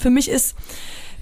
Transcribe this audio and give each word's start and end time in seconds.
für 0.00 0.10
mich 0.10 0.28
ist 0.28 0.56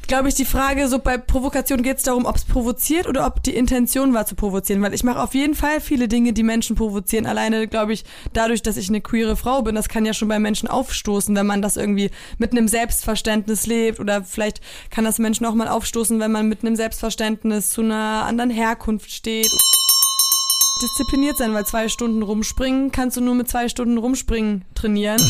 glaube 0.08 0.28
ich, 0.28 0.34
die 0.34 0.46
Frage, 0.46 0.88
so 0.88 0.98
bei 0.98 1.18
Provokation 1.18 1.82
geht 1.82 1.98
es 1.98 2.02
darum, 2.02 2.24
ob 2.24 2.34
es 2.34 2.44
provoziert 2.44 3.06
oder 3.06 3.26
ob 3.26 3.42
die 3.42 3.54
Intention 3.54 4.14
war 4.14 4.26
zu 4.26 4.34
provozieren. 4.34 4.82
Weil 4.82 4.94
ich 4.94 5.04
mache 5.04 5.22
auf 5.22 5.34
jeden 5.34 5.54
Fall 5.54 5.80
viele 5.80 6.08
Dinge, 6.08 6.32
die 6.32 6.42
Menschen 6.42 6.74
provozieren. 6.74 7.26
Alleine, 7.26 7.68
glaube 7.68 7.92
ich, 7.92 8.04
dadurch, 8.32 8.62
dass 8.62 8.78
ich 8.78 8.88
eine 8.88 9.02
queere 9.02 9.36
Frau 9.36 9.62
bin, 9.62 9.74
das 9.74 9.88
kann 9.88 10.06
ja 10.06 10.14
schon 10.14 10.28
bei 10.28 10.38
Menschen 10.38 10.68
aufstoßen, 10.68 11.36
wenn 11.36 11.46
man 11.46 11.62
das 11.62 11.76
irgendwie 11.76 12.10
mit 12.38 12.52
einem 12.52 12.66
Selbstverständnis 12.66 13.66
lebt. 13.66 14.00
Oder 14.00 14.24
vielleicht 14.24 14.60
kann 14.90 15.04
das 15.04 15.18
Menschen 15.18 15.46
auch 15.46 15.54
mal 15.54 15.68
aufstoßen, 15.68 16.18
wenn 16.18 16.32
man 16.32 16.48
mit 16.48 16.64
einem 16.64 16.74
Selbstverständnis 16.74 17.70
zu 17.70 17.82
einer 17.82 18.24
anderen 18.24 18.50
Herkunft 18.50 19.12
steht. 19.12 19.52
Diszipliniert 20.82 21.36
sein, 21.36 21.52
weil 21.52 21.66
zwei 21.66 21.88
Stunden 21.88 22.22
rumspringen 22.22 22.92
kannst 22.92 23.16
du 23.18 23.20
nur 23.20 23.34
mit 23.34 23.48
zwei 23.48 23.68
Stunden 23.68 23.98
rumspringen 23.98 24.64
trainieren. 24.74 25.20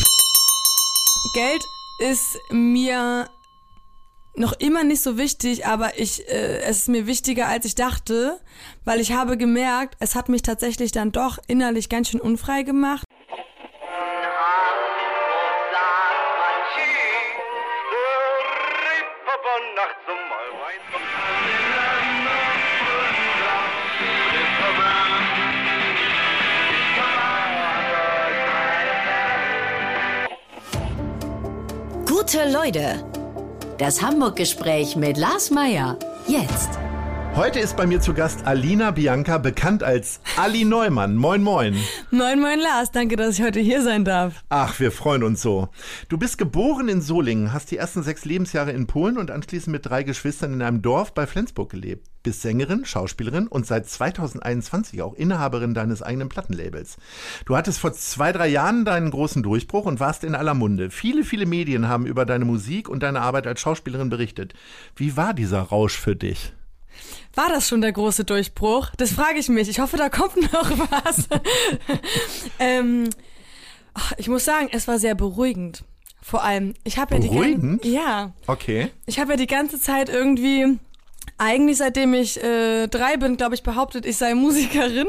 Geld 1.33 1.65
ist 1.99 2.39
mir 2.49 3.27
noch 4.35 4.53
immer 4.53 4.83
nicht 4.83 5.01
so 5.01 5.17
wichtig, 5.17 5.65
aber 5.65 5.99
ich, 5.99 6.27
äh, 6.29 6.61
es 6.61 6.77
ist 6.79 6.89
mir 6.89 7.07
wichtiger, 7.07 7.47
als 7.47 7.65
ich 7.65 7.75
dachte, 7.75 8.39
weil 8.85 8.99
ich 8.99 9.11
habe 9.11 9.37
gemerkt, 9.37 9.95
es 9.99 10.15
hat 10.15 10.29
mich 10.29 10.41
tatsächlich 10.41 10.91
dann 10.91 11.11
doch 11.11 11.39
innerlich 11.47 11.89
ganz 11.89 12.09
schön 12.09 12.21
unfrei 12.21 12.63
gemacht. 12.63 13.03
Gute 32.05 32.51
Leute 32.51 33.08
das 33.79 34.01
Hamburg-Gespräch 34.01 34.97
mit 34.97 35.17
Lars 35.17 35.51
Meier. 35.51 35.97
Jetzt. 36.27 36.77
Heute 37.35 37.59
ist 37.59 37.77
bei 37.77 37.87
mir 37.87 38.01
zu 38.01 38.13
Gast 38.13 38.45
Alina 38.45 38.91
Bianca, 38.91 39.37
bekannt 39.37 39.83
als 39.83 40.19
Ali 40.35 40.65
Neumann. 40.65 41.15
Moin, 41.15 41.41
moin. 41.41 41.75
Moin, 42.11 42.41
moin, 42.41 42.59
Lars. 42.59 42.91
Danke, 42.91 43.15
dass 43.15 43.39
ich 43.39 43.45
heute 43.45 43.61
hier 43.61 43.81
sein 43.81 44.03
darf. 44.03 44.43
Ach, 44.49 44.77
wir 44.81 44.91
freuen 44.91 45.23
uns 45.23 45.41
so. 45.41 45.69
Du 46.09 46.17
bist 46.17 46.37
geboren 46.37 46.89
in 46.89 46.99
Solingen, 46.99 47.53
hast 47.53 47.71
die 47.71 47.77
ersten 47.77 48.03
sechs 48.03 48.25
Lebensjahre 48.25 48.71
in 48.71 48.85
Polen 48.85 49.17
und 49.17 49.31
anschließend 49.31 49.71
mit 49.71 49.85
drei 49.85 50.03
Geschwistern 50.03 50.53
in 50.53 50.61
einem 50.61 50.81
Dorf 50.81 51.13
bei 51.13 51.25
Flensburg 51.25 51.69
gelebt. 51.69 52.07
Bist 52.21 52.41
Sängerin, 52.41 52.83
Schauspielerin 52.83 53.47
und 53.47 53.65
seit 53.65 53.87
2021 53.87 55.01
auch 55.01 55.13
Inhaberin 55.13 55.73
deines 55.73 56.01
eigenen 56.01 56.27
Plattenlabels. 56.27 56.97
Du 57.45 57.55
hattest 57.55 57.79
vor 57.79 57.93
zwei, 57.93 58.31
drei 58.33 58.47
Jahren 58.47 58.83
deinen 58.83 59.09
großen 59.09 59.41
Durchbruch 59.41 59.85
und 59.85 59.99
warst 59.99 60.23
in 60.23 60.35
aller 60.35 60.53
Munde. 60.53 60.91
Viele, 60.91 61.23
viele 61.23 61.45
Medien 61.45 61.87
haben 61.87 62.05
über 62.05 62.25
deine 62.25 62.45
Musik 62.45 62.89
und 62.89 63.03
deine 63.03 63.21
Arbeit 63.21 63.47
als 63.47 63.61
Schauspielerin 63.61 64.09
berichtet. 64.09 64.53
Wie 64.95 65.15
war 65.15 65.33
dieser 65.33 65.61
Rausch 65.61 65.97
für 65.97 66.15
dich? 66.15 66.53
War 67.33 67.47
das 67.49 67.69
schon 67.69 67.81
der 67.81 67.93
große 67.93 68.25
Durchbruch? 68.25 68.89
Das 68.97 69.13
frage 69.13 69.39
ich 69.39 69.47
mich. 69.47 69.69
Ich 69.69 69.79
hoffe, 69.79 69.97
da 69.97 70.09
kommt 70.09 70.35
noch 70.53 70.69
was. 70.91 71.29
ähm, 72.59 73.09
ich 74.17 74.27
muss 74.27 74.43
sagen, 74.45 74.69
es 74.71 74.87
war 74.87 74.99
sehr 74.99 75.15
beruhigend. 75.15 75.83
Vor 76.21 76.43
allem, 76.43 76.73
ich 76.83 76.97
habe 76.97 77.15
ja 77.15 77.21
die 77.21 77.29
Beruhigend? 77.29 77.85
ja. 77.85 78.33
Okay. 78.45 78.91
Ich 79.05 79.19
habe 79.19 79.31
ja 79.31 79.37
die 79.37 79.47
ganze 79.47 79.79
Zeit 79.79 80.09
irgendwie 80.09 80.77
eigentlich 81.39 81.77
seitdem 81.77 82.13
ich 82.13 82.41
äh, 82.43 82.87
drei 82.87 83.17
bin, 83.17 83.37
glaube 83.37 83.55
ich, 83.55 83.63
behauptet, 83.63 84.05
ich 84.05 84.17
sei 84.17 84.33
Musikerin 84.35 85.07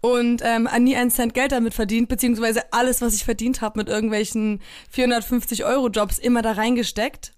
und 0.00 0.40
ähm, 0.44 0.68
nie 0.78 0.96
einen 0.96 1.10
Cent 1.10 1.34
Geld 1.34 1.52
damit 1.52 1.74
verdient, 1.74 2.08
beziehungsweise 2.08 2.72
alles, 2.72 3.02
was 3.02 3.14
ich 3.14 3.24
verdient 3.24 3.60
habe 3.60 3.80
mit 3.80 3.88
irgendwelchen 3.88 4.60
450 4.90 5.64
Euro 5.64 5.88
Jobs, 5.88 6.18
immer 6.18 6.42
da 6.42 6.52
reingesteckt. 6.52 7.32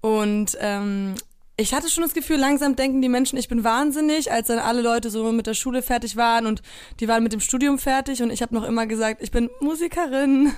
Und 0.00 0.56
ähm, 0.60 1.14
ich 1.62 1.72
hatte 1.72 1.88
schon 1.88 2.02
das 2.02 2.12
Gefühl, 2.12 2.38
langsam 2.38 2.74
denken 2.74 3.00
die 3.00 3.08
Menschen, 3.08 3.38
ich 3.38 3.48
bin 3.48 3.62
wahnsinnig, 3.62 4.32
als 4.32 4.48
dann 4.48 4.58
alle 4.58 4.82
Leute 4.82 5.10
so 5.10 5.30
mit 5.30 5.46
der 5.46 5.54
Schule 5.54 5.80
fertig 5.80 6.16
waren 6.16 6.46
und 6.46 6.60
die 6.98 7.06
waren 7.06 7.22
mit 7.22 7.32
dem 7.32 7.40
Studium 7.40 7.78
fertig 7.78 8.20
und 8.20 8.30
ich 8.30 8.42
habe 8.42 8.54
noch 8.54 8.64
immer 8.64 8.86
gesagt, 8.86 9.22
ich 9.22 9.30
bin 9.30 9.48
Musikerin. 9.60 10.52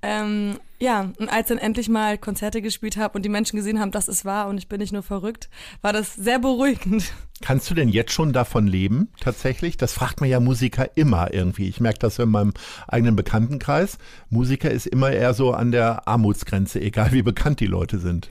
Ähm, 0.00 0.58
ja, 0.80 1.12
und 1.18 1.28
als 1.28 1.48
dann 1.48 1.58
endlich 1.58 1.88
mal 1.88 2.16
Konzerte 2.16 2.62
gespielt 2.62 2.96
habe 2.96 3.18
und 3.18 3.24
die 3.24 3.28
Menschen 3.28 3.56
gesehen 3.56 3.78
haben, 3.78 3.90
dass 3.90 4.08
es 4.08 4.24
wahr 4.24 4.48
und 4.48 4.58
ich 4.58 4.68
bin 4.68 4.80
nicht 4.80 4.92
nur 4.92 5.02
verrückt, 5.02 5.50
war 5.82 5.92
das 5.92 6.14
sehr 6.14 6.38
beruhigend. 6.38 7.12
Kannst 7.42 7.70
du 7.70 7.74
denn 7.74 7.88
jetzt 7.88 8.12
schon 8.12 8.32
davon 8.32 8.66
leben, 8.66 9.08
tatsächlich? 9.20 9.76
Das 9.76 9.92
fragt 9.92 10.20
man 10.20 10.30
ja 10.30 10.40
Musiker 10.40 10.96
immer 10.96 11.32
irgendwie. 11.32 11.68
Ich 11.68 11.80
merke 11.80 11.98
das 11.98 12.18
in 12.18 12.30
meinem 12.30 12.54
eigenen 12.86 13.16
Bekanntenkreis. 13.16 13.98
Musiker 14.30 14.70
ist 14.70 14.86
immer 14.86 15.10
eher 15.10 15.34
so 15.34 15.52
an 15.52 15.72
der 15.72 16.08
Armutsgrenze, 16.08 16.80
egal 16.80 17.12
wie 17.12 17.22
bekannt 17.22 17.60
die 17.60 17.66
Leute 17.66 17.98
sind. 17.98 18.30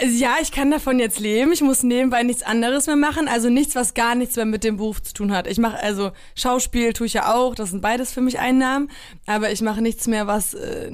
Ja, 0.00 0.36
ich 0.40 0.52
kann 0.52 0.70
davon 0.70 0.98
jetzt 0.98 1.18
leben. 1.18 1.52
Ich 1.52 1.60
muss 1.60 1.82
nebenbei 1.82 2.22
nichts 2.22 2.42
anderes 2.42 2.86
mehr 2.86 2.96
machen. 2.96 3.26
Also 3.26 3.50
nichts, 3.50 3.74
was 3.74 3.94
gar 3.94 4.14
nichts 4.14 4.36
mehr 4.36 4.44
mit 4.44 4.62
dem 4.62 4.76
Beruf 4.76 5.02
zu 5.02 5.12
tun 5.12 5.32
hat. 5.32 5.46
Ich 5.46 5.58
mache 5.58 5.82
also 5.82 6.12
Schauspiel 6.34 6.92
tue 6.92 7.06
ich 7.06 7.14
ja 7.14 7.34
auch. 7.34 7.54
Das 7.54 7.70
sind 7.70 7.80
beides 7.80 8.12
für 8.12 8.20
mich 8.20 8.38
Einnahmen. 8.38 8.90
Aber 9.26 9.50
ich 9.50 9.60
mache 9.60 9.82
nichts 9.82 10.06
mehr, 10.06 10.26
was 10.26 10.54
äh, 10.54 10.90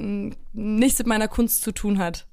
nichts 0.53 0.97
mit 0.99 1.07
meiner 1.07 1.27
Kunst 1.27 1.63
zu 1.63 1.71
tun 1.71 1.99
hat. 1.99 2.25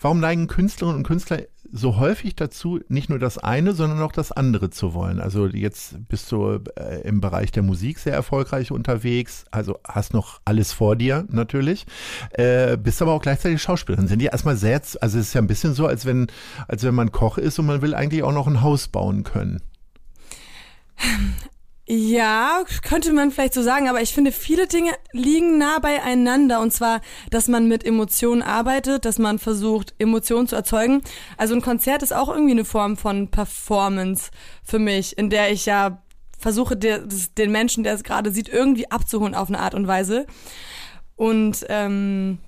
Warum 0.00 0.20
neigen 0.20 0.48
Künstlerinnen 0.48 0.98
und 0.98 1.06
Künstler 1.06 1.42
so 1.76 1.96
häufig 1.96 2.36
dazu, 2.36 2.78
nicht 2.88 3.10
nur 3.10 3.18
das 3.18 3.36
eine, 3.36 3.74
sondern 3.74 4.00
auch 4.00 4.12
das 4.12 4.30
andere 4.30 4.70
zu 4.70 4.94
wollen. 4.94 5.20
Also 5.20 5.48
jetzt 5.48 5.96
bist 6.08 6.30
du 6.30 6.60
äh, 6.76 7.00
im 7.02 7.20
Bereich 7.20 7.50
der 7.50 7.64
Musik 7.64 7.98
sehr 7.98 8.14
erfolgreich 8.14 8.70
unterwegs, 8.70 9.44
also 9.50 9.80
hast 9.84 10.14
noch 10.14 10.40
alles 10.44 10.72
vor 10.72 10.94
dir 10.94 11.26
natürlich, 11.30 11.84
äh, 12.30 12.76
bist 12.76 13.02
aber 13.02 13.12
auch 13.12 13.22
gleichzeitig 13.22 13.60
Schauspielerin. 13.60 14.06
Sind 14.06 14.20
die 14.20 14.26
erstmal 14.26 14.56
sehr, 14.56 14.80
also 15.00 15.18
es 15.18 15.26
ist 15.26 15.34
ja 15.34 15.40
ein 15.40 15.48
bisschen 15.48 15.74
so, 15.74 15.88
als 15.88 16.06
wenn, 16.06 16.28
als 16.68 16.84
wenn 16.84 16.94
man 16.94 17.10
Koch 17.10 17.38
ist 17.38 17.58
und 17.58 17.66
man 17.66 17.82
will 17.82 17.94
eigentlich 17.94 18.22
auch 18.22 18.32
noch 18.32 18.46
ein 18.46 18.62
Haus 18.62 18.86
bauen 18.86 19.24
können. 19.24 19.60
Ja, 21.86 22.64
könnte 22.82 23.12
man 23.12 23.30
vielleicht 23.30 23.52
so 23.52 23.62
sagen, 23.62 23.88
aber 23.90 24.00
ich 24.00 24.14
finde, 24.14 24.32
viele 24.32 24.66
Dinge 24.66 24.92
liegen 25.12 25.58
nah 25.58 25.78
beieinander. 25.80 26.60
Und 26.60 26.72
zwar, 26.72 27.02
dass 27.30 27.46
man 27.46 27.68
mit 27.68 27.84
Emotionen 27.84 28.40
arbeitet, 28.40 29.04
dass 29.04 29.18
man 29.18 29.38
versucht, 29.38 29.94
Emotionen 29.98 30.48
zu 30.48 30.56
erzeugen. 30.56 31.02
Also 31.36 31.54
ein 31.54 31.60
Konzert 31.60 32.02
ist 32.02 32.14
auch 32.14 32.30
irgendwie 32.30 32.52
eine 32.52 32.64
Form 32.64 32.96
von 32.96 33.30
Performance 33.30 34.30
für 34.62 34.78
mich, 34.78 35.18
in 35.18 35.28
der 35.28 35.52
ich 35.52 35.66
ja 35.66 36.02
versuche, 36.38 36.76
den 36.76 37.52
Menschen, 37.52 37.84
der 37.84 37.94
es 37.94 38.02
gerade 38.02 38.30
sieht, 38.30 38.48
irgendwie 38.48 38.90
abzuholen 38.90 39.34
auf 39.34 39.48
eine 39.48 39.58
Art 39.58 39.74
und 39.74 39.86
Weise. 39.86 40.26
Und 41.16 41.66
ähm, 41.68 42.38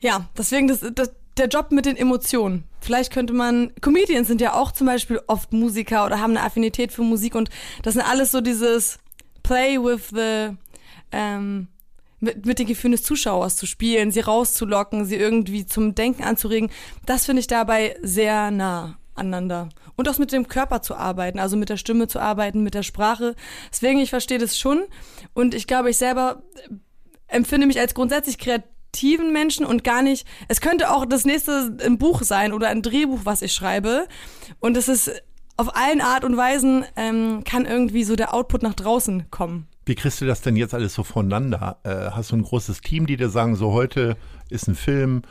ja, 0.00 0.28
deswegen, 0.36 0.68
das, 0.68 0.80
das, 0.94 1.12
der 1.36 1.48
Job 1.48 1.70
mit 1.70 1.86
den 1.86 1.96
Emotionen. 1.96 2.64
Vielleicht 2.80 3.12
könnte 3.12 3.32
man, 3.32 3.72
Comedians 3.80 4.28
sind 4.28 4.40
ja 4.40 4.54
auch 4.54 4.72
zum 4.72 4.86
Beispiel 4.86 5.20
oft 5.26 5.52
Musiker 5.52 6.06
oder 6.06 6.20
haben 6.20 6.36
eine 6.36 6.42
Affinität 6.42 6.92
für 6.92 7.02
Musik 7.02 7.34
und 7.34 7.50
das 7.82 7.94
sind 7.94 8.02
alles 8.02 8.30
so 8.30 8.40
dieses 8.40 8.98
Play 9.42 9.78
with 9.78 10.10
the, 10.10 10.56
ähm, 11.12 11.68
mit, 12.20 12.46
mit 12.46 12.58
den 12.58 12.66
Gefühlen 12.66 12.92
des 12.92 13.02
Zuschauers 13.02 13.56
zu 13.56 13.66
spielen, 13.66 14.10
sie 14.10 14.20
rauszulocken, 14.20 15.04
sie 15.04 15.16
irgendwie 15.16 15.66
zum 15.66 15.94
Denken 15.94 16.24
anzuregen. 16.24 16.70
Das 17.06 17.26
finde 17.26 17.40
ich 17.40 17.46
dabei 17.46 17.96
sehr 18.02 18.50
nah 18.50 18.98
aneinander. 19.14 19.68
Und 19.96 20.08
auch 20.08 20.18
mit 20.18 20.32
dem 20.32 20.48
Körper 20.48 20.82
zu 20.82 20.96
arbeiten, 20.96 21.38
also 21.38 21.56
mit 21.56 21.68
der 21.68 21.76
Stimme 21.76 22.08
zu 22.08 22.18
arbeiten, 22.18 22.62
mit 22.62 22.74
der 22.74 22.82
Sprache. 22.82 23.36
Deswegen, 23.70 24.00
ich 24.00 24.10
verstehe 24.10 24.38
das 24.38 24.58
schon. 24.58 24.84
Und 25.34 25.54
ich 25.54 25.66
glaube, 25.66 25.90
ich 25.90 25.98
selber 25.98 26.42
empfinde 27.28 27.66
mich 27.66 27.78
als 27.78 27.94
grundsätzlich 27.94 28.38
kreativ 28.38 28.73
aktiven 28.94 29.32
Menschen 29.32 29.66
und 29.66 29.82
gar 29.82 30.02
nicht, 30.02 30.24
es 30.46 30.60
könnte 30.60 30.92
auch 30.92 31.04
das 31.04 31.24
nächste 31.24 31.76
ein 31.84 31.98
Buch 31.98 32.22
sein 32.22 32.52
oder 32.52 32.68
ein 32.68 32.80
Drehbuch, 32.80 33.20
was 33.24 33.42
ich 33.42 33.52
schreibe. 33.52 34.06
Und 34.60 34.76
es 34.76 34.88
ist 34.88 35.10
auf 35.56 35.74
allen 35.74 36.00
Art 36.00 36.22
und 36.22 36.36
Weisen 36.36 36.84
ähm, 36.94 37.42
kann 37.42 37.66
irgendwie 37.66 38.04
so 38.04 38.14
der 38.14 38.32
Output 38.32 38.62
nach 38.62 38.74
draußen 38.74 39.30
kommen. 39.32 39.66
Wie 39.84 39.96
kriegst 39.96 40.20
du 40.20 40.26
das 40.26 40.42
denn 40.42 40.54
jetzt 40.54 40.74
alles 40.74 40.94
so 40.94 41.02
voneinander? 41.02 41.78
Äh, 41.82 42.12
hast 42.12 42.30
du 42.30 42.36
ein 42.36 42.42
großes 42.42 42.82
Team, 42.82 43.06
die 43.06 43.16
dir 43.16 43.30
sagen, 43.30 43.56
so 43.56 43.72
heute 43.72 44.16
ist 44.48 44.68
ein 44.68 44.76
Film, 44.76 45.22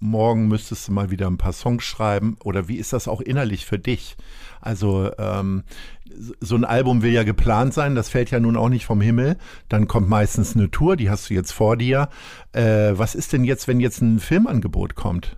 morgen 0.00 0.48
müsstest 0.48 0.88
du 0.88 0.92
mal 0.92 1.10
wieder 1.10 1.28
ein 1.28 1.38
paar 1.38 1.52
Songs 1.52 1.84
schreiben? 1.84 2.36
Oder 2.42 2.66
wie 2.66 2.78
ist 2.78 2.92
das 2.92 3.06
auch 3.06 3.20
innerlich 3.20 3.64
für 3.64 3.78
dich? 3.78 4.16
Also 4.60 5.10
ähm, 5.18 5.62
so 6.40 6.54
ein 6.54 6.64
Album 6.64 7.02
will 7.02 7.12
ja 7.12 7.22
geplant 7.22 7.72
sein, 7.72 7.94
das 7.94 8.08
fällt 8.08 8.30
ja 8.30 8.40
nun 8.40 8.56
auch 8.56 8.68
nicht 8.68 8.84
vom 8.84 9.00
Himmel. 9.00 9.36
Dann 9.68 9.88
kommt 9.88 10.08
meistens 10.08 10.54
eine 10.54 10.70
Tour, 10.70 10.96
die 10.96 11.10
hast 11.10 11.30
du 11.30 11.34
jetzt 11.34 11.52
vor 11.52 11.76
dir. 11.76 12.08
Äh, 12.52 12.92
was 12.92 13.14
ist 13.14 13.32
denn 13.32 13.44
jetzt, 13.44 13.68
wenn 13.68 13.80
jetzt 13.80 14.02
ein 14.02 14.20
Filmangebot 14.20 14.94
kommt? 14.94 15.36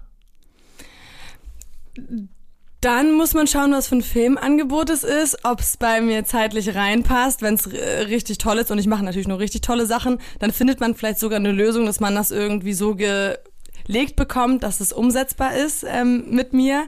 Dann 2.80 3.12
muss 3.14 3.32
man 3.32 3.46
schauen, 3.46 3.72
was 3.72 3.88
für 3.88 3.96
ein 3.96 4.02
Filmangebot 4.02 4.90
es 4.90 5.02
ist, 5.02 5.44
ob 5.44 5.60
es 5.60 5.76
bei 5.76 6.00
mir 6.00 6.24
zeitlich 6.24 6.74
reinpasst. 6.74 7.42
Wenn 7.42 7.54
es 7.54 7.70
richtig 7.72 8.38
toll 8.38 8.58
ist 8.58 8.70
und 8.70 8.78
ich 8.78 8.86
mache 8.86 9.04
natürlich 9.04 9.28
nur 9.28 9.38
richtig 9.38 9.62
tolle 9.62 9.86
Sachen, 9.86 10.18
dann 10.40 10.52
findet 10.52 10.80
man 10.80 10.94
vielleicht 10.94 11.18
sogar 11.18 11.38
eine 11.38 11.52
Lösung, 11.52 11.86
dass 11.86 12.00
man 12.00 12.14
das 12.14 12.30
irgendwie 12.30 12.74
so 12.74 12.94
gelegt 12.94 14.16
bekommt, 14.16 14.62
dass 14.62 14.80
es 14.80 14.92
umsetzbar 14.92 15.56
ist 15.56 15.84
ähm, 15.88 16.26
mit 16.30 16.52
mir. 16.52 16.86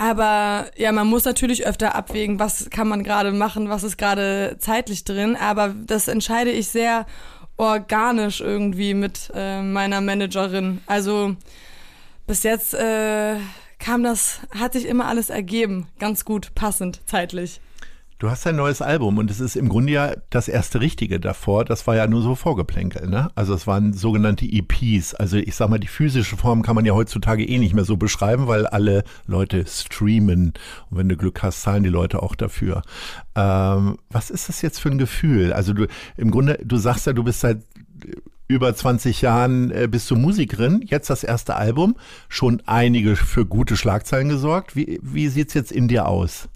Aber 0.00 0.70
ja, 0.78 0.92
man 0.92 1.08
muss 1.08 1.26
natürlich 1.26 1.66
öfter 1.66 1.94
abwägen, 1.94 2.38
was 2.38 2.70
kann 2.70 2.88
man 2.88 3.04
gerade 3.04 3.32
machen, 3.32 3.68
was 3.68 3.82
ist 3.82 3.98
gerade 3.98 4.56
zeitlich 4.58 5.04
drin. 5.04 5.36
Aber 5.36 5.74
das 5.84 6.08
entscheide 6.08 6.50
ich 6.50 6.68
sehr 6.68 7.04
organisch 7.58 8.40
irgendwie 8.40 8.94
mit 8.94 9.30
äh, 9.34 9.60
meiner 9.60 10.00
Managerin. 10.00 10.80
Also 10.86 11.36
bis 12.26 12.44
jetzt 12.44 12.72
äh, 12.72 13.36
kam 13.78 14.02
das, 14.02 14.40
hat 14.58 14.72
sich 14.72 14.86
immer 14.86 15.04
alles 15.04 15.28
ergeben. 15.28 15.86
Ganz 15.98 16.24
gut, 16.24 16.54
passend, 16.54 17.02
zeitlich. 17.04 17.60
Du 18.20 18.28
hast 18.28 18.46
ein 18.46 18.56
neues 18.56 18.82
Album 18.82 19.16
und 19.16 19.30
es 19.30 19.40
ist 19.40 19.56
im 19.56 19.70
Grunde 19.70 19.94
ja 19.94 20.14
das 20.28 20.46
erste 20.46 20.82
Richtige 20.82 21.20
davor. 21.20 21.64
Das 21.64 21.86
war 21.86 21.96
ja 21.96 22.06
nur 22.06 22.20
so 22.20 22.34
Vorgeplänkel, 22.34 23.08
ne? 23.08 23.30
Also 23.34 23.54
es 23.54 23.66
waren 23.66 23.94
sogenannte 23.94 24.44
EPs. 24.44 25.14
Also 25.14 25.38
ich 25.38 25.54
sag 25.54 25.70
mal, 25.70 25.80
die 25.80 25.86
physische 25.86 26.36
Form 26.36 26.60
kann 26.60 26.74
man 26.74 26.84
ja 26.84 26.92
heutzutage 26.92 27.48
eh 27.48 27.56
nicht 27.56 27.72
mehr 27.72 27.86
so 27.86 27.96
beschreiben, 27.96 28.46
weil 28.46 28.66
alle 28.66 29.04
Leute 29.26 29.64
streamen. 29.66 30.52
Und 30.90 30.98
wenn 30.98 31.08
du 31.08 31.16
Glück 31.16 31.42
hast, 31.42 31.62
zahlen 31.62 31.82
die 31.82 31.88
Leute 31.88 32.22
auch 32.22 32.34
dafür. 32.34 32.82
Ähm, 33.34 33.96
was 34.10 34.28
ist 34.28 34.50
das 34.50 34.60
jetzt 34.60 34.80
für 34.80 34.90
ein 34.90 34.98
Gefühl? 34.98 35.54
Also 35.54 35.72
du, 35.72 35.86
im 36.18 36.30
Grunde, 36.30 36.58
du 36.62 36.76
sagst 36.76 37.06
ja, 37.06 37.14
du 37.14 37.24
bist 37.24 37.40
seit 37.40 37.64
über 38.48 38.74
20 38.74 39.22
Jahren 39.22 39.70
äh, 39.70 39.88
bist 39.90 40.10
du 40.10 40.16
Musikerin, 40.16 40.84
jetzt 40.84 41.08
das 41.08 41.24
erste 41.24 41.56
Album, 41.56 41.96
schon 42.28 42.60
einige 42.66 43.16
für 43.16 43.46
gute 43.46 43.78
Schlagzeilen 43.78 44.28
gesorgt. 44.28 44.76
Wie, 44.76 45.00
wie 45.02 45.28
sieht's 45.28 45.54
jetzt 45.54 45.72
in 45.72 45.88
dir 45.88 46.06
aus? 46.06 46.50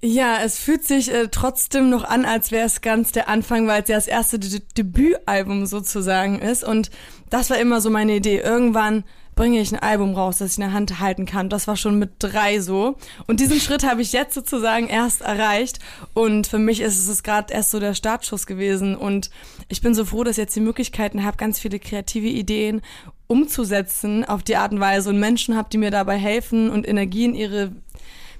Ja, 0.00 0.38
es 0.44 0.58
fühlt 0.58 0.84
sich 0.84 1.12
äh, 1.12 1.26
trotzdem 1.28 1.90
noch 1.90 2.04
an, 2.04 2.24
als 2.24 2.52
wäre 2.52 2.66
es 2.66 2.82
ganz 2.82 3.10
der 3.10 3.28
Anfang, 3.28 3.66
weil 3.66 3.82
es 3.82 3.88
ja 3.88 3.96
das 3.96 4.06
erste 4.06 4.38
De 4.38 4.60
Debütalbum 4.76 5.66
sozusagen 5.66 6.38
ist. 6.38 6.62
Und 6.62 6.90
das 7.30 7.50
war 7.50 7.58
immer 7.58 7.80
so 7.80 7.90
meine 7.90 8.14
Idee. 8.14 8.38
Irgendwann 8.38 9.02
bringe 9.34 9.60
ich 9.60 9.72
ein 9.72 9.78
Album 9.80 10.14
raus, 10.14 10.38
das 10.38 10.52
ich 10.52 10.58
in 10.58 10.62
der 10.62 10.72
Hand 10.72 11.00
halten 11.00 11.26
kann. 11.26 11.48
Das 11.48 11.66
war 11.66 11.76
schon 11.76 11.98
mit 11.98 12.10
drei 12.20 12.60
so. 12.60 12.96
Und 13.26 13.40
diesen 13.40 13.58
Schritt 13.60 13.84
habe 13.84 14.02
ich 14.02 14.12
jetzt 14.12 14.34
sozusagen 14.34 14.86
erst 14.86 15.20
erreicht. 15.22 15.80
Und 16.14 16.46
für 16.46 16.58
mich 16.58 16.80
ist 16.80 17.08
es 17.08 17.22
gerade 17.24 17.52
erst 17.52 17.72
so 17.72 17.80
der 17.80 17.94
Startschuss 17.94 18.46
gewesen. 18.46 18.96
Und 18.96 19.30
ich 19.68 19.80
bin 19.80 19.94
so 19.94 20.04
froh, 20.04 20.22
dass 20.22 20.38
ich 20.38 20.42
jetzt 20.42 20.54
die 20.54 20.60
Möglichkeiten 20.60 21.24
habe, 21.24 21.36
ganz 21.36 21.58
viele 21.58 21.80
kreative 21.80 22.28
Ideen 22.28 22.82
umzusetzen 23.28 24.24
auf 24.24 24.42
die 24.42 24.56
Art 24.56 24.72
und 24.72 24.80
Weise 24.80 25.10
und 25.10 25.20
Menschen 25.20 25.56
habe, 25.56 25.68
die 25.70 25.78
mir 25.78 25.90
dabei 25.90 26.16
helfen 26.16 26.70
und 26.70 26.88
Energien 26.88 27.34
ihre 27.34 27.72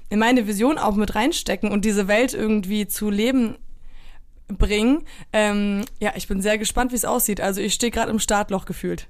in 0.09 0.19
meine 0.19 0.47
Vision 0.47 0.77
auch 0.77 0.95
mit 0.95 1.15
reinstecken 1.15 1.71
und 1.71 1.85
diese 1.85 2.07
Welt 2.07 2.33
irgendwie 2.33 2.87
zu 2.87 3.09
leben 3.09 3.55
bringen. 4.47 5.03
Ähm, 5.31 5.85
ja, 5.99 6.13
ich 6.15 6.27
bin 6.27 6.41
sehr 6.41 6.57
gespannt, 6.57 6.91
wie 6.91 6.95
es 6.95 7.05
aussieht. 7.05 7.41
Also 7.41 7.61
ich 7.61 7.73
stehe 7.73 7.91
gerade 7.91 8.11
im 8.11 8.19
Startloch 8.19 8.65
gefühlt. 8.65 9.07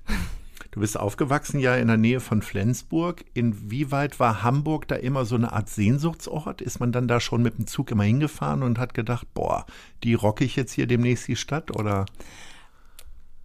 Du 0.72 0.82
bist 0.82 1.00
aufgewachsen 1.00 1.60
ja 1.60 1.76
in 1.76 1.88
der 1.88 1.98
Nähe 1.98 2.20
von 2.20 2.42
Flensburg. 2.42 3.26
Inwieweit 3.34 4.20
war 4.20 4.44
Hamburg 4.44 4.88
da 4.88 4.96
immer 4.96 5.26
so 5.26 5.36
eine 5.36 5.52
Art 5.52 5.70
Sehnsuchtsort? 5.70 6.62
Ist 6.62 6.80
man 6.80 6.92
dann 6.92 7.08
da 7.08 7.20
schon 7.20 7.42
mit 7.42 7.58
dem 7.58 7.66
Zug 7.66 7.90
immer 7.90 8.04
hingefahren 8.04 8.62
und 8.62 8.78
hat 8.78 8.94
gedacht, 8.94 9.28
boah, 9.34 9.66
die 10.04 10.14
rocke 10.14 10.44
ich 10.44 10.56
jetzt 10.56 10.74
hier 10.74 10.86
demnächst 10.86 11.28
die 11.28 11.36
Stadt 11.36 11.76
oder? 11.76 12.06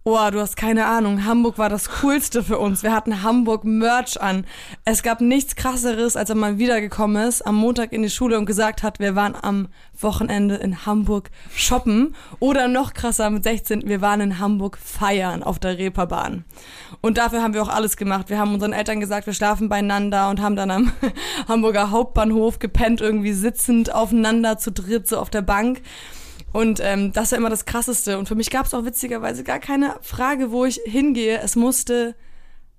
Oh, 0.07 0.29
du 0.31 0.39
hast 0.39 0.55
keine 0.55 0.85
Ahnung. 0.85 1.25
Hamburg 1.25 1.57
war 1.57 1.67
das 1.67 1.89
Coolste 1.89 2.43
für 2.43 2.59
uns. 2.59 2.83
Wir 2.83 2.93
hatten 2.93 3.23
Hamburg 3.23 3.63
Merch 3.63 4.21
an. 4.21 4.45
Es 4.83 5.01
gab 5.01 5.19
nichts 5.19 5.55
krasseres, 5.55 6.15
als 6.15 6.29
wenn 6.29 6.37
man 6.37 6.59
wiedergekommen 6.59 7.27
ist, 7.27 7.41
am 7.41 7.55
Montag 7.55 7.91
in 7.91 8.03
die 8.03 8.11
Schule 8.11 8.37
und 8.37 8.45
gesagt 8.45 8.83
hat, 8.83 8.99
wir 8.99 9.15
waren 9.15 9.33
am 9.33 9.67
Wochenende 9.99 10.57
in 10.57 10.85
Hamburg 10.85 11.31
shoppen. 11.55 12.15
Oder 12.39 12.67
noch 12.67 12.93
krasser 12.93 13.31
mit 13.31 13.45
16, 13.45 13.87
wir 13.87 13.99
waren 13.99 14.21
in 14.21 14.37
Hamburg 14.37 14.77
feiern 14.77 15.41
auf 15.41 15.57
der 15.57 15.79
Reeperbahn. 15.79 16.45
Und 17.01 17.17
dafür 17.17 17.41
haben 17.41 17.55
wir 17.55 17.63
auch 17.63 17.69
alles 17.69 17.97
gemacht. 17.97 18.29
Wir 18.29 18.37
haben 18.37 18.53
unseren 18.53 18.73
Eltern 18.73 18.99
gesagt, 18.99 19.25
wir 19.25 19.33
schlafen 19.33 19.69
beieinander 19.69 20.29
und 20.29 20.39
haben 20.39 20.55
dann 20.55 20.69
am 20.69 20.91
Hamburger 21.47 21.89
Hauptbahnhof 21.89 22.59
gepennt, 22.59 23.01
irgendwie 23.01 23.33
sitzend 23.33 23.91
aufeinander 23.91 24.59
zu 24.59 24.71
dritt, 24.71 25.07
so 25.07 25.17
auf 25.17 25.31
der 25.31 25.41
Bank. 25.41 25.81
Und 26.55 26.79
ähm, 26.81 27.11
das 27.11 27.33
war 27.33 27.37
immer 27.37 27.49
das 27.49 27.65
Krasseste. 27.65 28.17
Und 28.17 28.29
für 28.29 28.35
mich 28.35 28.49
gab 28.49 28.65
es 28.65 28.73
auch 28.73 28.85
witzigerweise 28.85 29.43
gar 29.43 29.59
keine 29.59 29.97
Frage, 29.99 30.51
wo 30.51 30.63
ich 30.63 30.79
hingehe. 30.85 31.41
Es 31.41 31.57
musste 31.57 32.15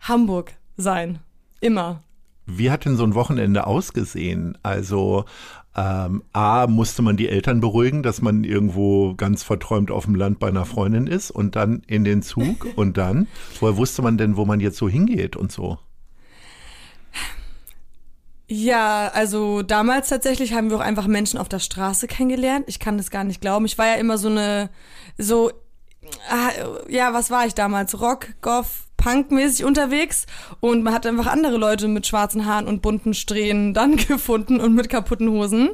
Hamburg 0.00 0.54
sein. 0.78 1.18
Immer. 1.60 2.02
Wie 2.46 2.70
hat 2.70 2.86
denn 2.86 2.96
so 2.96 3.04
ein 3.04 3.14
Wochenende 3.14 3.66
ausgesehen? 3.66 4.56
Also 4.62 5.26
ähm, 5.76 6.22
A, 6.32 6.66
musste 6.68 7.02
man 7.02 7.18
die 7.18 7.28
Eltern 7.28 7.60
beruhigen, 7.60 8.02
dass 8.02 8.22
man 8.22 8.44
irgendwo 8.44 9.14
ganz 9.14 9.42
verträumt 9.42 9.90
auf 9.90 10.06
dem 10.06 10.14
Land 10.14 10.38
bei 10.38 10.48
einer 10.48 10.64
Freundin 10.64 11.06
ist 11.06 11.30
und 11.30 11.54
dann 11.54 11.82
in 11.86 12.02
den 12.04 12.22
Zug 12.22 12.66
und 12.76 12.96
dann, 12.96 13.28
woher 13.60 13.76
wusste 13.76 14.00
man 14.00 14.16
denn, 14.16 14.38
wo 14.38 14.46
man 14.46 14.60
jetzt 14.60 14.78
so 14.78 14.88
hingeht 14.88 15.36
und 15.36 15.52
so? 15.52 15.76
Ja, 18.48 19.08
also 19.12 19.62
damals 19.62 20.08
tatsächlich 20.08 20.52
haben 20.52 20.70
wir 20.70 20.76
auch 20.76 20.82
einfach 20.82 21.08
Menschen 21.08 21.38
auf 21.38 21.48
der 21.48 21.58
Straße 21.58 22.06
kennengelernt. 22.06 22.66
Ich 22.68 22.78
kann 22.78 22.96
das 22.96 23.10
gar 23.10 23.24
nicht 23.24 23.40
glauben. 23.40 23.64
Ich 23.64 23.76
war 23.76 23.86
ja 23.86 23.94
immer 23.94 24.18
so 24.18 24.28
eine, 24.28 24.70
so, 25.18 25.50
ah, 26.28 26.50
ja, 26.88 27.12
was 27.12 27.30
war 27.30 27.46
ich 27.46 27.54
damals? 27.54 28.00
Rock, 28.00 28.28
Goth, 28.42 28.85
punkmäßig 29.06 29.64
unterwegs 29.64 30.26
und 30.58 30.82
man 30.82 30.92
hat 30.92 31.06
einfach 31.06 31.28
andere 31.28 31.58
Leute 31.58 31.86
mit 31.86 32.08
schwarzen 32.08 32.44
Haaren 32.44 32.66
und 32.66 32.82
bunten 32.82 33.14
Strähnen 33.14 33.72
dann 33.72 33.96
gefunden 34.08 34.58
und 34.58 34.74
mit 34.74 34.88
kaputten 34.88 35.30
Hosen. 35.30 35.70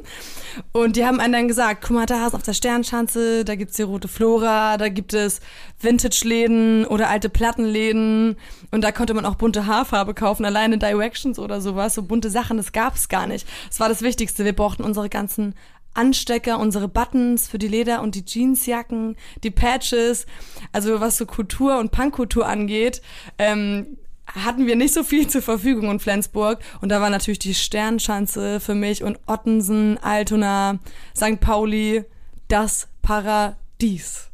Und 0.71 0.97
die 0.97 1.05
haben 1.05 1.19
einen 1.19 1.33
dann 1.33 1.47
gesagt, 1.47 1.83
guck 1.83 1.95
mal, 1.95 2.05
da 2.05 2.19
hast 2.19 2.35
auf 2.35 2.43
der 2.43 2.53
Sternschanze, 2.53 3.43
da 3.43 3.55
gibt's 3.55 3.75
die 3.75 3.81
Rote 3.81 4.07
Flora, 4.07 4.77
da 4.77 4.89
gibt 4.89 5.15
es 5.15 5.41
Vintage-Läden 5.81 6.85
oder 6.85 7.09
alte 7.09 7.29
Plattenläden 7.29 8.37
und 8.69 8.83
da 8.83 8.91
konnte 8.91 9.15
man 9.15 9.25
auch 9.25 9.35
bunte 9.35 9.65
Haarfarbe 9.65 10.13
kaufen, 10.13 10.45
alleine 10.45 10.77
Directions 10.77 11.39
oder 11.39 11.59
sowas, 11.59 11.95
so 11.95 12.03
bunte 12.03 12.29
Sachen, 12.29 12.57
das 12.57 12.71
gab's 12.71 13.09
gar 13.09 13.25
nicht. 13.25 13.47
Das 13.67 13.79
war 13.79 13.89
das 13.89 14.03
Wichtigste. 14.03 14.45
Wir 14.45 14.53
brauchten 14.53 14.83
unsere 14.83 15.09
ganzen 15.09 15.55
Anstecker, 15.93 16.59
unsere 16.59 16.87
Buttons 16.87 17.47
für 17.47 17.59
die 17.59 17.67
Leder- 17.67 18.01
und 18.01 18.15
die 18.15 18.25
Jeansjacken, 18.25 19.15
die 19.43 19.51
Patches. 19.51 20.25
Also 20.71 20.99
was 20.99 21.17
so 21.17 21.25
Kultur 21.25 21.79
und 21.79 21.91
Punkkultur 21.91 22.47
angeht, 22.47 23.01
ähm, 23.37 23.97
hatten 24.27 24.67
wir 24.67 24.75
nicht 24.75 24.93
so 24.93 25.03
viel 25.03 25.27
zur 25.27 25.41
Verfügung 25.41 25.91
in 25.91 25.99
Flensburg. 25.99 26.59
Und 26.81 26.89
da 26.89 27.01
war 27.01 27.09
natürlich 27.09 27.39
die 27.39 27.53
Sternschanze 27.53 28.59
für 28.59 28.75
mich 28.75 29.03
und 29.03 29.19
Ottensen, 29.27 29.97
Altona, 30.01 30.79
St. 31.15 31.39
Pauli, 31.39 32.05
das 32.47 32.87
Paradies. 33.01 34.29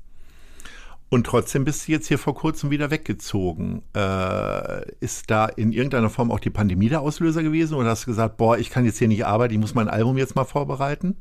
Und 1.10 1.26
trotzdem 1.26 1.66
bist 1.66 1.88
du 1.88 1.92
jetzt 1.92 2.08
hier 2.08 2.20
vor 2.20 2.36
kurzem 2.36 2.70
wieder 2.70 2.92
weggezogen. 2.92 3.82
Äh, 3.96 4.92
ist 5.00 5.32
da 5.32 5.48
in 5.48 5.72
irgendeiner 5.72 6.12
Form 6.12 6.32
auch 6.32 6.40
die 6.40 6.52
Pandemie 6.52 6.88
der 6.88 7.02
Auslöser 7.02 7.42
gewesen? 7.42 7.74
Oder 7.74 7.90
hast 7.90 8.04
du 8.04 8.12
gesagt, 8.12 8.38
boah, 8.38 8.60
ich 8.60 8.70
kann 8.70 8.86
jetzt 8.86 9.00
hier 9.00 9.08
nicht 9.08 9.26
arbeiten, 9.26 9.56
ich 9.56 9.60
muss 9.60 9.74
mein 9.74 9.88
Album 9.88 10.18
jetzt 10.20 10.36
mal 10.36 10.46
vorbereiten? 10.46 11.16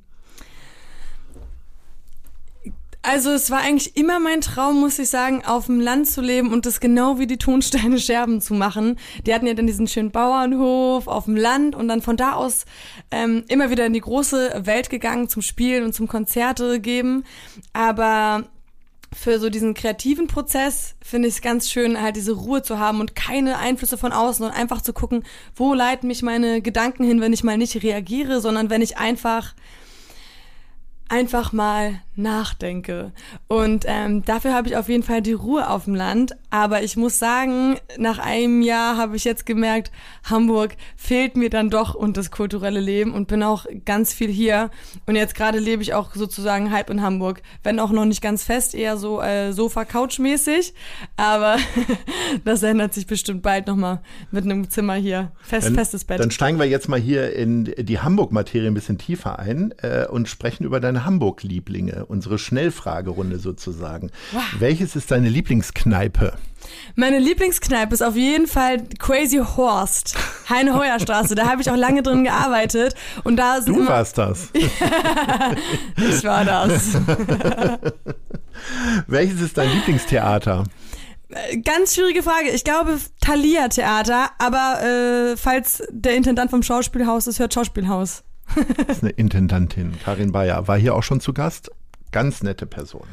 Also 3.09 3.31
es 3.31 3.51
war 3.51 3.61
eigentlich 3.61 3.97
immer 3.97 4.21
mein 4.21 4.43
Traum, 4.43 4.81
muss 4.81 4.99
ich 4.99 5.09
sagen, 5.09 5.43
auf 5.43 5.65
dem 5.65 5.81
Land 5.81 6.09
zu 6.09 6.21
leben 6.21 6.53
und 6.53 6.67
das 6.67 6.79
genau 6.79 7.19
wie 7.19 7.27
die 7.27 7.39
Tonsteine 7.39 7.99
Scherben 7.99 8.43
zu 8.43 8.53
machen. 8.53 8.99
Die 9.27 9.33
hatten 9.33 9.47
ja 9.47 9.55
dann 9.55 9.67
diesen 9.67 9.89
schönen 9.89 10.11
Bauernhof 10.11 11.07
auf 11.07 11.25
dem 11.25 11.35
Land 11.35 11.75
und 11.75 11.89
dann 11.89 12.03
von 12.03 12.19
da 12.19 12.35
aus 12.35 12.67
ähm, 13.11 13.45
immer 13.49 13.71
wieder 13.71 13.87
in 13.87 13.95
die 13.95 14.03
große 14.03 14.61
Welt 14.67 14.91
gegangen 14.91 15.31
zum 15.31 15.41
Spielen 15.41 15.85
und 15.85 15.95
zum 15.95 16.07
Konzerte 16.07 16.81
geben. 16.81 17.25
Aber 17.73 18.45
für 19.17 19.39
so 19.39 19.49
diesen 19.49 19.73
kreativen 19.73 20.27
Prozess 20.27 20.95
finde 21.03 21.29
ich 21.29 21.37
es 21.37 21.41
ganz 21.41 21.71
schön, 21.71 21.99
halt 21.99 22.15
diese 22.15 22.33
Ruhe 22.33 22.61
zu 22.61 22.79
haben 22.79 23.01
und 23.01 23.15
keine 23.15 23.57
Einflüsse 23.57 23.97
von 23.97 24.13
außen 24.13 24.45
und 24.45 24.53
einfach 24.53 24.83
zu 24.83 24.93
gucken, 24.93 25.25
wo 25.57 25.73
leiten 25.73 26.09
mich 26.09 26.21
meine 26.21 26.61
Gedanken 26.61 27.05
hin, 27.05 27.23
wenn 27.23 27.33
ich 27.33 27.43
mal 27.43 27.57
nicht 27.57 27.83
reagiere, 27.83 28.43
sondern 28.43 28.69
wenn 28.69 28.83
ich 28.83 28.99
einfach 28.99 29.55
einfach 31.09 31.55
mal 31.55 32.03
nachdenke. 32.19 33.13
Und 33.47 33.85
ähm, 33.87 34.25
dafür 34.25 34.53
habe 34.53 34.69
ich 34.69 34.77
auf 34.77 34.89
jeden 34.89 35.03
Fall 35.03 35.23
die 35.23 35.33
Ruhe 35.33 35.71
auf 35.71 35.85
dem 35.85 35.95
Land. 35.95 36.37
Aber 36.51 36.83
ich 36.83 36.97
muss 36.97 37.19
sagen, 37.19 37.77
nach 37.97 38.19
einem 38.19 38.61
Jahr 38.61 38.97
habe 38.97 39.17
ich 39.17 39.25
jetzt 39.25 39.47
gemerkt, 39.47 39.93
Hamburg 40.25 40.77
fehlt 40.97 41.37
mir 41.37 41.49
dann 41.49 41.71
doch 41.71 41.95
und 41.95 42.17
das 42.17 42.31
kulturelle 42.31 42.81
Leben 42.81 43.15
und 43.15 43.29
bin 43.29 43.43
auch 43.43 43.67
ganz 43.85 44.13
viel 44.13 44.31
hier. 44.31 44.71
Und 45.07 45.17
jetzt 45.17 45.35
gerade 45.35 45.59
lebe 45.59 45.83
ich 45.83 45.95
auch 45.95 46.15
sozusagen 46.15 46.73
halb 46.73 46.91
in 46.91 47.03
Hamburg. 47.03 47.43
Wenn 47.63 47.79
auch 47.79 47.93
noch 47.93 48.05
nicht 48.05 48.21
ganz 48.21 48.43
fest, 48.43 48.75
eher 48.75 48.97
so 48.97 49.23
äh, 49.23 49.53
Sofa-Couch-mäßig. 49.53 50.75
Aber 51.17 51.57
das 52.45 52.63
ändert 52.63 52.95
sich 52.95 53.07
bestimmt 53.07 53.43
bald 53.43 53.69
nochmal 53.69 54.01
mit 54.31 54.45
einem 54.45 54.69
Zimmer 54.69 54.95
hier. 54.95 55.33
Fest, 55.41 55.69
dann, 55.69 55.75
festes 55.75 56.05
Bett. 56.05 56.19
Dann 56.19 56.33
steigen 56.33 56.59
wir 56.59 56.67
jetzt 56.67 56.89
mal 56.89 56.99
hier 56.99 57.33
in 57.33 57.73
die 57.79 58.01
Hamburg-Materie 58.01 58.69
ein 58.69 58.75
bisschen 58.75 58.99
tiefer 58.99 59.39
ein 59.39 59.73
äh, 59.83 60.07
und 60.07 60.29
sprechen 60.29 60.65
über 60.65 60.81
deine 60.81 61.05
Hamburg-Lieblinge 61.05 62.08
unsere 62.09 62.39
Schnellfragerunde 62.39 63.39
sozusagen. 63.39 64.11
Wow. 64.33 64.43
Welches 64.59 64.97
ist 64.97 65.11
deine 65.11 65.29
Lieblingskneipe? 65.29 66.35
Meine 66.95 67.19
Lieblingskneipe 67.19 67.95
ist 67.95 68.03
auf 68.03 68.17
jeden 68.17 68.47
Fall 68.47 68.83
Crazy 68.99 69.39
Horst, 69.39 70.17
Heine-Heuer-Straße. 70.49 71.35
Da 71.35 71.47
habe 71.47 71.63
ich 71.63 71.71
auch 71.71 71.77
lange 71.77 72.03
drin 72.03 72.25
gearbeitet. 72.25 72.95
Und 73.25 73.37
da 73.37 73.61
du 73.61 73.87
warst 73.87 74.19
das. 74.19 74.49
ich 74.53 76.25
war 76.25 76.45
das. 76.45 76.95
Welches 79.07 79.41
ist 79.41 79.57
dein 79.57 79.71
Lieblingstheater? 79.71 80.65
Ganz 81.63 81.95
schwierige 81.95 82.23
Frage. 82.23 82.51
Ich 82.51 82.65
glaube 82.65 82.99
Thalia 83.21 83.69
Theater, 83.69 84.31
aber 84.39 84.83
äh, 84.83 85.37
falls 85.37 85.83
der 85.91 86.17
Intendant 86.17 86.51
vom 86.51 86.63
Schauspielhaus 86.63 87.27
ist, 87.27 87.39
hört 87.39 87.53
Schauspielhaus. 87.53 88.25
das 88.87 88.97
ist 88.97 89.03
eine 89.03 89.13
Intendantin, 89.13 89.93
Karin 90.03 90.33
Bayer. 90.33 90.67
War 90.69 90.79
hier 90.79 90.95
auch 90.95 91.03
schon 91.03 91.21
zu 91.21 91.35
Gast? 91.35 91.71
Ganz 92.11 92.43
nette 92.43 92.67
Person. 92.67 93.07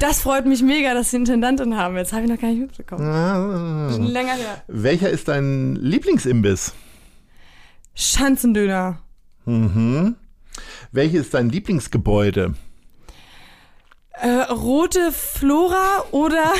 Das 0.00 0.20
freut 0.20 0.46
mich 0.46 0.62
mega, 0.62 0.94
dass 0.94 1.10
Sie 1.10 1.16
Intendantin 1.16 1.76
haben. 1.76 1.96
Jetzt 1.96 2.12
habe 2.12 2.24
ich 2.24 2.30
noch 2.30 2.40
gar 2.40 2.48
nicht 2.48 2.60
mitbekommen. 2.60 3.04
Ah. 3.04 3.90
Schon 3.92 4.06
länger 4.06 4.34
her. 4.34 4.62
Welcher 4.66 5.10
ist 5.10 5.28
dein 5.28 5.76
Lieblingsimbiss? 5.76 6.74
Schanzendöner. 7.94 8.98
Mhm. 9.44 10.16
Welches 10.90 11.22
ist 11.22 11.34
dein 11.34 11.50
Lieblingsgebäude? 11.50 12.54
Äh, 14.12 14.28
rote 14.52 15.12
Flora 15.12 16.04
oder 16.10 16.52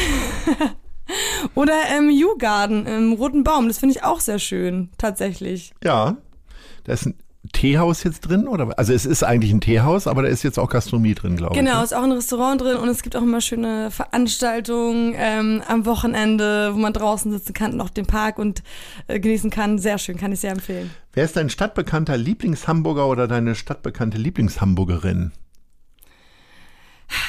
oder 1.55 1.75
ähm, 1.97 2.09
U-Garden 2.11 2.87
im 2.87 3.13
Roten 3.13 3.45
Baum. 3.45 3.69
Das 3.69 3.79
finde 3.79 3.97
ich 3.97 4.05
auch 4.05 4.21
sehr 4.21 4.39
schön, 4.39 4.91
tatsächlich. 4.99 5.73
Ja, 5.83 6.17
da 6.85 6.93
ist 6.93 7.07
ein 7.07 7.15
Teehaus 7.53 8.05
jetzt 8.05 8.21
drin 8.21 8.47
oder 8.47 8.79
also 8.79 8.93
es 8.93 9.05
ist 9.05 9.25
eigentlich 9.25 9.53
ein 9.53 9.61
Teehaus, 9.61 10.07
aber 10.07 10.23
da 10.23 10.29
ist 10.29 10.45
jetzt 10.45 10.59
auch 10.59 10.71
Gastronomie 10.71 11.15
drin, 11.15 11.37
glaube 11.37 11.55
ich. 11.55 11.59
Genau, 11.59 11.79
ne? 11.79 11.85
ist 11.85 11.93
auch 11.93 12.05
ein 12.05 12.13
Restaurant 12.13 12.61
drin 12.61 12.77
und 12.77 12.89
es 12.89 13.03
gibt 13.03 13.17
auch 13.17 13.23
immer 13.23 13.41
schöne 13.41 13.91
Veranstaltungen 13.91 15.15
ähm, 15.17 15.61
am 15.67 15.85
Wochenende, 15.85 16.73
wo 16.73 16.79
man 16.79 16.93
draußen 16.93 17.33
sitzen 17.33 17.53
kann 17.53 17.73
und 17.73 17.81
auch 17.81 17.91
den 17.91 18.07
Park 18.07 18.39
und 18.39 18.63
äh, 19.09 19.19
genießen 19.19 19.51
kann. 19.51 19.79
Sehr 19.79 19.99
schön, 19.99 20.19
kann 20.19 20.31
ich 20.31 20.39
sehr 20.39 20.53
empfehlen. 20.53 20.91
Wer 21.15 21.25
ist 21.25 21.37
dein 21.37 21.51
stadtbekannter 21.51 22.17
Lieblingshamburger 22.17 23.09
oder 23.09 23.27
deine 23.27 23.57
stadtbekannte 23.57 24.19
Lieblingshamburgerin? 24.19 25.33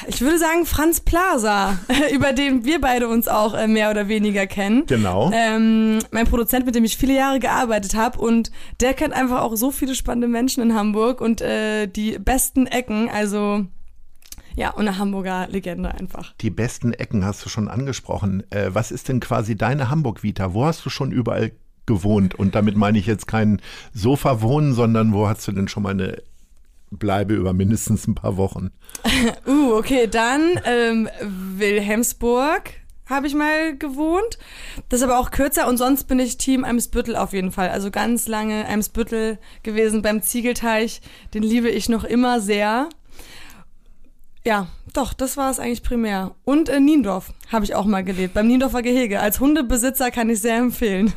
Ich 0.08 0.22
würde 0.22 0.38
sagen 0.38 0.66
Franz 0.66 1.00
Plaza, 1.00 1.78
über 2.14 2.34
den 2.34 2.66
wir 2.66 2.82
beide 2.82 3.08
uns 3.08 3.28
auch 3.28 3.54
äh, 3.54 3.68
mehr 3.68 3.90
oder 3.92 4.08
weniger 4.08 4.48
kennen. 4.48 4.86
Genau. 4.86 5.32
Ähm, 5.34 6.00
mein 6.12 6.26
Produzent, 6.26 6.66
mit 6.66 6.76
dem 6.76 6.84
ich 6.84 6.98
viele 6.98 7.16
Jahre 7.16 7.40
gearbeitet 7.40 7.96
habe 7.96 8.20
und 8.20 8.52
der 8.80 8.94
kennt 8.94 9.14
einfach 9.14 9.42
auch 9.42 9.56
so 9.56 9.72
viele 9.72 9.96
spannende 9.96 10.28
Menschen 10.28 10.62
in 10.62 10.76
Hamburg 10.76 11.22
und 11.22 11.42
äh, 11.42 11.88
die 11.88 12.18
besten 12.20 12.68
Ecken, 12.68 13.10
also 13.10 13.66
ja, 14.56 14.70
und 14.72 14.88
eine 14.88 14.98
Hamburger 14.98 15.48
Legende 15.48 15.94
einfach. 15.94 16.34
Die 16.42 16.50
besten 16.50 16.94
Ecken 16.94 17.26
hast 17.26 17.44
du 17.44 17.50
schon 17.50 17.68
angesprochen. 17.68 18.44
Äh, 18.52 18.70
was 18.74 18.92
ist 18.92 19.10
denn 19.10 19.20
quasi 19.20 19.56
deine 19.56 19.90
Hamburg-Vita? 19.90 20.54
Wo 20.54 20.66
hast 20.66 20.86
du 20.86 20.90
schon 20.90 21.12
überall 21.12 21.54
gewohnt? 21.86 22.36
Und 22.36 22.56
damit 22.56 22.76
meine 22.76 23.00
ich 23.00 23.08
jetzt 23.08 23.28
kein 23.28 23.62
Sofa 23.94 24.42
wohnen, 24.42 24.74
sondern 24.74 25.14
wo 25.14 25.28
hast 25.28 25.48
du 25.48 25.52
denn 25.52 25.68
schon 25.68 25.84
mal 25.84 25.92
eine 25.92 26.22
Bleibe 26.98 27.34
über 27.34 27.54
mindestens 27.54 28.08
ein 28.08 28.16
paar 28.16 28.38
Wochen? 28.38 28.72
Uh, 29.48 29.74
okay, 29.76 30.08
dann 30.08 30.60
ähm, 30.66 31.10
Wilhelmsburg 31.22 32.72
habe 33.06 33.28
ich 33.28 33.36
mal 33.36 33.78
gewohnt. 33.78 34.38
Das 34.90 35.00
ist 35.00 35.04
aber 35.04 35.20
auch 35.20 35.32
kürzer 35.32 35.68
und 35.68 35.78
sonst 35.78 36.06
bin 36.06 36.20
ich 36.20 36.38
Team 36.38 36.64
Eimsbüttel 36.64 37.16
auf 37.16 37.34
jeden 37.34 37.52
Fall. 37.52 37.70
Also 37.70 37.92
ganz 37.92 38.28
lange 38.28 38.66
Eimsbüttel 38.66 39.40
gewesen 39.62 40.02
beim 40.02 40.22
Ziegelteich. 40.22 41.02
Den 41.34 41.44
liebe 41.44 41.70
ich 41.70 41.90
noch 41.90 42.04
immer 42.04 42.40
sehr. 42.40 42.90
Ja, 44.46 44.68
doch, 44.94 45.14
das 45.14 45.38
war 45.38 45.50
es 45.52 45.60
eigentlich 45.60 45.84
primär. 45.84 46.36
Und 46.44 46.70
in 46.70 46.86
Niendorf 46.86 47.34
habe 47.52 47.66
ich 47.66 47.76
auch 47.76 47.86
mal 47.86 48.04
gelebt, 48.04 48.34
beim 48.34 48.48
Niendorfer 48.48 48.82
Gehege. 48.82 49.20
Als 49.20 49.40
Hundebesitzer 49.40 50.12
kann 50.12 50.30
ich 50.30 50.42
sehr 50.42 50.58
empfehlen. 50.58 51.14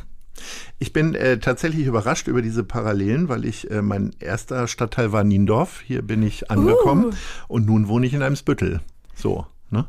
Ich 0.79 0.93
bin 0.93 1.15
äh, 1.15 1.39
tatsächlich 1.39 1.87
überrascht 1.87 2.29
über 2.29 2.43
diese 2.43 2.65
Parallelen, 2.65 3.29
weil 3.29 3.45
ich, 3.45 3.71
äh, 3.71 3.83
mein 3.83 4.15
erster 4.19 4.69
Stadtteil 4.69 5.13
war 5.13 5.25
Niendorf. 5.25 5.81
Hier 5.81 6.03
bin 6.03 6.23
ich 6.23 6.51
angekommen 6.51 7.07
Uh. 7.07 7.13
und 7.49 7.67
nun 7.67 7.89
wohne 7.89 8.07
ich 8.07 8.15
in 8.15 8.23
Eimsbüttel. 8.23 8.81
So, 9.15 9.47
ne? 9.71 9.87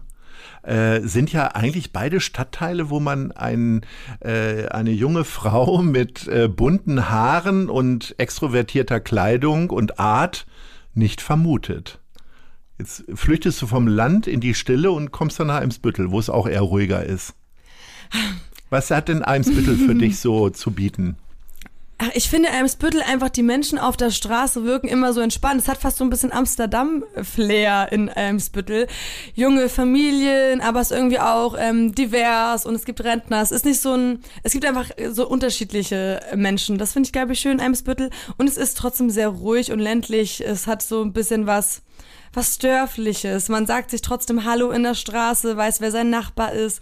Äh, 0.63 1.01
sind 1.01 1.31
ja 1.31 1.47
eigentlich 1.55 1.93
beide 1.93 2.19
Stadtteile, 2.19 2.89
wo 2.89 2.99
man 2.99 3.31
ein, 3.31 3.85
äh, 4.19 4.67
eine 4.67 4.91
junge 4.91 5.23
Frau 5.23 5.81
mit 5.81 6.27
äh, 6.27 6.47
bunten 6.47 7.09
Haaren 7.09 7.69
und 7.69 8.15
extrovertierter 8.17 8.99
Kleidung 8.99 9.69
und 9.69 9.99
Art 9.99 10.45
nicht 10.93 11.21
vermutet. 11.21 11.99
Jetzt 12.79 13.05
flüchtest 13.13 13.61
du 13.61 13.67
vom 13.67 13.87
Land 13.87 14.27
in 14.27 14.39
die 14.39 14.53
Stille 14.53 14.91
und 14.91 15.11
kommst 15.11 15.39
dann 15.39 15.47
nach 15.47 15.61
Eimsbüttel, 15.61 16.11
wo 16.11 16.19
es 16.19 16.29
auch 16.29 16.47
eher 16.47 16.61
ruhiger 16.61 17.03
ist. 17.03 17.33
Was 18.69 18.91
hat 18.91 19.07
denn 19.07 19.23
Eimsbüttel 19.23 19.77
für 19.77 19.95
dich 19.95 20.19
so 20.19 20.49
zu 20.49 20.71
bieten? 20.71 21.17
Ach, 21.99 22.11
ich 22.13 22.29
finde 22.29 22.51
Eimsbüttel 22.51 23.01
einfach, 23.01 23.29
die 23.29 23.41
Menschen 23.41 23.79
auf 23.79 23.97
der 23.97 24.11
Straße 24.11 24.63
wirken 24.65 24.87
immer 24.87 25.13
so 25.13 25.21
entspannt. 25.21 25.61
Es 25.61 25.67
hat 25.67 25.79
fast 25.79 25.97
so 25.97 26.03
ein 26.03 26.11
bisschen 26.11 26.31
Amsterdam-Flair 26.31 27.91
in 27.91 28.09
Eimsbüttel. 28.09 28.85
Junge 29.33 29.67
Familien, 29.67 30.61
aber 30.61 30.79
es 30.81 30.91
ist 30.91 30.97
irgendwie 30.97 31.19
auch 31.19 31.55
ähm, 31.57 31.95
divers 31.95 32.67
und 32.67 32.75
es 32.75 32.85
gibt 32.85 33.03
Rentner. 33.03 33.41
Es 33.41 33.51
ist 33.51 33.65
nicht 33.65 33.81
so 33.81 33.95
ein, 33.95 34.19
es 34.43 34.51
gibt 34.51 34.65
einfach 34.65 34.91
so 35.09 35.27
unterschiedliche 35.27 36.19
Menschen. 36.35 36.77
Das 36.77 36.93
finde 36.93 37.07
ich, 37.07 37.13
glaube 37.13 37.33
ich, 37.33 37.39
schön, 37.39 37.59
Eimsbüttel. 37.59 38.11
Und 38.37 38.47
es 38.47 38.57
ist 38.57 38.77
trotzdem 38.77 39.09
sehr 39.09 39.29
ruhig 39.29 39.71
und 39.71 39.79
ländlich. 39.79 40.45
Es 40.45 40.67
hat 40.67 40.83
so 40.83 41.01
ein 41.01 41.13
bisschen 41.13 41.47
was, 41.47 41.81
was 42.31 42.59
Dörfliches. 42.59 43.49
Man 43.49 43.65
sagt 43.65 43.89
sich 43.89 44.03
trotzdem 44.03 44.45
Hallo 44.45 44.69
in 44.69 44.83
der 44.83 44.93
Straße, 44.93 45.57
weiß, 45.57 45.81
wer 45.81 45.89
sein 45.89 46.11
Nachbar 46.11 46.53
ist. 46.53 46.79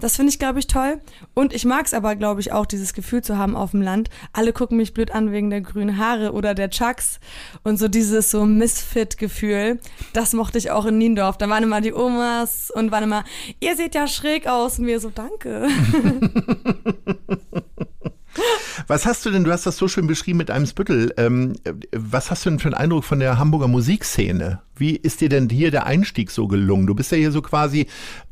Das 0.00 0.16
finde 0.16 0.30
ich, 0.30 0.38
glaube 0.38 0.58
ich, 0.58 0.66
toll. 0.66 1.00
Und 1.34 1.52
ich 1.52 1.64
mag 1.64 1.86
es 1.86 1.94
aber, 1.94 2.16
glaube 2.16 2.40
ich, 2.40 2.52
auch, 2.52 2.66
dieses 2.66 2.94
Gefühl 2.94 3.22
zu 3.22 3.38
haben 3.38 3.56
auf 3.56 3.72
dem 3.72 3.82
Land. 3.82 4.10
Alle 4.32 4.52
gucken 4.52 4.76
mich 4.76 4.94
blöd 4.94 5.12
an 5.12 5.32
wegen 5.32 5.50
der 5.50 5.60
grünen 5.60 5.98
Haare 5.98 6.32
oder 6.32 6.54
der 6.54 6.70
Chucks. 6.70 7.20
Und 7.62 7.78
so 7.78 7.88
dieses 7.88 8.30
so 8.30 8.44
Misfit-Gefühl, 8.44 9.80
das 10.12 10.32
mochte 10.32 10.58
ich 10.58 10.70
auch 10.70 10.86
in 10.86 10.98
Niendorf. 10.98 11.38
Da 11.38 11.48
waren 11.48 11.62
immer 11.62 11.80
die 11.80 11.92
Omas 11.92 12.70
und 12.70 12.90
waren 12.90 13.04
immer, 13.04 13.24
ihr 13.60 13.76
seht 13.76 13.94
ja 13.94 14.06
schräg 14.06 14.46
aus. 14.46 14.78
Und 14.78 14.86
wir 14.86 15.00
so, 15.00 15.10
danke. 15.10 15.68
Was 18.86 19.06
hast 19.06 19.24
du 19.24 19.30
denn, 19.30 19.44
du 19.44 19.52
hast 19.52 19.66
das 19.66 19.76
so 19.76 19.88
schön 19.88 20.06
beschrieben 20.06 20.38
mit 20.38 20.50
Eimsbüttel, 20.50 21.14
ähm, 21.16 21.54
was 21.92 22.30
hast 22.30 22.44
du 22.44 22.50
denn 22.50 22.58
für 22.58 22.68
einen 22.68 22.74
Eindruck 22.74 23.04
von 23.04 23.20
der 23.20 23.38
Hamburger 23.38 23.68
Musikszene? 23.68 24.60
Wie 24.76 24.96
ist 24.96 25.20
dir 25.20 25.28
denn 25.28 25.48
hier 25.48 25.70
der 25.70 25.86
Einstieg 25.86 26.30
so 26.30 26.48
gelungen? 26.48 26.86
Du 26.86 26.94
bist 26.94 27.12
ja 27.12 27.18
hier 27.18 27.30
so 27.30 27.42
quasi 27.42 27.86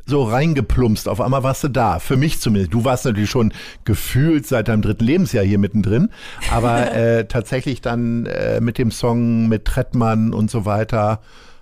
so 0.05 0.25
reingeplumpst, 0.25 1.09
auf 1.09 1.21
einmal 1.21 1.45
warst 1.45 1.63
du 1.63 1.69
da, 1.69 2.01
für 2.01 2.17
mich 2.17 2.41
zumindest. 2.41 2.75
Du 2.75 2.85
warst 2.85 3.05
natürlich 3.05 3.31
schon 3.31 3.53
gefühlt 3.85 4.47
seit 4.47 4.69
deinem 4.69 4.83
dritten 4.83 5.05
Lebensjahr 5.05 5.45
hier 5.45 5.59
mittendrin, 5.59 6.11
aber 6.51 6.93
äh, 6.95 7.27
tatsächlich 7.27 7.81
dann 7.81 8.27
äh, 8.27 8.61
mit 8.61 8.79
dem 8.79 8.91
Song 8.91 9.49
mit 9.49 9.65
Trettmann 9.65 10.35
und 10.35 10.51
so 10.51 10.65
weiter 10.65 11.21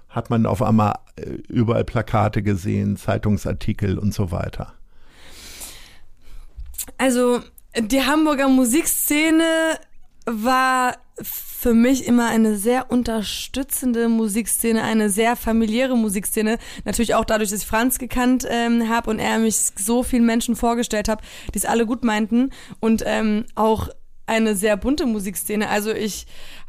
hat 0.09 0.31
man 0.31 0.47
auf 0.47 0.63
einmal 0.63 0.95
äh, 1.17 1.31
überall 1.49 1.85
Plakate 1.85 2.43
gesehen, 2.43 2.97
Zeitungsartikel 2.97 3.99
und 3.99 4.13
so 4.13 4.33
weiter. 4.33 4.75
Also, 6.99 7.41
die 7.79 8.03
Hamburger 8.03 8.49
Musikszene 8.49 9.79
war 10.27 10.97
für 11.23 11.75
mich 11.75 12.07
immer 12.07 12.29
eine 12.29 12.57
sehr 12.57 12.91
unterstützende 12.91 14.09
Musikszene, 14.09 14.83
eine 14.83 15.11
sehr 15.11 15.37
familiäre 15.37 15.97
Musikszene. 15.97 16.59
Natürlich 16.85 17.15
auch 17.15 17.25
dadurch, 17.25 17.51
dass 17.51 17.61
ich 17.61 17.67
Franz 17.67 17.99
gekannt 17.99 18.47
ähm, 18.49 18.89
habe 18.89 19.11
und 19.11 19.19
er 19.19 19.39
mich 19.39 19.57
so 19.77 20.03
vielen 20.03 20.25
Menschen 20.25 20.57
vorgestellt 20.57 21.09
hat, 21.09 21.21
die 21.53 21.59
es 21.59 21.67
alle 21.67 21.85
gut 21.85 22.03
meinten. 22.03 22.51
Und 22.81 23.03
ähm, 23.05 23.45
auch 23.55 23.89
eine 24.27 24.57
sehr 24.57 24.77
bunte 24.77 25.07
Musikszene. 25.07 25.69
Also 25.69 25.91
ich 25.93 26.27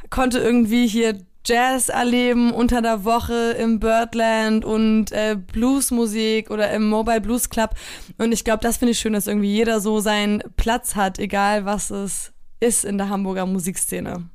konnte 0.09 0.39
irgendwie 0.39 0.87
hier 0.87 1.25
Jazz 1.45 1.89
erleben 1.89 2.51
unter 2.51 2.81
der 2.81 3.03
Woche 3.03 3.55
im 3.59 3.79
Birdland 3.79 4.63
und 4.63 5.11
äh, 5.11 5.35
Bluesmusik 5.35 6.51
oder 6.51 6.71
im 6.71 6.89
Mobile 6.89 7.21
Blues 7.21 7.49
Club. 7.49 7.71
Und 8.17 8.31
ich 8.31 8.43
glaube, 8.43 8.61
das 8.61 8.77
finde 8.77 8.91
ich 8.91 8.99
schön, 8.99 9.13
dass 9.13 9.27
irgendwie 9.27 9.51
jeder 9.51 9.79
so 9.79 9.99
seinen 9.99 10.43
Platz 10.55 10.95
hat, 10.95 11.19
egal 11.19 11.65
was 11.65 11.89
es 11.89 12.31
ist 12.59 12.85
in 12.85 12.97
der 12.97 13.09
Hamburger 13.09 13.45
Musikszene. 13.45 14.29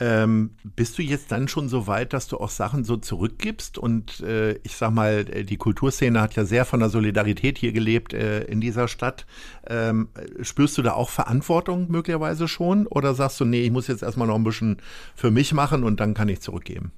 Ähm, 0.00 0.50
bist 0.62 0.96
du 0.98 1.02
jetzt 1.02 1.32
dann 1.32 1.48
schon 1.48 1.68
so 1.68 1.88
weit, 1.88 2.12
dass 2.12 2.28
du 2.28 2.36
auch 2.38 2.50
Sachen 2.50 2.84
so 2.84 2.96
zurückgibst? 2.96 3.78
Und 3.78 4.20
äh, 4.20 4.52
ich 4.62 4.76
sag 4.76 4.92
mal, 4.92 5.24
die 5.24 5.56
Kulturszene 5.56 6.20
hat 6.20 6.36
ja 6.36 6.44
sehr 6.44 6.64
von 6.64 6.80
der 6.80 6.88
Solidarität 6.88 7.58
hier 7.58 7.72
gelebt 7.72 8.12
äh, 8.12 8.42
in 8.44 8.60
dieser 8.60 8.86
Stadt. 8.86 9.26
Ähm, 9.66 10.08
spürst 10.40 10.78
du 10.78 10.82
da 10.82 10.92
auch 10.92 11.10
Verantwortung 11.10 11.90
möglicherweise 11.90 12.46
schon? 12.46 12.86
Oder 12.86 13.14
sagst 13.14 13.40
du, 13.40 13.44
nee, 13.44 13.62
ich 13.62 13.72
muss 13.72 13.88
jetzt 13.88 14.02
erstmal 14.02 14.28
noch 14.28 14.36
ein 14.36 14.44
bisschen 14.44 14.76
für 15.16 15.32
mich 15.32 15.52
machen 15.52 15.82
und 15.82 15.98
dann 15.98 16.14
kann 16.14 16.28
ich 16.28 16.40
zurückgeben? 16.40 16.92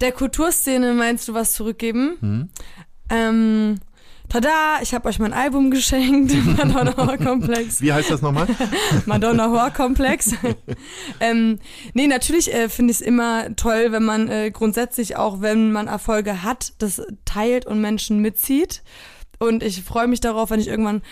Der 0.00 0.12
Kulturszene 0.12 0.94
meinst 0.94 1.28
du 1.28 1.34
was 1.34 1.52
zurückgeben? 1.52 2.16
Hm. 2.20 2.48
Ähm, 3.08 3.76
Tada, 4.28 4.80
ich 4.82 4.92
habe 4.92 5.08
euch 5.08 5.18
mein 5.18 5.32
Album 5.32 5.70
geschenkt, 5.70 6.34
Madonna 6.58 6.96
Horror 6.96 7.16
Komplex. 7.16 7.80
Wie 7.80 7.92
heißt 7.92 8.10
das 8.10 8.22
nochmal? 8.22 8.48
Madonna 9.06 9.48
Horror 9.48 9.70
Komplex. 9.70 10.32
ähm, 11.20 11.58
nee, 11.94 12.06
natürlich 12.06 12.52
äh, 12.52 12.68
finde 12.68 12.90
ich 12.90 13.00
es 13.00 13.06
immer 13.06 13.54
toll, 13.56 13.92
wenn 13.92 14.04
man 14.04 14.28
äh, 14.28 14.50
grundsätzlich 14.50 15.16
auch, 15.16 15.40
wenn 15.40 15.72
man 15.72 15.86
Erfolge 15.86 16.42
hat, 16.42 16.72
das 16.78 17.02
teilt 17.24 17.66
und 17.66 17.80
Menschen 17.80 18.20
mitzieht. 18.20 18.82
Und 19.38 19.62
ich 19.62 19.82
freue 19.82 20.08
mich 20.08 20.20
darauf, 20.20 20.50
wenn 20.50 20.60
ich 20.60 20.68
irgendwann 20.68 21.02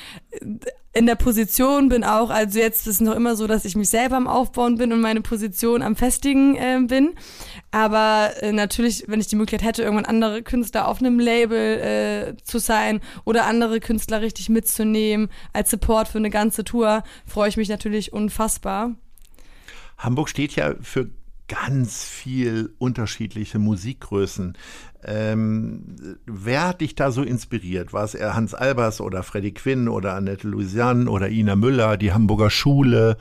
in 0.94 1.06
der 1.06 1.16
Position 1.16 1.88
bin 1.88 2.04
auch. 2.04 2.30
Also 2.30 2.58
jetzt 2.58 2.86
ist 2.86 2.94
es 2.94 3.00
noch 3.00 3.14
immer 3.14 3.36
so, 3.36 3.46
dass 3.46 3.64
ich 3.64 3.76
mich 3.76 3.88
selber 3.88 4.16
am 4.16 4.28
Aufbauen 4.28 4.78
bin 4.78 4.92
und 4.92 5.00
meine 5.00 5.20
Position 5.20 5.82
am 5.82 5.96
Festigen 5.96 6.56
äh, 6.56 6.80
bin. 6.80 7.14
Aber 7.74 8.30
äh, 8.40 8.52
natürlich, 8.52 9.02
wenn 9.08 9.18
ich 9.18 9.26
die 9.26 9.34
Möglichkeit 9.34 9.66
hätte, 9.66 9.82
irgendwann 9.82 10.04
andere 10.04 10.44
Künstler 10.44 10.86
auf 10.86 11.00
einem 11.00 11.18
Label 11.18 11.58
äh, 11.58 12.36
zu 12.44 12.60
sein 12.60 13.00
oder 13.24 13.46
andere 13.46 13.80
Künstler 13.80 14.20
richtig 14.20 14.48
mitzunehmen 14.48 15.28
als 15.52 15.72
Support 15.72 16.06
für 16.06 16.18
eine 16.18 16.30
ganze 16.30 16.62
Tour, 16.62 17.02
freue 17.26 17.48
ich 17.48 17.56
mich 17.56 17.68
natürlich 17.68 18.12
unfassbar. 18.12 18.92
Hamburg 19.98 20.28
steht 20.28 20.54
ja 20.54 20.76
für 20.82 21.10
ganz 21.48 22.04
viel 22.04 22.72
unterschiedliche 22.78 23.58
Musikgrößen. 23.58 24.56
Ähm, 25.04 25.96
wer 26.26 26.68
hat 26.68 26.80
dich 26.80 26.94
da 26.94 27.10
so 27.10 27.24
inspiriert? 27.24 27.92
War 27.92 28.04
es 28.04 28.14
eher 28.14 28.34
Hans 28.34 28.54
Albers 28.54 29.00
oder 29.00 29.24
Freddie 29.24 29.52
Quinn 29.52 29.88
oder 29.88 30.14
Annette 30.14 30.46
Louisiane 30.46 31.10
oder 31.10 31.28
Ina 31.28 31.56
Müller, 31.56 31.96
die 31.96 32.12
Hamburger 32.12 32.50
Schule, 32.50 33.16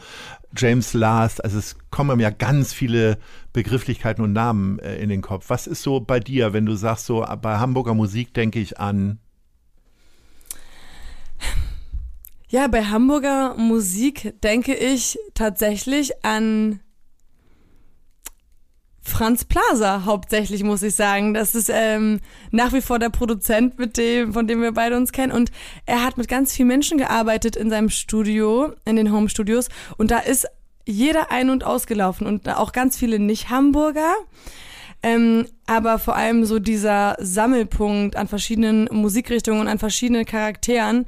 James 0.55 0.93
Last? 0.93 1.43
Also 1.43 1.57
es 1.57 1.75
kommen 1.89 2.19
ja 2.19 2.29
ganz 2.29 2.71
viele 2.71 3.17
Begrifflichkeiten 3.53 4.23
und 4.23 4.33
Namen 4.33 4.79
äh, 4.79 4.97
in 4.97 5.09
den 5.09 5.21
Kopf. 5.21 5.45
Was 5.49 5.67
ist 5.67 5.83
so 5.83 5.99
bei 5.99 6.19
dir, 6.19 6.53
wenn 6.53 6.65
du 6.65 6.75
sagst, 6.75 7.05
so 7.05 7.25
bei 7.41 7.57
Hamburger 7.57 7.93
Musik 7.93 8.33
denke 8.33 8.59
ich 8.59 8.79
an 8.79 9.19
Ja, 12.53 12.67
bei 12.67 12.85
Hamburger 12.85 13.55
Musik 13.57 14.35
denke 14.43 14.75
ich 14.75 15.17
tatsächlich 15.33 16.23
an 16.23 16.81
Franz 19.01 19.43
Plaza 19.43 20.05
hauptsächlich, 20.05 20.63
muss 20.63 20.83
ich 20.83 20.93
sagen. 20.93 21.33
Das 21.33 21.55
ist 21.55 21.71
ähm, 21.73 22.19
nach 22.51 22.71
wie 22.71 22.81
vor 22.81 22.99
der 22.99 23.09
Produzent, 23.09 23.79
mit 23.79 23.97
dem, 23.97 24.33
von 24.33 24.45
dem 24.45 24.61
wir 24.61 24.71
beide 24.71 24.95
uns 24.97 25.11
kennen. 25.11 25.31
Und 25.31 25.51
er 25.87 26.03
hat 26.03 26.17
mit 26.17 26.27
ganz 26.27 26.53
vielen 26.53 26.67
Menschen 26.67 26.99
gearbeitet 26.99 27.55
in 27.55 27.71
seinem 27.71 27.89
Studio, 27.89 28.71
in 28.85 28.97
den 28.97 29.11
Home 29.11 29.29
Studios. 29.29 29.69
Und 29.97 30.11
da 30.11 30.19
ist 30.19 30.47
jeder 30.85 31.31
ein- 31.31 31.49
und 31.49 31.63
ausgelaufen 31.63 32.27
und 32.27 32.47
auch 32.49 32.71
ganz 32.71 32.97
viele 32.97 33.19
Nicht-Hamburger. 33.19 34.13
Ähm, 35.01 35.47
aber 35.65 35.99
vor 35.99 36.15
allem 36.15 36.45
so 36.45 36.59
dieser 36.59 37.17
Sammelpunkt 37.19 38.15
an 38.15 38.27
verschiedenen 38.27 38.87
Musikrichtungen 38.91 39.61
und 39.61 39.67
an 39.67 39.79
verschiedenen 39.79 40.25
Charakteren 40.25 41.05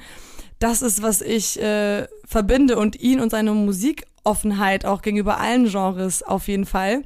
das 0.59 0.81
ist, 0.81 1.01
was 1.01 1.21
ich 1.21 1.61
äh, 1.61 2.07
verbinde 2.25 2.77
und 2.77 2.99
ihn 2.99 3.19
und 3.19 3.29
seine 3.29 3.51
Musikoffenheit 3.51 4.85
auch 4.85 5.01
gegenüber 5.01 5.39
allen 5.39 5.69
Genres 5.69 6.23
auf 6.23 6.47
jeden 6.47 6.65
Fall. 6.65 7.03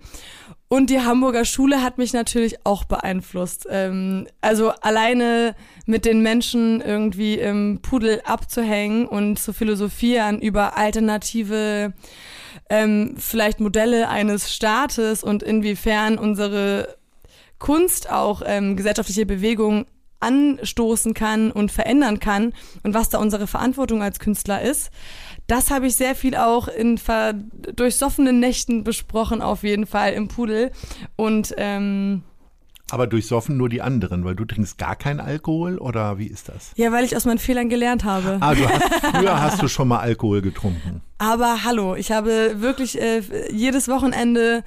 Und 0.67 0.91
die 0.91 1.01
Hamburger 1.01 1.45
Schule 1.45 1.81
hat 1.81 1.97
mich 1.97 2.13
natürlich 2.13 2.63
auch 2.63 2.83
beeinflusst. 2.83 3.65
Ähm, 3.71 4.27
also 4.39 4.69
alleine 4.69 5.55
mit 5.88 6.05
den 6.05 6.21
Menschen 6.21 6.79
irgendwie 6.79 7.39
im 7.39 7.79
Pudel 7.81 8.21
abzuhängen 8.23 9.07
und 9.07 9.39
zu 9.39 9.51
philosophieren 9.51 10.39
über 10.39 10.77
alternative 10.77 11.93
ähm, 12.70 13.16
vielleicht 13.18 13.60
Modelle 13.60 14.10
eines 14.10 14.54
Staates 14.54 15.24
und 15.24 15.44
inwiefern 15.44 16.18
unsere 16.18 16.96
Kunst 17.60 18.10
auch 18.10 18.42
ähm, 18.46 18.75
gesellschaftliche 18.75 19.25
Bewegungen 19.25 19.86
anstoßen 20.20 21.13
kann 21.13 21.51
und 21.51 21.72
verändern 21.72 22.20
kann 22.20 22.54
und 22.84 22.94
was 22.94 23.10
da 23.10 23.20
unsere 23.20 23.48
Verantwortung 23.48 24.01
als 24.01 24.20
Künstler 24.20 24.62
ist. 24.62 24.92
Das 25.48 25.72
habe 25.72 25.88
ich 25.88 25.96
sehr 25.96 26.13
viel 26.16 26.36
auch 26.36 26.68
in 26.68 27.00
durchsoffenen 27.75 28.39
Nächten 28.39 28.84
besprochen, 28.84 29.42
auf 29.42 29.63
jeden 29.63 29.88
Fall 29.88 30.13
im 30.13 30.28
Pudel. 30.28 30.72
Und 31.16 31.54
ähm, 31.58 32.24
aber 32.91 33.08
durchsoffen 33.08 33.58
nur 33.58 33.69
die 33.69 33.81
anderen, 33.81 34.25
weil 34.25 34.36
du 34.36 34.46
trinkst 34.46 34.77
gar 34.77 34.96
keinen 34.96 35.19
Alkohol 35.19 35.77
oder 35.77 36.17
wie 36.17 36.27
ist 36.27 36.50
das? 36.50 36.72
Ja, 36.75 36.91
weil 36.91 37.05
ich 37.05 37.15
aus 37.15 37.25
meinen 37.25 37.39
Fehlern 37.39 37.69
gelernt 37.69 38.03
habe. 38.03 38.38
Ah, 38.39 38.53
du 38.53 38.67
hast, 38.67 38.84
früher 39.12 39.41
hast 39.41 39.62
du 39.62 39.67
schon 39.67 39.88
mal 39.88 40.00
Alkohol 40.00 40.41
getrunken. 40.41 41.01
Aber 41.17 41.63
hallo, 41.63 41.96
ich 41.96 42.12
habe 42.12 42.62
wirklich 42.62 43.00
äh, 43.00 43.22
jedes 43.51 43.88
Wochenende 43.88 44.63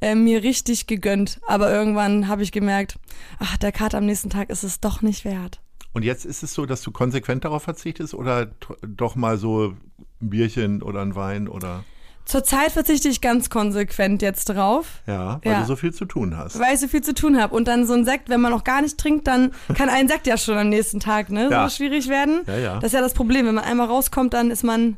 äh, 0.00 0.14
mir 0.14 0.42
richtig 0.42 0.86
gegönnt. 0.86 1.40
Aber 1.46 1.72
irgendwann 1.72 2.28
habe 2.28 2.42
ich 2.42 2.52
gemerkt, 2.52 2.98
ach, 3.38 3.56
der 3.56 3.72
Kater 3.72 3.98
am 3.98 4.06
nächsten 4.06 4.30
Tag 4.30 4.50
ist 4.50 4.64
es 4.64 4.80
doch 4.80 5.02
nicht 5.02 5.24
wert. 5.24 5.60
Und 5.92 6.04
jetzt 6.04 6.26
ist 6.26 6.42
es 6.42 6.52
so, 6.54 6.66
dass 6.66 6.82
du 6.82 6.90
konsequent 6.90 7.44
darauf 7.44 7.62
verzichtest 7.62 8.14
oder 8.14 8.46
doch 8.82 9.14
mal 9.14 9.38
so 9.38 9.68
ein 10.20 10.30
Bierchen 10.30 10.82
oder 10.82 11.00
ein 11.00 11.14
Wein 11.14 11.48
oder? 11.48 11.84
Zurzeit 12.24 12.72
verzichte 12.72 13.08
ich 13.08 13.20
ganz 13.20 13.50
konsequent 13.50 14.22
jetzt 14.22 14.46
drauf. 14.46 15.02
Ja, 15.06 15.40
weil 15.42 15.52
ja. 15.52 15.60
du 15.60 15.66
so 15.66 15.76
viel 15.76 15.92
zu 15.92 16.06
tun 16.06 16.36
hast. 16.36 16.58
Weil 16.58 16.74
ich 16.74 16.80
so 16.80 16.88
viel 16.88 17.02
zu 17.02 17.14
tun 17.14 17.40
habe. 17.40 17.54
Und 17.54 17.68
dann 17.68 17.86
so 17.86 17.92
ein 17.92 18.04
Sekt, 18.04 18.28
wenn 18.28 18.40
man 18.40 18.50
noch 18.50 18.64
gar 18.64 18.80
nicht 18.80 18.98
trinkt, 18.98 19.26
dann 19.26 19.52
kann 19.74 19.88
ein 19.88 20.08
Sekt 20.08 20.26
ja 20.26 20.38
schon 20.38 20.56
am 20.56 20.68
nächsten 20.68 21.00
Tag 21.00 21.30
ne, 21.30 21.48
ja. 21.50 21.68
so 21.68 21.76
schwierig 21.76 22.08
werden. 22.08 22.42
Ja, 22.46 22.56
ja. 22.56 22.74
Das 22.76 22.86
ist 22.86 22.92
ja 22.92 23.00
das 23.00 23.14
Problem. 23.14 23.46
Wenn 23.46 23.54
man 23.54 23.64
einmal 23.64 23.86
rauskommt, 23.86 24.32
dann 24.32 24.50
ist 24.50 24.62
man 24.62 24.96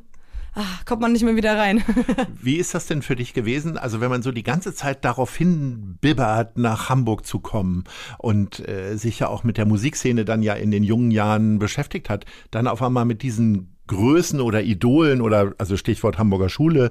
ach, 0.57 0.85
kommt 0.85 1.03
man 1.03 1.13
nicht 1.13 1.23
mehr 1.23 1.37
wieder 1.37 1.57
rein. 1.57 1.85
Wie 2.43 2.57
ist 2.57 2.75
das 2.75 2.87
denn 2.87 3.03
für 3.03 3.15
dich 3.15 3.35
gewesen? 3.35 3.79
Also 3.79 4.01
wenn 4.01 4.11
man 4.11 4.23
so 4.23 4.33
die 4.33 4.43
ganze 4.43 4.75
Zeit 4.75 5.05
darauf 5.05 5.37
hinbibbert, 5.37 6.59
nach 6.59 6.89
Hamburg 6.89 7.27
zu 7.27 7.39
kommen 7.39 7.85
und 8.19 8.67
äh, 8.67 8.97
sich 8.97 9.21
ja 9.21 9.29
auch 9.29 9.45
mit 9.45 9.59
der 9.59 9.67
Musikszene 9.67 10.25
dann 10.25 10.43
ja 10.43 10.55
in 10.55 10.71
den 10.71 10.83
jungen 10.83 11.11
Jahren 11.11 11.59
beschäftigt 11.59 12.09
hat, 12.09 12.25
dann 12.51 12.67
auf 12.67 12.83
einmal 12.83 13.05
mit 13.05 13.23
diesen 13.23 13.76
Größen 13.87 14.41
oder 14.41 14.63
Idolen 14.63 15.21
oder 15.21 15.55
also 15.59 15.77
Stichwort 15.77 16.19
Hamburger 16.19 16.49
Schule 16.49 16.91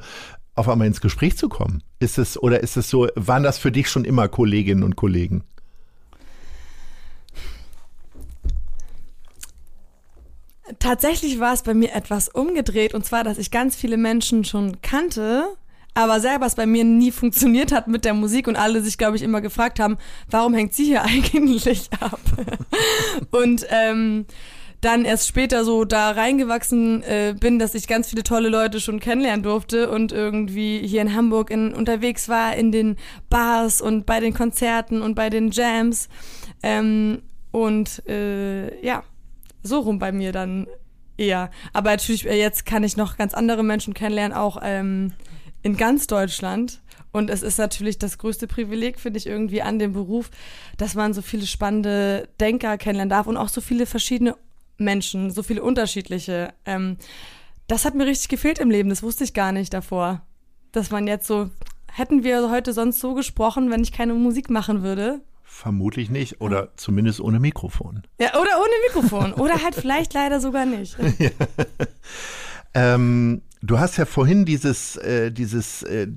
auf 0.55 0.69
einmal 0.69 0.87
ins 0.87 1.01
Gespräch 1.01 1.37
zu 1.37 1.49
kommen? 1.49 1.83
Ist 1.99 2.17
es 2.17 2.41
oder 2.41 2.61
ist 2.61 2.77
es 2.77 2.89
so, 2.89 3.07
waren 3.15 3.43
das 3.43 3.57
für 3.57 3.71
dich 3.71 3.89
schon 3.89 4.05
immer 4.05 4.27
Kolleginnen 4.27 4.83
und 4.83 4.95
Kollegen? 4.95 5.43
Tatsächlich 10.79 11.39
war 11.39 11.53
es 11.53 11.61
bei 11.61 11.73
mir 11.73 11.93
etwas 11.93 12.27
umgedreht 12.27 12.93
und 12.95 13.05
zwar, 13.05 13.23
dass 13.23 13.37
ich 13.37 13.51
ganz 13.51 13.75
viele 13.75 13.97
Menschen 13.97 14.45
schon 14.45 14.81
kannte, 14.81 15.45
aber 15.93 16.19
selber 16.19 16.47
es 16.47 16.55
bei 16.55 16.65
mir 16.65 16.83
nie 16.83 17.11
funktioniert 17.11 17.71
hat 17.71 17.87
mit 17.87 18.03
der 18.03 18.13
Musik 18.13 18.47
und 18.47 18.55
alle 18.55 18.81
sich, 18.81 18.97
glaube 18.97 19.15
ich, 19.15 19.21
immer 19.21 19.41
gefragt 19.41 19.79
haben, 19.79 19.97
warum 20.29 20.53
hängt 20.53 20.73
sie 20.73 20.85
hier 20.85 21.03
eigentlich 21.05 21.89
ab? 21.99 22.19
und 23.31 23.65
ähm, 23.69 24.25
dann 24.85 25.03
erst 25.03 25.27
später 25.27 25.65
so 25.65 25.83
da 25.83 26.11
reingewachsen 26.11 27.01
äh, 27.03 27.35
bin, 27.37 27.57
dass 27.57 27.73
ich 27.73 27.87
ganz 27.87 28.09
viele 28.09 28.21
tolle 28.21 28.49
Leute 28.49 28.79
schon 28.79 28.99
kennenlernen 28.99 29.41
durfte 29.41 29.89
und 29.89 30.11
irgendwie 30.11 30.85
hier 30.85 31.01
in 31.01 31.15
Hamburg 31.15 31.49
in, 31.49 31.73
unterwegs 31.73 32.29
war 32.29 32.55
in 32.55 32.71
den 32.71 32.95
Bars 33.29 33.81
und 33.81 34.05
bei 34.05 34.19
den 34.19 34.33
Konzerten 34.33 35.01
und 35.01 35.15
bei 35.15 35.31
den 35.31 35.49
Jams. 35.49 36.07
Ähm, 36.61 37.23
und 37.51 38.07
äh, 38.07 38.85
ja, 38.85 39.03
so 39.63 39.79
rum 39.79 39.97
bei 39.97 40.11
mir 40.11 40.31
dann 40.31 40.67
eher. 41.17 41.49
Aber 41.73 41.89
natürlich, 41.89 42.27
äh, 42.27 42.37
jetzt 42.37 42.67
kann 42.67 42.83
ich 42.83 42.95
noch 42.95 43.17
ganz 43.17 43.33
andere 43.33 43.63
Menschen 43.63 43.95
kennenlernen, 43.95 44.37
auch 44.37 44.59
ähm, 44.61 45.13
in 45.63 45.77
ganz 45.77 46.05
Deutschland. 46.05 46.81
Und 47.11 47.31
es 47.31 47.41
ist 47.41 47.57
natürlich 47.57 47.97
das 47.97 48.19
größte 48.19 48.45
Privileg, 48.45 48.99
finde 48.99 49.17
ich, 49.17 49.25
irgendwie 49.25 49.63
an 49.63 49.79
dem 49.79 49.93
Beruf, 49.93 50.29
dass 50.77 50.93
man 50.93 51.13
so 51.13 51.23
viele 51.23 51.47
spannende 51.47 52.27
Denker 52.39 52.77
kennenlernen 52.77 53.09
darf 53.09 53.25
und 53.25 53.37
auch 53.37 53.49
so 53.49 53.61
viele 53.61 53.85
verschiedene 53.85 54.35
Menschen, 54.77 55.31
so 55.31 55.43
viele 55.43 55.63
unterschiedliche. 55.63 56.53
Ähm, 56.65 56.97
das 57.67 57.85
hat 57.85 57.95
mir 57.95 58.05
richtig 58.05 58.29
gefehlt 58.29 58.59
im 58.59 58.69
Leben, 58.69 58.89
das 58.89 59.03
wusste 59.03 59.23
ich 59.23 59.33
gar 59.33 59.51
nicht 59.51 59.73
davor. 59.73 60.21
Dass 60.71 60.91
man 60.91 61.07
jetzt 61.07 61.27
so, 61.27 61.49
hätten 61.91 62.23
wir 62.23 62.49
heute 62.49 62.73
sonst 62.73 62.99
so 62.99 63.13
gesprochen, 63.13 63.71
wenn 63.71 63.81
ich 63.81 63.91
keine 63.91 64.13
Musik 64.13 64.49
machen 64.49 64.83
würde? 64.83 65.21
Vermutlich 65.43 66.09
nicht, 66.09 66.41
oder 66.41 66.75
zumindest 66.75 67.21
ohne 67.21 67.39
Mikrofon. 67.39 68.03
Ja, 68.19 68.33
oder 68.33 68.59
ohne 68.59 68.73
Mikrofon. 68.87 69.33
oder 69.33 69.63
halt 69.63 69.75
vielleicht 69.75 70.13
leider 70.13 70.41
sogar 70.41 70.65
nicht. 70.65 70.97
ja. 71.19 71.29
ähm, 72.73 73.41
Du 73.65 73.79
hast 73.79 73.97
ja 73.97 74.05
vorhin 74.05 74.45
dieses, 74.45 74.95
äh, 74.97 75.31
dieses 75.31 75.81
äh, 75.81 76.07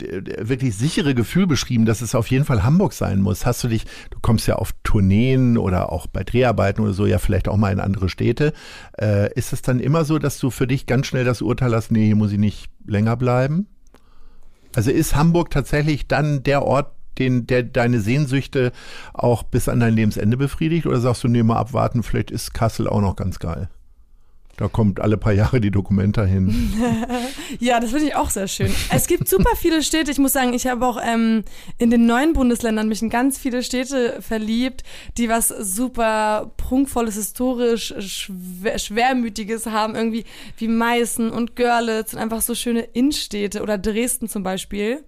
wirklich 0.41 0.77
sichere 0.77 1.15
Gefühl 1.15 1.47
beschrieben, 1.47 1.87
dass 1.87 2.03
es 2.03 2.15
auf 2.15 2.27
jeden 2.31 2.45
Fall 2.45 2.63
Hamburg 2.63 2.93
sein 2.93 3.23
muss. 3.23 3.47
Hast 3.47 3.65
du 3.65 3.69
dich, 3.69 3.85
du 4.11 4.19
kommst 4.21 4.47
ja 4.47 4.57
auf 4.57 4.73
Tourneen 4.83 5.57
oder 5.57 5.91
auch 5.91 6.07
bei 6.07 6.25
Dreharbeiten 6.25 6.83
oder 6.83 6.93
so, 6.93 7.07
ja 7.07 7.19
vielleicht 7.19 7.49
auch 7.49 7.57
mal 7.57 7.73
in 7.73 7.81
andere 7.81 8.11
Städte. 8.11 8.53
Äh, 9.01 9.33
ist 9.33 9.55
es 9.55 9.63
dann 9.63 9.81
immer 9.81 10.05
so, 10.05 10.19
dass 10.19 10.39
du 10.39 10.51
für 10.51 10.67
dich 10.67 10.85
ganz 10.85 11.07
schnell 11.07 11.25
das 11.25 11.41
Urteil 11.41 11.75
hast, 11.75 11.91
nee, 11.91 12.05
hier 12.05 12.17
muss 12.17 12.33
ich 12.33 12.39
nicht 12.39 12.71
länger 12.87 13.17
bleiben? 13.17 13.67
Also 14.77 14.91
ist 14.91 15.17
Hamburg 15.17 15.51
tatsächlich 15.51 16.07
dann 16.07 16.43
der 16.43 16.65
Ort, 16.65 16.93
den, 17.19 17.47
der 17.47 17.63
deine 17.63 18.01
Sehnsüchte 18.01 18.73
auch 19.15 19.43
bis 19.43 19.71
an 19.71 19.81
dein 19.81 19.95
Lebensende 19.95 20.37
befriedigt? 20.37 20.85
Oder 20.85 21.01
sagst 21.01 21.25
du, 21.25 21.29
nee, 21.29 21.43
mal 21.43 21.57
abwarten, 21.57 22.03
vielleicht 22.03 22.31
ist 22.31 22.53
Kassel 22.53 22.87
auch 22.89 23.01
noch 23.01 23.17
ganz 23.17 23.39
geil? 23.39 23.71
Da 24.59 24.67
kommt 24.67 24.99
alle 24.99 25.17
paar 25.17 25.33
Jahre 25.33 25.61
die 25.61 25.71
Dokumenta 25.71 26.25
hin. 26.25 26.73
ja, 27.61 27.79
das 27.79 27.91
finde 27.91 28.07
ich 28.07 28.17
auch 28.17 28.29
sehr 28.29 28.49
schön. 28.49 28.75
Es 28.91 29.07
gibt 29.07 29.29
super 29.29 29.55
viele 29.55 29.85
Städte. 29.85 30.11
Ich 30.11 30.19
muss 30.19 30.33
sagen, 30.33 30.53
ich 30.53 30.67
habe 30.67 30.85
auch 30.85 31.01
ähm, 31.01 31.45
in 31.79 31.91
den 31.91 32.07
neuen 32.07 32.33
Bundesländern 32.33 32.89
mich 32.89 33.01
in 33.01 33.09
ganz 33.09 33.39
viele 33.39 33.63
Städte 33.63 34.21
verliebt, 34.21 34.83
die 35.17 35.29
was 35.29 35.47
super 35.47 36.51
prunkvolles, 36.57 37.15
historisch, 37.15 37.95
schwer, 38.01 38.81
schwermütiges 38.81 39.67
haben. 39.67 39.95
Irgendwie 39.95 40.25
wie 40.57 40.67
Meißen 40.67 41.31
und 41.31 41.55
Görlitz 41.55 42.15
und 42.15 42.19
einfach 42.19 42.43
so 42.43 42.57
schöne 42.57 42.81
Innenstädte 42.81 43.63
oder 43.63 43.79
Dresden 43.79 44.29
zum 44.29 44.43
Beispiel. 44.43 45.05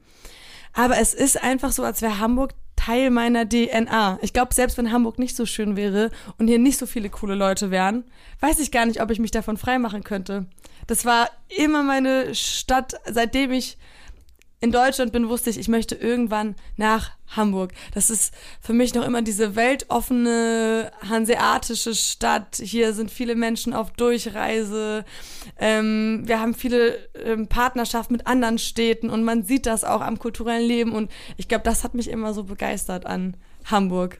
Aber 0.74 0.98
es 0.98 1.12
ist 1.12 1.42
einfach 1.42 1.72
so, 1.72 1.82
als 1.82 2.02
wäre 2.02 2.20
Hamburg 2.20 2.54
Teil 2.90 3.10
meiner 3.10 3.48
DNA. 3.48 4.18
Ich 4.20 4.32
glaube, 4.32 4.52
selbst 4.52 4.76
wenn 4.76 4.90
Hamburg 4.90 5.20
nicht 5.20 5.36
so 5.36 5.46
schön 5.46 5.76
wäre 5.76 6.10
und 6.38 6.48
hier 6.48 6.58
nicht 6.58 6.76
so 6.76 6.86
viele 6.86 7.08
coole 7.08 7.36
Leute 7.36 7.70
wären, 7.70 8.02
weiß 8.40 8.58
ich 8.58 8.72
gar 8.72 8.84
nicht, 8.84 9.00
ob 9.00 9.12
ich 9.12 9.20
mich 9.20 9.30
davon 9.30 9.56
freimachen 9.56 10.02
könnte. 10.02 10.46
Das 10.88 11.04
war 11.04 11.30
immer 11.56 11.84
meine 11.84 12.34
Stadt, 12.34 12.94
seitdem 13.08 13.52
ich 13.52 13.78
in 14.62 14.72
Deutschland 14.72 15.12
bin, 15.12 15.28
wusste 15.28 15.48
ich, 15.48 15.58
ich 15.58 15.68
möchte 15.68 15.94
irgendwann 15.94 16.54
nach 16.76 17.12
Hamburg. 17.28 17.72
Das 17.94 18.10
ist 18.10 18.34
für 18.60 18.74
mich 18.74 18.94
noch 18.94 19.06
immer 19.06 19.22
diese 19.22 19.56
weltoffene 19.56 20.92
hanseatische 21.08 21.94
Stadt. 21.94 22.60
Hier 22.62 22.92
sind 22.92 23.10
viele 23.10 23.36
Menschen 23.36 23.72
auf 23.72 23.90
Durchreise. 23.92 25.06
Ähm, 25.58 26.22
wir 26.26 26.40
haben 26.40 26.54
viele 26.54 26.98
ähm, 27.24 27.46
Partnerschaften 27.46 28.12
mit 28.12 28.26
anderen 28.26 28.58
Städten 28.58 29.08
und 29.08 29.24
man 29.24 29.44
sieht 29.44 29.64
das 29.64 29.82
auch 29.82 30.02
am 30.02 30.18
kulturellen 30.18 30.66
Leben. 30.66 30.92
Und 30.92 31.10
ich 31.38 31.48
glaube, 31.48 31.64
das 31.64 31.82
hat 31.82 31.94
mich 31.94 32.10
immer 32.10 32.34
so 32.34 32.44
begeistert 32.44 33.06
an 33.06 33.38
Hamburg. 33.64 34.18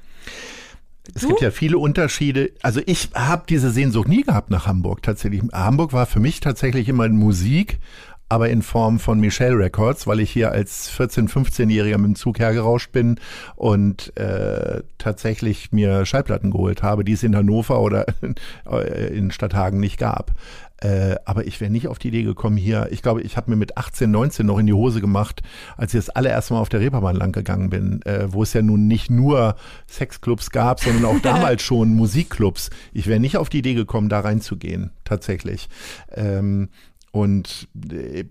Es 1.14 1.22
du? 1.22 1.28
gibt 1.28 1.40
ja 1.40 1.50
viele 1.50 1.78
Unterschiede. 1.78 2.52
Also 2.62 2.80
ich 2.86 3.10
habe 3.14 3.44
diese 3.48 3.70
Sehnsucht 3.70 4.08
nie 4.08 4.22
gehabt 4.22 4.50
nach 4.50 4.66
Hamburg 4.66 5.02
tatsächlich. 5.02 5.42
Hamburg 5.52 5.92
war 5.92 6.06
für 6.06 6.20
mich 6.20 6.40
tatsächlich 6.40 6.88
immer 6.88 7.08
Musik, 7.08 7.78
aber 8.30 8.48
in 8.48 8.62
Form 8.62 9.00
von 9.00 9.20
Michelle 9.20 9.58
Records, 9.58 10.06
weil 10.06 10.20
ich 10.20 10.30
hier 10.30 10.52
als 10.52 10.90
14-, 10.90 11.28
15-Jähriger 11.28 11.98
mit 11.98 12.06
dem 12.06 12.14
Zug 12.14 12.38
hergerauscht 12.38 12.92
bin 12.92 13.18
und 13.56 14.16
äh, 14.16 14.82
tatsächlich 14.98 15.72
mir 15.72 16.06
Schallplatten 16.06 16.52
geholt 16.52 16.82
habe, 16.82 17.04
die 17.04 17.12
es 17.12 17.24
in 17.24 17.36
Hannover 17.36 17.80
oder 17.80 18.06
in 19.12 19.32
Stadthagen 19.32 19.80
nicht 19.80 19.98
gab. 19.98 20.32
Äh, 20.80 21.16
aber 21.24 21.46
ich 21.46 21.60
wäre 21.60 21.70
nicht 21.70 21.88
auf 21.88 21.98
die 21.98 22.08
Idee 22.08 22.22
gekommen 22.22 22.56
hier. 22.56 22.88
Ich 22.90 23.02
glaube, 23.02 23.20
ich 23.20 23.36
habe 23.36 23.50
mir 23.50 23.56
mit 23.56 23.76
18, 23.76 24.10
19 24.10 24.46
noch 24.46 24.58
in 24.58 24.66
die 24.66 24.72
Hose 24.72 25.00
gemacht, 25.00 25.42
als 25.76 25.92
ich 25.92 25.98
das 25.98 26.10
allererste 26.10 26.54
Mal 26.54 26.60
auf 26.60 26.70
der 26.70 26.80
Reeperbahn 26.80 27.16
lang 27.16 27.32
gegangen 27.32 27.68
bin, 27.68 28.00
äh, 28.02 28.32
wo 28.32 28.42
es 28.44 28.54
ja 28.54 28.62
nun 28.62 28.86
nicht 28.86 29.10
nur 29.10 29.56
Sexclubs 29.88 30.50
gab, 30.50 30.80
sondern 30.80 31.04
auch 31.04 31.18
damals 31.22 31.62
schon 31.62 31.94
Musikclubs. 31.94 32.70
Ich 32.92 33.08
wäre 33.08 33.20
nicht 33.20 33.36
auf 33.36 33.50
die 33.50 33.58
Idee 33.58 33.74
gekommen, 33.74 34.08
da 34.08 34.20
reinzugehen, 34.20 34.92
tatsächlich. 35.04 35.68
Ähm, 36.14 36.68
und 37.12 37.68
äh, 37.90 38.24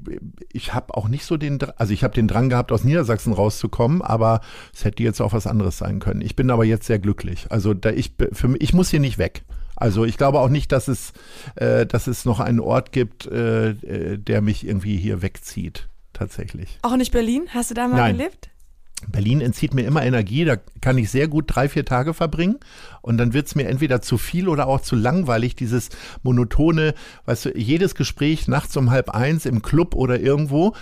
ich 0.54 0.74
habe 0.74 0.96
auch 0.96 1.08
nicht 1.08 1.26
so 1.26 1.38
den, 1.38 1.60
also 1.78 1.94
ich 1.94 2.04
habe 2.04 2.14
den 2.14 2.28
Drang 2.28 2.50
gehabt, 2.50 2.72
aus 2.72 2.84
Niedersachsen 2.84 3.34
rauszukommen, 3.34 4.02
aber 4.02 4.42
es 4.74 4.86
hätte 4.86 5.04
jetzt 5.04 5.22
auch 5.22 5.34
was 5.34 5.48
anderes 5.48 5.78
sein 5.78 6.00
können. 6.00 6.22
Ich 6.22 6.36
bin 6.36 6.50
aber 6.50 6.66
jetzt 6.66 6.86
sehr 6.86 7.00
glücklich. 7.00 7.48
Also 7.50 7.74
da 7.74 7.90
ich, 7.92 8.14
für 8.32 8.48
mich, 8.48 8.62
ich 8.62 8.74
muss 8.74 8.90
hier 8.90 9.00
nicht 9.02 9.18
weg. 9.18 9.44
Also 9.76 10.06
ich 10.06 10.18
glaube 10.18 10.40
auch 10.40 10.50
nicht, 10.50 10.72
dass 10.72 10.88
es, 10.88 11.14
äh, 11.56 11.86
dass 11.86 12.08
es 12.08 12.26
noch 12.26 12.40
einen 12.40 12.60
Ort 12.60 12.92
gibt, 12.92 13.28
äh, 13.28 13.70
äh 13.70 14.18
der 14.18 14.42
mich 14.42 14.66
irgendwie 14.66 14.98
hier 14.98 15.22
wegzieht. 15.22 15.88
Tatsächlich. 16.14 16.80
Auch 16.82 16.98
nicht 16.98 17.14
Berlin? 17.14 17.48
Hast 17.54 17.72
du 17.72 17.76
da 17.76 17.88
mal 17.88 17.98
Nein. 17.98 18.18
gelebt? 18.18 18.50
Berlin 19.08 19.42
entzieht 19.42 19.74
mir 19.74 19.86
immer 19.86 20.04
Energie, 20.04 20.46
da 20.46 20.58
kann 20.82 20.98
ich 20.98 21.10
sehr 21.10 21.28
gut 21.28 21.46
drei, 21.48 21.70
vier 21.70 21.86
Tage 21.86 22.14
verbringen 22.14 22.58
und 23.02 23.18
dann 23.18 23.34
wird 23.34 23.48
es 23.48 23.56
mir 23.56 23.68
entweder 23.68 24.02
zu 24.02 24.18
viel 24.18 24.50
oder 24.50 24.68
auch 24.68 24.82
zu 24.82 24.96
langweilig, 24.96 25.56
dieses 25.56 25.90
monotone, 26.22 26.94
weißt 27.26 27.46
du, 27.46 27.58
jedes 27.58 27.96
Gespräch 27.96 28.48
nachts 28.48 28.76
um 28.76 28.92
halb 28.92 29.12
eins 29.12 29.46
im 29.46 29.62
Club 29.62 29.96
oder 29.96 30.20
irgendwo 30.20 30.74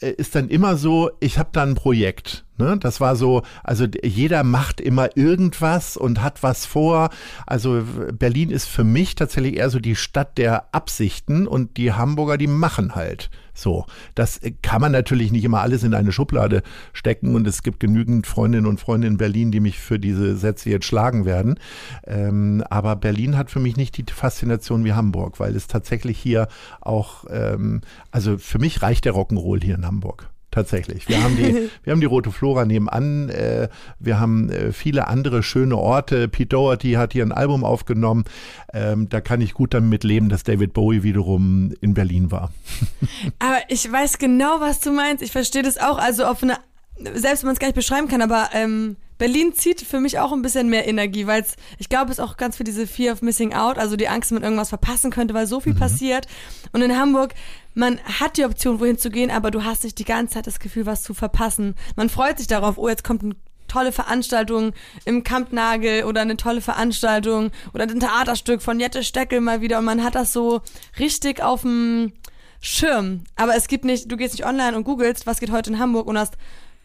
äh, 0.00 0.10
ist 0.10 0.34
dann 0.34 0.48
immer 0.48 0.76
so, 0.76 1.10
ich 1.20 1.38
habe 1.38 1.50
da 1.52 1.62
ein 1.62 1.74
Projekt. 1.74 2.44
Ne? 2.58 2.76
Das 2.78 3.00
war 3.00 3.16
so, 3.16 3.42
also 3.62 3.86
jeder 4.02 4.42
macht 4.42 4.80
immer 4.80 5.16
irgendwas 5.16 5.96
und 5.96 6.22
hat 6.22 6.42
was 6.42 6.66
vor. 6.66 7.10
Also 7.46 7.82
Berlin 8.12 8.50
ist 8.50 8.66
für 8.66 8.84
mich 8.84 9.14
tatsächlich 9.14 9.56
eher 9.56 9.70
so 9.70 9.78
die 9.78 9.96
Stadt 9.96 10.38
der 10.38 10.74
Absichten 10.74 11.46
und 11.46 11.76
die 11.76 11.92
Hamburger, 11.92 12.38
die 12.38 12.46
machen 12.46 12.94
halt. 12.94 13.30
So, 13.56 13.86
das 14.14 14.40
kann 14.62 14.82
man 14.82 14.92
natürlich 14.92 15.32
nicht 15.32 15.44
immer 15.44 15.62
alles 15.62 15.82
in 15.82 15.94
eine 15.94 16.12
Schublade 16.12 16.62
stecken 16.92 17.34
und 17.34 17.46
es 17.46 17.62
gibt 17.62 17.80
genügend 17.80 18.26
Freundinnen 18.26 18.66
und 18.66 18.80
Freunde 18.80 19.06
in 19.06 19.16
Berlin, 19.16 19.50
die 19.50 19.60
mich 19.60 19.78
für 19.78 19.98
diese 19.98 20.36
Sätze 20.36 20.68
jetzt 20.70 20.84
schlagen 20.84 21.24
werden. 21.24 21.58
Ähm, 22.06 22.62
aber 22.68 22.96
Berlin 22.96 23.38
hat 23.38 23.50
für 23.50 23.60
mich 23.60 23.76
nicht 23.76 23.96
die 23.96 24.04
Faszination 24.12 24.84
wie 24.84 24.92
Hamburg, 24.92 25.40
weil 25.40 25.56
es 25.56 25.66
tatsächlich 25.68 26.18
hier 26.18 26.48
auch, 26.82 27.24
ähm, 27.30 27.80
also 28.10 28.36
für 28.36 28.58
mich 28.58 28.82
reicht 28.82 29.06
der 29.06 29.14
Rock'n'Roll 29.14 29.64
hier 29.64 29.76
in 29.76 29.86
Hamburg 29.86 30.28
tatsächlich. 30.56 31.06
Wir 31.06 31.22
haben 31.22 31.36
die, 31.36 31.68
wir 31.84 31.92
haben 31.92 32.00
die 32.00 32.06
Rote 32.06 32.32
Flora 32.32 32.64
nebenan. 32.64 33.28
Äh, 33.28 33.68
wir 33.98 34.18
haben 34.18 34.48
äh, 34.48 34.72
viele 34.72 35.06
andere 35.06 35.42
schöne 35.42 35.76
Orte. 35.76 36.28
Pete 36.28 36.48
Doherty 36.48 36.92
hat 36.92 37.12
hier 37.12 37.24
ein 37.24 37.32
Album 37.32 37.62
aufgenommen. 37.62 38.24
Ähm, 38.72 39.10
da 39.10 39.20
kann 39.20 39.42
ich 39.42 39.52
gut 39.52 39.74
damit 39.74 40.02
leben, 40.02 40.30
dass 40.30 40.44
David 40.44 40.72
Bowie 40.72 41.02
wiederum 41.02 41.74
in 41.82 41.92
Berlin 41.92 42.30
war. 42.30 42.52
Aber 43.38 43.58
ich 43.68 43.90
weiß 43.90 44.16
genau, 44.16 44.60
was 44.60 44.80
du 44.80 44.92
meinst. 44.92 45.22
Ich 45.22 45.30
verstehe 45.30 45.62
das 45.62 45.76
auch. 45.76 45.98
Also 45.98 46.24
auf 46.24 46.42
eine, 46.42 46.56
selbst 46.96 47.42
wenn 47.42 47.48
man 47.48 47.54
es 47.54 47.60
gar 47.60 47.68
nicht 47.68 47.76
beschreiben 47.76 48.08
kann, 48.08 48.22
aber 48.22 48.48
ähm, 48.54 48.96
Berlin 49.18 49.54
zieht 49.54 49.80
für 49.80 50.00
mich 50.00 50.18
auch 50.18 50.32
ein 50.32 50.42
bisschen 50.42 50.68
mehr 50.68 50.86
Energie, 50.86 51.26
weil 51.26 51.44
ich 51.78 51.88
glaube, 51.88 52.12
es 52.12 52.20
auch 52.20 52.36
ganz 52.36 52.56
für 52.56 52.64
diese 52.64 52.86
Fear 52.86 53.14
of 53.14 53.22
Missing 53.22 53.54
Out, 53.54 53.78
also 53.78 53.96
die 53.96 54.08
Angst, 54.08 54.32
man 54.32 54.42
irgendwas 54.42 54.68
verpassen 54.68 55.10
könnte, 55.10 55.34
weil 55.34 55.46
so 55.46 55.60
viel 55.60 55.74
mhm. 55.74 55.78
passiert. 55.78 56.26
Und 56.72 56.82
in 56.82 56.96
Hamburg, 56.96 57.34
man 57.74 57.98
hat 58.00 58.36
die 58.36 58.44
Option, 58.44 58.80
wohin 58.80 58.98
zu 58.98 59.10
gehen, 59.10 59.30
aber 59.30 59.50
du 59.50 59.64
hast 59.64 59.84
nicht 59.84 59.98
die 59.98 60.04
ganze 60.04 60.34
Zeit 60.34 60.46
das 60.46 60.58
Gefühl, 60.58 60.86
was 60.86 61.02
zu 61.02 61.14
verpassen. 61.14 61.74
Man 61.96 62.08
freut 62.10 62.38
sich 62.38 62.46
darauf, 62.46 62.78
oh, 62.78 62.88
jetzt 62.88 63.04
kommt 63.04 63.22
eine 63.22 63.36
tolle 63.68 63.92
Veranstaltung 63.92 64.72
im 65.04 65.24
Kampnagel 65.24 66.04
oder 66.04 66.20
eine 66.20 66.36
tolle 66.36 66.60
Veranstaltung 66.60 67.50
oder 67.74 67.84
ein 67.84 68.00
Theaterstück 68.00 68.62
von 68.62 68.78
Jette 68.78 69.02
Steckel 69.02 69.40
mal 69.40 69.60
wieder 69.60 69.78
und 69.78 69.84
man 69.84 70.04
hat 70.04 70.14
das 70.14 70.32
so 70.32 70.62
richtig 70.98 71.42
auf 71.42 71.62
dem 71.62 72.12
Schirm. 72.60 73.24
Aber 73.34 73.56
es 73.56 73.68
gibt 73.68 73.84
nicht, 73.84 74.10
du 74.10 74.16
gehst 74.16 74.34
nicht 74.34 74.46
online 74.46 74.76
und 74.76 74.84
googelst, 74.84 75.26
was 75.26 75.40
geht 75.40 75.50
heute 75.50 75.70
in 75.70 75.78
Hamburg 75.78 76.06
und 76.06 76.18
hast 76.18 76.34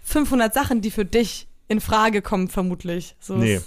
500 0.04 0.54
Sachen, 0.54 0.82
die 0.82 0.92
für 0.92 1.06
dich 1.06 1.48
in 1.72 1.80
Frage 1.80 2.22
kommen, 2.22 2.50
vermutlich. 2.50 3.16
So 3.20 3.38
nee. 3.38 3.62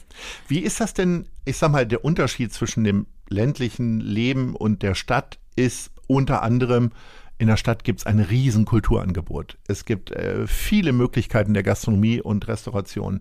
Wie 0.47 0.59
ist 0.59 0.79
das 0.81 0.93
denn, 0.93 1.27
ich 1.47 1.57
sag 1.57 1.73
mal, 1.73 1.87
der 1.87 2.05
Unterschied 2.05 2.53
zwischen 2.53 2.85
dem 2.85 3.07
ländlichen 3.31 3.99
Leben 3.99 4.55
und 4.55 4.83
der 4.83 4.95
Stadt 4.95 5.38
ist 5.57 5.90
unter 6.07 6.43
anderem, 6.43 6.90
in 7.38 7.49
der 7.49 7.57
Stadt 7.57 7.83
gibt 7.83 8.01
es 8.01 8.07
ein 8.07 8.21
riesen 8.21 8.67
Kulturangebot. 8.67 9.57
Es 9.67 9.87
gibt 9.87 10.11
äh, 10.12 10.47
viele 10.47 10.93
Möglichkeiten 10.93 11.55
der 11.55 11.62
Gastronomie 11.62 12.21
und 12.21 12.47
Restauration. 12.47 13.21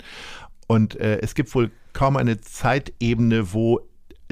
Und 0.67 0.99
äh, 0.99 1.19
es 1.21 1.33
gibt 1.33 1.55
wohl 1.55 1.71
kaum 1.93 2.17
eine 2.17 2.41
Zeitebene, 2.41 3.53
wo 3.53 3.79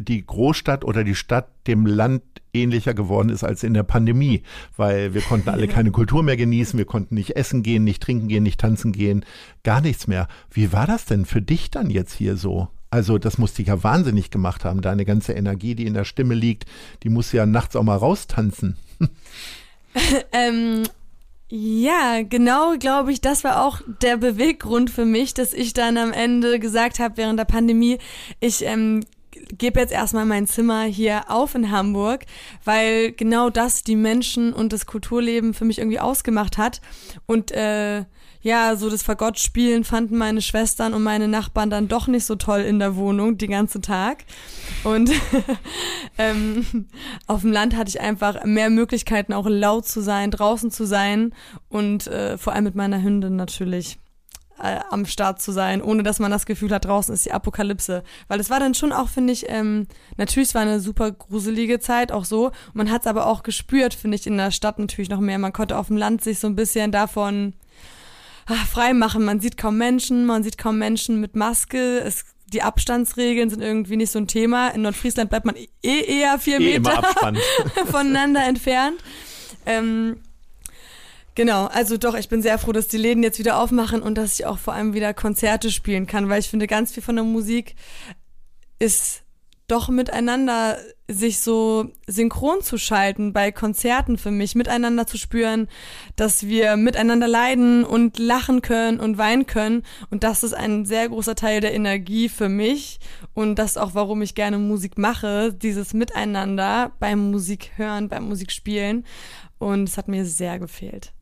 die 0.02 0.26
Großstadt 0.26 0.84
oder 0.84 1.04
die 1.04 1.16
Stadt 1.16 1.48
dem 1.68 1.86
Land 1.86 2.24
ähnlicher 2.54 2.94
geworden 2.94 3.30
ist 3.30 3.44
als 3.44 3.64
in 3.64 3.74
der 3.74 3.84
Pandemie, 3.84 4.44
weil 4.78 5.14
wir 5.14 5.22
konnten 5.22 5.50
alle 5.50 5.68
keine 5.70 5.92
Kultur 5.92 6.24
mehr 6.24 6.38
genießen, 6.38 6.78
wir 6.78 6.86
konnten 6.86 7.16
nicht 7.16 7.36
essen 7.36 7.64
gehen, 7.64 7.84
nicht 7.84 8.04
trinken 8.04 8.28
gehen, 8.28 8.44
nicht 8.44 8.60
tanzen 8.60 8.92
gehen, 8.92 9.26
gar 9.64 9.82
nichts 9.82 10.08
mehr. 10.08 10.28
Wie 10.50 10.74
war 10.74 10.88
das 10.88 11.06
denn 11.06 11.26
für 11.26 11.42
dich 11.42 11.72
dann 11.72 11.90
jetzt 11.90 12.14
hier 12.14 12.36
so? 12.36 12.68
Also 12.90 13.18
das 13.18 13.38
musste 13.38 13.58
dich 13.58 13.68
ja 13.68 13.84
wahnsinnig 13.84 14.32
gemacht 14.32 14.66
haben. 14.66 14.82
Deine 14.82 15.06
ganze 15.06 15.32
Energie, 15.32 15.76
die 15.76 15.86
in 15.86 15.94
der 15.94 16.04
Stimme 16.04 16.34
liegt, 16.34 16.66
die 17.04 17.10
muss 17.10 17.32
ja 17.32 17.46
nachts 17.46 17.78
auch 17.78 17.84
mal 17.84 17.96
raustanzen. 17.96 18.76
ähm, 20.34 20.84
ja, 21.54 22.22
genau, 22.24 22.78
glaube 22.80 23.12
ich, 23.12 23.20
das 23.20 23.44
war 23.44 23.66
auch 23.66 23.82
der 24.02 24.16
Beweggrund 24.16 24.90
für 24.90 25.06
mich, 25.06 25.34
dass 25.34 25.52
ich 25.54 25.74
dann 25.74 25.98
am 25.98 26.14
Ende 26.14 26.60
gesagt 26.60 27.00
habe, 27.00 27.18
während 27.18 27.40
der 27.40 27.46
Pandemie, 27.46 27.98
ich 28.40 28.66
ähm, 28.66 29.02
gebe 29.32 29.80
jetzt 29.80 29.94
erstmal 29.94 30.26
mein 30.26 30.48
Zimmer 30.48 30.84
hier 30.84 31.30
auf 31.30 31.56
in 31.56 31.72
Hamburg, 31.72 32.26
weil 32.64 33.12
genau 33.12 33.50
das 33.50 33.84
die 33.84 33.96
Menschen 33.96 34.54
und 34.54 34.74
das 34.74 34.86
Kulturleben 34.86 35.54
für 35.54 35.66
mich 35.66 35.80
irgendwie 35.80 36.00
ausgemacht 36.00 36.58
hat. 36.58 36.82
Und 37.26 37.52
äh, 37.52 38.06
ja, 38.44 38.76
so 38.76 38.90
das 38.90 39.04
Fagottspielen 39.04 39.84
fanden 39.84 40.18
meine 40.18 40.42
Schwestern 40.42 40.94
und 40.94 41.04
meine 41.04 41.28
Nachbarn 41.28 41.70
dann 41.70 41.88
doch 41.88 42.08
nicht 42.08 42.26
so 42.26 42.36
toll 42.36 42.62
in 42.62 42.80
der 42.80 42.96
Wohnung 42.96 43.38
den 43.38 43.52
ganzen 43.52 43.82
Tag. 43.82 44.26
Und 44.84 45.12
ähm, 46.18 46.88
auf 47.28 47.42
dem 47.42 47.52
Land 47.52 47.76
hatte 47.76 47.90
ich 47.90 48.02
einfach 48.02 48.44
mehr 48.44 48.70
Möglichkeiten, 48.70 49.34
auch 49.34 49.48
laut 49.48 49.88
zu 49.88 50.02
sein, 50.02 50.32
draußen 50.32 50.72
zu 50.72 50.86
sein 50.86 51.34
und 51.70 52.08
äh, 52.08 52.38
vor 52.38 52.54
allem 52.54 52.64
mit 52.64 52.76
meiner 52.76 53.02
Hündin 53.02 53.36
natürlich 53.36 54.00
äh, 54.62 54.80
am 54.90 55.06
Start 55.06 55.42
zu 55.42 55.52
sein, 55.52 55.82
ohne 55.82 56.04
dass 56.04 56.20
man 56.20 56.32
das 56.32 56.46
Gefühl 56.46 56.72
hat, 56.72 56.86
draußen 56.86 57.14
ist 57.14 57.26
die 57.26 57.32
Apokalypse. 57.32 58.04
Weil 58.28 58.40
es 58.40 58.50
war 58.50 58.60
dann 58.60 58.74
schon 58.74 58.92
auch, 58.92 59.10
finde 59.10 59.34
ich, 59.34 59.46
ähm, 59.50 59.88
natürlich, 60.18 60.50
es 60.50 60.56
war 60.56 60.62
eine 60.62 60.80
super 60.80 61.12
gruselige 61.12 61.80
Zeit, 61.80 62.12
auch 62.12 62.26
so. 62.26 62.52
Man 62.74 62.92
hat 62.92 63.02
es 63.02 63.08
aber 63.08 63.28
auch 63.28 63.44
gespürt, 63.44 63.94
finde 63.94 64.16
ich, 64.16 64.28
in 64.28 64.38
der 64.38 64.52
Stadt 64.52 64.80
natürlich 64.80 65.10
noch 65.10 65.20
mehr. 65.20 65.38
Man 65.38 65.54
konnte 65.54 65.78
auf 65.78 65.88
dem 65.88 65.98
Land 65.98 66.24
sich 66.24 66.40
so 66.40 66.48
ein 66.48 66.56
bisschen 66.56 66.92
davon 66.92 67.54
ach, 68.46 68.68
frei 68.68 68.94
machen. 68.94 69.24
Man 69.24 69.40
sieht 69.40 69.58
kaum 69.58 69.78
Menschen, 69.78 70.26
man 70.26 70.44
sieht 70.44 70.58
kaum 70.58 70.78
Menschen 70.78 71.20
mit 71.20 71.36
Maske. 71.36 72.00
Es 72.00 72.26
die 72.54 72.62
Abstandsregeln 72.62 73.50
sind 73.50 73.62
irgendwie 73.62 73.96
nicht 73.96 74.12
so 74.12 74.20
ein 74.20 74.28
Thema. 74.28 74.70
In 74.70 74.82
Nordfriesland 74.82 75.30
bleibt 75.30 75.46
man 75.46 75.56
eh 75.56 75.70
eher 75.84 76.38
vier 76.38 76.60
eh 76.60 76.80
Meter 76.80 77.02
voneinander 77.90 78.46
entfernt. 78.46 78.98
Ähm, 79.66 80.18
Genau, 81.36 81.68
also 81.68 81.98
doch, 81.98 82.16
ich 82.16 82.28
bin 82.28 82.42
sehr 82.42 82.58
froh, 82.58 82.74
dass 82.74 82.90
die 82.90 82.98
Läden 82.98 83.24
jetzt 83.24 83.40
wieder 83.40 83.58
aufmachen 83.58 84.02
und 84.02 84.16
dass 84.16 84.40
ich 84.40 84.46
auch 84.46 84.58
vor 84.58 84.74
allem 84.74 84.94
wieder 84.94 85.14
Konzerte 85.14 85.72
spielen 85.72 86.06
kann, 86.06 86.28
weil 86.28 86.40
ich 86.40 86.50
finde, 86.50 86.68
ganz 86.68 86.92
viel 86.92 87.04
von 87.04 87.16
der 87.16 87.24
Musik 87.24 87.76
ist 88.80 89.24
doch 89.72 89.88
miteinander 89.88 90.78
sich 91.08 91.40
so 91.40 91.92
synchron 92.06 92.62
zu 92.62 92.78
schalten 92.78 93.32
bei 93.32 93.54
Konzerten 93.54 94.18
für 94.18 94.32
mich, 94.32 94.54
miteinander 94.54 95.08
zu 95.08 95.18
spüren, 95.18 95.70
dass 96.18 96.46
wir 96.46 96.76
miteinander 96.76 97.30
leiden 97.30 97.86
und 97.86 98.20
lachen 98.20 98.62
können 98.62 99.00
und 99.00 99.18
weinen 99.18 99.46
können. 99.46 99.84
Und 100.10 100.26
das 100.26 100.44
ist 100.44 100.54
ein 100.54 100.84
sehr 100.84 101.08
großer 101.08 101.36
Teil 101.36 101.62
der 101.62 101.74
Energie 101.74 102.28
für 102.28 102.50
mich. 102.50 103.00
Und 103.34 103.56
das 103.56 103.72
ist 103.72 103.78
auch, 103.78 103.96
warum 103.96 104.22
ich 104.22 104.36
gerne 104.36 104.58
Musik 104.58 104.98
mache, 104.98 105.54
dieses 105.54 105.94
Miteinander 105.94 106.92
beim 107.00 107.32
Musik 107.32 107.72
hören, 107.78 108.10
beim 108.10 108.28
Musik 108.28 108.52
spielen. 108.52 109.06
Und 109.58 109.88
es 109.88 109.98
hat 109.98 110.10
mir 110.10 110.26
sehr 110.26 110.60
gefehlt. 110.60 111.14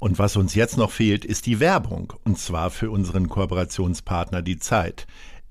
Und 0.00 0.18
was 0.18 0.36
uns 0.36 0.54
jetzt 0.54 0.76
noch 0.76 0.90
fehlt, 0.90 1.24
ist 1.24 1.46
die 1.46 1.58
Werbung. 1.58 2.12
Und 2.24 2.38
zwar 2.38 2.70
für 2.70 2.90
unseren 2.90 3.28
Kooperationspartner 3.28 4.42
Die 4.42 4.58
Zeit. 4.58 5.06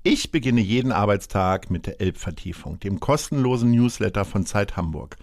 Ich 0.08 0.30
beginne 0.30 0.60
jeden 0.60 0.92
Arbeitstag 0.92 1.68
mit 1.68 1.88
der 1.88 2.00
Elbvertiefung, 2.00 2.78
dem 2.78 3.00
kostenlosen 3.00 3.72
Newsletter 3.72 4.24
von 4.24 4.46
Zeit 4.46 4.76
Hamburg. 4.76 5.16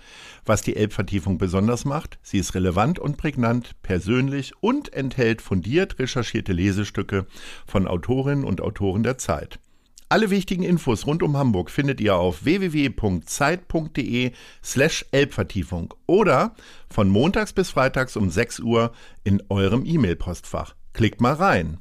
Was 0.45 0.61
die 0.61 0.75
Elbvertiefung 0.75 1.37
besonders 1.37 1.85
macht, 1.85 2.19
sie 2.21 2.37
ist 2.37 2.53
relevant 2.53 2.99
und 2.99 3.15
prägnant, 3.15 3.81
persönlich 3.81 4.51
und 4.59 4.91
enthält 4.91 5.41
fundiert 5.41 5.99
recherchierte 5.99 6.51
Lesestücke 6.51 7.27
von 7.65 7.87
Autorinnen 7.87 8.43
und 8.43 8.59
Autoren 8.59 9.03
der 9.03 9.17
Zeit. 9.17 9.57
Alle 10.13 10.29
wichtigen 10.29 10.61
Infos 10.61 11.07
rund 11.07 11.23
um 11.23 11.37
Hamburg 11.37 11.71
findet 11.71 11.99
ihr 11.99 12.15
auf 12.15 12.45
www.zeit.de 12.45 14.31
slash 14.63 15.05
Elbvertiefung 15.09 15.91
oder 16.05 16.53
von 16.87 17.09
montags 17.09 17.51
bis 17.51 17.71
freitags 17.71 18.15
um 18.15 18.29
6 18.29 18.59
Uhr 18.59 18.93
in 19.23 19.41
eurem 19.49 19.83
E-Mail-Postfach. 19.83 20.75
Klickt 20.93 21.19
mal 21.19 21.33
rein. 21.33 21.79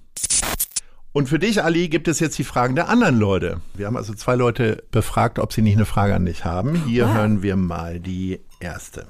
Und 1.13 1.29
für 1.29 1.39
dich, 1.39 1.63
Ali, 1.63 1.91
gibt 1.91 2.09
es 2.09 2.21
jetzt 2.21 2.39
die 2.39 2.45
Fragen 2.45 2.75
der 2.75 2.89
anderen 2.89 3.19
Leute. 3.19 3.61
Wir 3.75 3.85
haben 3.85 3.99
also 3.99 4.15
zwei 4.15 4.35
Leute 4.35 4.83
befragt, 4.91 5.39
ob 5.39 5.53
sie 5.53 5.61
nicht 5.61 5.77
eine 5.77 5.85
Frage 5.85 6.15
an 6.15 6.25
dich 6.25 6.47
haben. 6.47 6.87
Hier 6.87 7.09
wow. 7.09 7.15
hören 7.15 7.43
wir 7.43 7.57
mal 7.57 8.01
die 8.01 8.41
erste. 8.61 9.09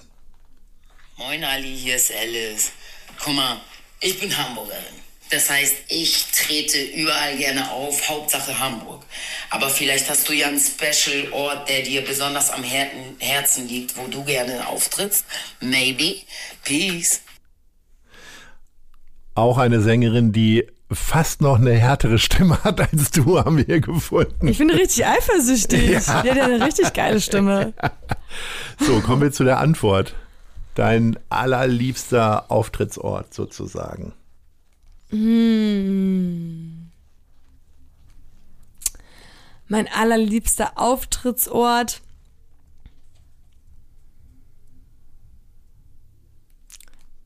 Moin, 1.16 1.44
Ali, 1.44 1.76
hier 1.76 1.94
ist 1.94 2.12
Alice. 2.12 2.72
Guck 3.22 3.36
mal, 3.36 3.60
ich 4.00 4.18
bin 4.18 4.36
Hamburgerin. 4.36 5.01
Das 5.32 5.48
heißt, 5.48 5.74
ich 5.88 6.26
trete 6.32 6.78
überall 6.78 7.38
gerne 7.38 7.70
auf, 7.70 8.06
Hauptsache 8.06 8.58
Hamburg. 8.58 9.02
Aber 9.48 9.70
vielleicht 9.70 10.10
hast 10.10 10.28
du 10.28 10.34
ja 10.34 10.48
einen 10.48 10.60
Special-Ort, 10.60 11.70
der 11.70 11.80
dir 11.82 12.04
besonders 12.04 12.50
am 12.50 12.62
Herzen 12.62 13.66
liegt, 13.66 13.96
wo 13.96 14.06
du 14.08 14.24
gerne 14.24 14.68
auftrittst. 14.68 15.24
Maybe. 15.60 16.16
Peace. 16.64 17.22
Auch 19.34 19.56
eine 19.56 19.80
Sängerin, 19.80 20.32
die 20.32 20.66
fast 20.90 21.40
noch 21.40 21.58
eine 21.58 21.72
härtere 21.72 22.18
Stimme 22.18 22.62
hat 22.62 22.82
als 22.82 23.10
du, 23.12 23.38
haben 23.42 23.66
wir 23.66 23.80
gefunden. 23.80 24.48
Ich 24.48 24.58
bin 24.58 24.68
richtig 24.68 25.06
eifersüchtig. 25.06 25.92
Ja. 25.92 26.20
Die 26.20 26.30
hat 26.30 26.36
ja 26.36 26.44
eine 26.44 26.62
richtig 26.62 26.92
geile 26.92 27.20
Stimme. 27.20 27.72
So, 28.78 29.00
kommen 29.00 29.20
wir 29.20 29.30
zu 29.30 29.44
der 29.44 29.58
Antwort. 29.58 30.14
Dein 30.74 31.18
allerliebster 31.28 32.50
Auftrittsort 32.50 33.34
sozusagen. 33.34 34.14
Mein 39.72 39.88
allerliebster 39.88 40.72
Auftrittsort. 40.76 42.02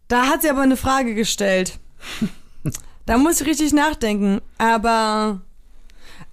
Da 0.07 0.29
hat 0.29 0.43
sie 0.43 0.51
aber 0.51 0.61
eine 0.61 0.77
Frage 0.77 1.17
gestellt. 1.17 1.81
Da 3.05 3.19
muss 3.19 3.41
ich 3.41 3.49
richtig 3.49 3.73
nachdenken. 3.73 4.43
Aber 4.59 5.41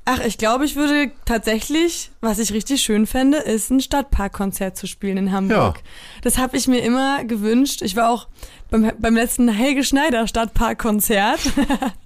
ach, 0.06 0.19
ich 0.19 0.38
glaube, 0.38 0.65
ich 0.65 0.76
würde 0.76 1.10
tatsächlich, 1.26 2.12
was 2.21 2.38
ich 2.38 2.54
richtig 2.54 2.84
schön 2.84 3.08
fände, 3.08 3.39
ist 3.39 3.71
ein 3.71 3.82
Stadtparkkonzert 3.82 4.78
zu 4.78 4.86
spielen 4.86 5.17
in 5.17 5.32
Hamburg. 5.32 5.78
Ja. 5.78 5.84
Das 6.21 6.38
habe 6.38 6.58
ich 6.58 6.67
mir 6.67 6.84
immer 6.84 7.23
gewünscht. 7.23 7.82
Ich 7.82 7.95
war 7.95 8.12
auch 8.12 8.28
beim, 8.69 8.91
beim 8.99 9.15
letzten 9.15 9.49
Helge 9.49 9.84
Schneider 9.84 10.28
Stadtparkkonzert. 10.28 11.39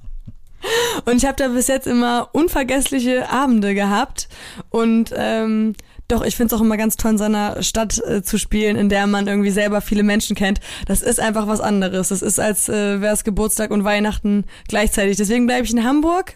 Und 1.06 1.18
ich 1.18 1.26
habe 1.26 1.36
da 1.36 1.48
bis 1.50 1.68
jetzt 1.68 1.88
immer 1.88 2.30
unvergessliche 2.34 3.30
Abende 3.30 3.74
gehabt. 3.74 4.28
Und 4.70 5.14
ähm, 5.16 5.76
doch, 6.08 6.24
ich 6.24 6.36
finde 6.36 6.54
es 6.54 6.60
auch 6.60 6.64
immer 6.64 6.78
ganz 6.78 6.96
toll, 6.96 7.12
in 7.12 7.18
seiner 7.18 7.62
Stadt 7.64 8.02
äh, 8.06 8.24
zu 8.24 8.38
spielen, 8.38 8.78
in 8.78 8.90
der 8.90 9.08
man 9.08 9.28
irgendwie 9.28 9.52
selber 9.52 9.82
viele 9.82 10.04
Menschen 10.04 10.36
kennt. 10.36 10.60
Das 10.86 11.02
ist 11.02 11.20
einfach 11.20 11.48
was 11.48 11.60
anderes. 11.60 12.10
Das 12.10 12.22
ist, 12.22 12.40
als 12.40 12.70
äh, 12.70 13.02
wäre 13.02 13.14
es 13.14 13.24
Geburtstag 13.24 13.72
und 13.72 13.84
Weihnachten 13.84 14.46
gleichzeitig. 14.68 15.18
Deswegen 15.18 15.46
bleibe 15.46 15.66
ich 15.66 15.74
in 15.74 15.84
Hamburg. 15.84 16.36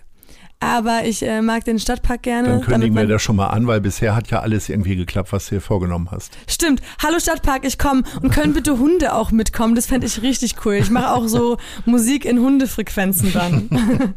Aber 0.62 1.06
ich 1.06 1.24
äh, 1.24 1.42
mag 1.42 1.66
den 1.66 1.80
Stadtpark 1.80 2.22
gerne. 2.22 2.50
Dann 2.50 2.62
kündigen 2.62 2.96
wir 2.96 3.08
das 3.08 3.24
schon 3.24 3.36
mal 3.36 3.48
an, 3.48 3.66
weil 3.66 3.82
bisher 3.82 4.16
hat 4.16 4.30
ja 4.30 4.42
alles 4.42 4.70
irgendwie 4.70 4.96
geklappt, 4.96 5.32
was 5.32 5.48
du 5.48 5.56
dir 5.56 5.62
vorgenommen 5.62 6.10
hast. 6.12 6.38
Stimmt. 6.48 6.82
Hallo 7.02 7.20
Stadtpark, 7.20 7.66
ich 7.66 7.80
komme. 7.80 8.04
Und 8.22 8.30
können 8.30 8.54
bitte 8.54 8.78
Hunde 8.78 9.16
auch 9.16 9.32
mitkommen? 9.32 9.74
Das 9.74 9.88
fände 9.88 10.06
ich 10.06 10.22
richtig 10.22 10.64
cool. 10.64 10.76
Ich 10.76 10.92
mache 10.92 11.14
auch 11.14 11.28
so 11.28 11.58
Musik 11.86 12.26
in 12.26 12.40
Hundefrequenzen 12.40 13.34
dann. 13.34 13.70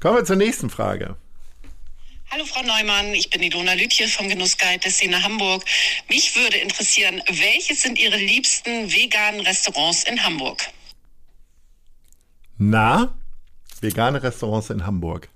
Kommen 0.00 0.16
wir 0.16 0.24
zur 0.24 0.34
nächsten 0.34 0.70
Frage. 0.70 1.16
Hallo 2.32 2.44
Frau 2.44 2.62
Neumann, 2.62 3.14
ich 3.14 3.30
bin 3.30 3.40
Ilona 3.40 3.74
Lütje 3.74 4.08
vom 4.08 4.28
Genussguide 4.28 4.80
der 4.80 4.90
Szene 4.90 5.22
Hamburg. 5.22 5.64
Mich 6.10 6.34
würde 6.34 6.56
interessieren, 6.56 7.22
welche 7.28 7.76
sind 7.76 7.96
Ihre 8.00 8.16
liebsten 8.16 8.90
veganen 8.92 9.40
Restaurants 9.42 10.02
in 10.02 10.22
Hamburg? 10.24 10.66
Na, 12.58 13.14
vegane 13.80 14.20
Restaurants 14.20 14.70
in 14.70 14.84
Hamburg. 14.84 15.28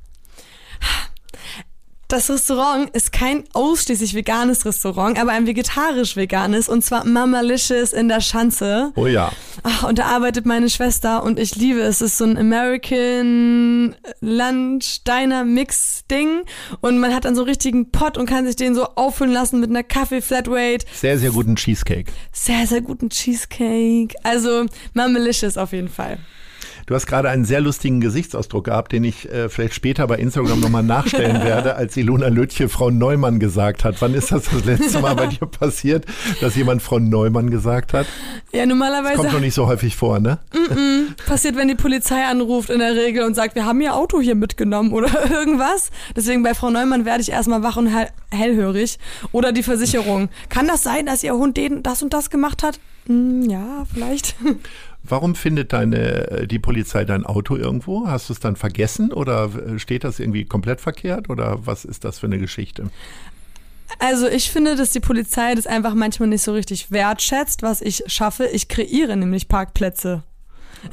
Das 2.11 2.29
Restaurant 2.29 2.91
ist 2.91 3.13
kein 3.13 3.45
ausschließlich 3.53 4.15
veganes 4.17 4.67
Restaurant, 4.67 5.17
aber 5.17 5.31
ein 5.31 5.47
vegetarisch-veganes 5.47 6.69
und 6.69 6.85
zwar 6.85 7.07
Mamalicious 7.07 7.93
in 7.93 8.09
der 8.09 8.21
Schanze. 8.21 8.91
Oh 8.97 9.07
ja. 9.07 9.31
Ach, 9.63 9.85
und 9.85 10.01
da 10.01 10.07
arbeitet 10.07 10.45
meine 10.45 10.69
Schwester 10.71 11.23
und 11.23 11.39
ich 11.39 11.55
liebe 11.55 11.79
es. 11.79 12.01
Es 12.01 12.15
ist 12.15 12.19
so 12.19 12.25
ein 12.25 12.37
American 12.37 13.95
Lunch 14.21 15.05
Diner 15.07 15.45
Mix 15.45 16.03
Ding 16.11 16.43
und 16.81 16.99
man 16.99 17.15
hat 17.15 17.27
dann 17.27 17.37
so 17.37 17.43
einen 17.43 17.49
richtigen 17.49 17.93
Pot 17.93 18.19
und 18.19 18.27
kann 18.27 18.45
sich 18.45 18.57
den 18.57 18.75
so 18.75 18.87
auffüllen 18.97 19.33
lassen 19.33 19.61
mit 19.61 19.71
einer 19.71 19.85
Kaffee 19.85 20.21
Flatrate. 20.21 20.85
Sehr, 20.93 21.17
sehr 21.17 21.31
guten 21.31 21.55
Cheesecake. 21.55 22.11
Sehr, 22.33 22.67
sehr 22.67 22.81
guten 22.81 23.11
Cheesecake. 23.11 24.17
Also 24.25 24.67
Mamalicious 24.95 25.57
auf 25.57 25.73
jeden 25.73 25.89
Fall. 25.89 26.19
Du 26.87 26.95
hast 26.95 27.07
gerade 27.07 27.29
einen 27.29 27.45
sehr 27.45 27.61
lustigen 27.61 28.01
Gesichtsausdruck 28.01 28.65
gehabt, 28.65 28.93
den 28.93 29.05
ich 29.05 29.29
äh, 29.31 29.49
vielleicht 29.49 29.75
später 29.75 30.07
bei 30.07 30.17
Instagram 30.17 30.61
nochmal 30.61 30.83
nachstellen 30.83 31.43
werde, 31.45 31.77
als 31.77 31.97
Ilona 31.97 32.29
Lötje 32.29 32.69
Frau 32.69 32.91
Neumann 32.91 33.39
gesagt 33.39 33.85
hat. 33.85 34.01
Wann 34.01 34.15
ist 34.15 34.33
das 34.33 34.45
das 34.51 34.65
letzte 34.65 35.01
Mal 35.01 35.15
bei 35.15 35.27
dir 35.27 35.47
passiert, 35.47 36.07
dass 36.41 36.57
jemand 36.57 36.83
Frau 36.83 36.99
Neumann 36.99 37.51
gesagt 37.51 37.93
hat? 37.93 38.07
Ja, 38.53 38.67
normalerweise. 38.67 39.15
Das 39.15 39.23
kommt 39.23 39.35
doch 39.35 39.41
nicht 39.41 39.55
so 39.55 39.67
häufig 39.67 39.97
vor, 39.97 40.21
ne? 40.21 40.39
Mm 40.53 40.73
-mm. 40.73 41.27
Passiert, 41.27 41.57
wenn 41.57 41.69
die 41.69 41.75
Polizei 41.75 42.25
anruft 42.25 42.71
in 42.71 42.79
der 42.79 42.95
Regel 42.95 43.25
und 43.25 43.35
sagt, 43.35 43.55
wir 43.55 43.65
haben 43.65 43.81
ihr 43.81 43.95
Auto 43.95 44.21
hier 44.21 44.35
mitgenommen 44.35 44.93
oder 44.93 45.31
irgendwas. 45.31 45.91
Deswegen 46.17 46.43
bei 46.43 46.55
Frau 46.55 46.71
Neumann 46.71 47.05
werde 47.05 47.23
ich 47.23 47.31
erstmal 47.31 47.63
wach 47.63 47.77
und 47.77 47.87
hell 47.87 48.09
hellhörig. 48.33 48.99
Oder 49.33 49.53
die 49.53 49.63
Versicherung. 49.63 50.29
Kann 50.49 50.67
das 50.67 50.83
sein, 50.83 51.07
dass 51.07 51.23
ihr 51.23 51.35
Hund 51.35 51.57
den, 51.57 51.83
das 51.83 52.03
und 52.03 52.13
das 52.13 52.31
gemacht 52.31 52.63
hat? 52.63 52.79
Hm, 53.07 53.49
ja, 53.49 53.85
vielleicht. 53.93 54.37
Warum 55.11 55.35
findet 55.35 55.73
deine, 55.73 56.31
äh, 56.31 56.47
die 56.47 56.59
Polizei 56.59 57.05
dein 57.05 57.27
Auto 57.27 57.57
irgendwo? 57.57 58.07
Hast 58.07 58.29
du 58.29 58.33
es 58.33 58.41
dann 58.41 58.57
vergessen 58.57 59.13
oder 59.13 59.51
äh, 59.55 59.79
steht 59.79 60.05
das 60.05 60.21
irgendwie 60.21 60.45
komplett 60.45 60.81
verkehrt 60.81 61.29
oder 61.29 61.67
was 61.67 61.85
ist 61.85 62.05
das 62.05 62.21
für 62.21 62.27
eine 62.27 62.39
Geschichte? 62.39 62.91
Also 63.99 64.29
ich 64.29 64.51
finde, 64.51 64.77
dass 64.77 64.91
die 64.91 65.01
Polizei 65.01 65.55
das 65.55 65.67
einfach 65.67 65.95
manchmal 65.95 66.29
nicht 66.29 66.43
so 66.43 66.53
richtig 66.53 66.93
wertschätzt, 66.93 67.63
was 67.63 67.83
ich 67.83 68.05
schaffe. 68.07 68.47
Ich 68.47 68.69
kreiere 68.69 69.17
nämlich 69.17 69.49
Parkplätze. 69.49 70.23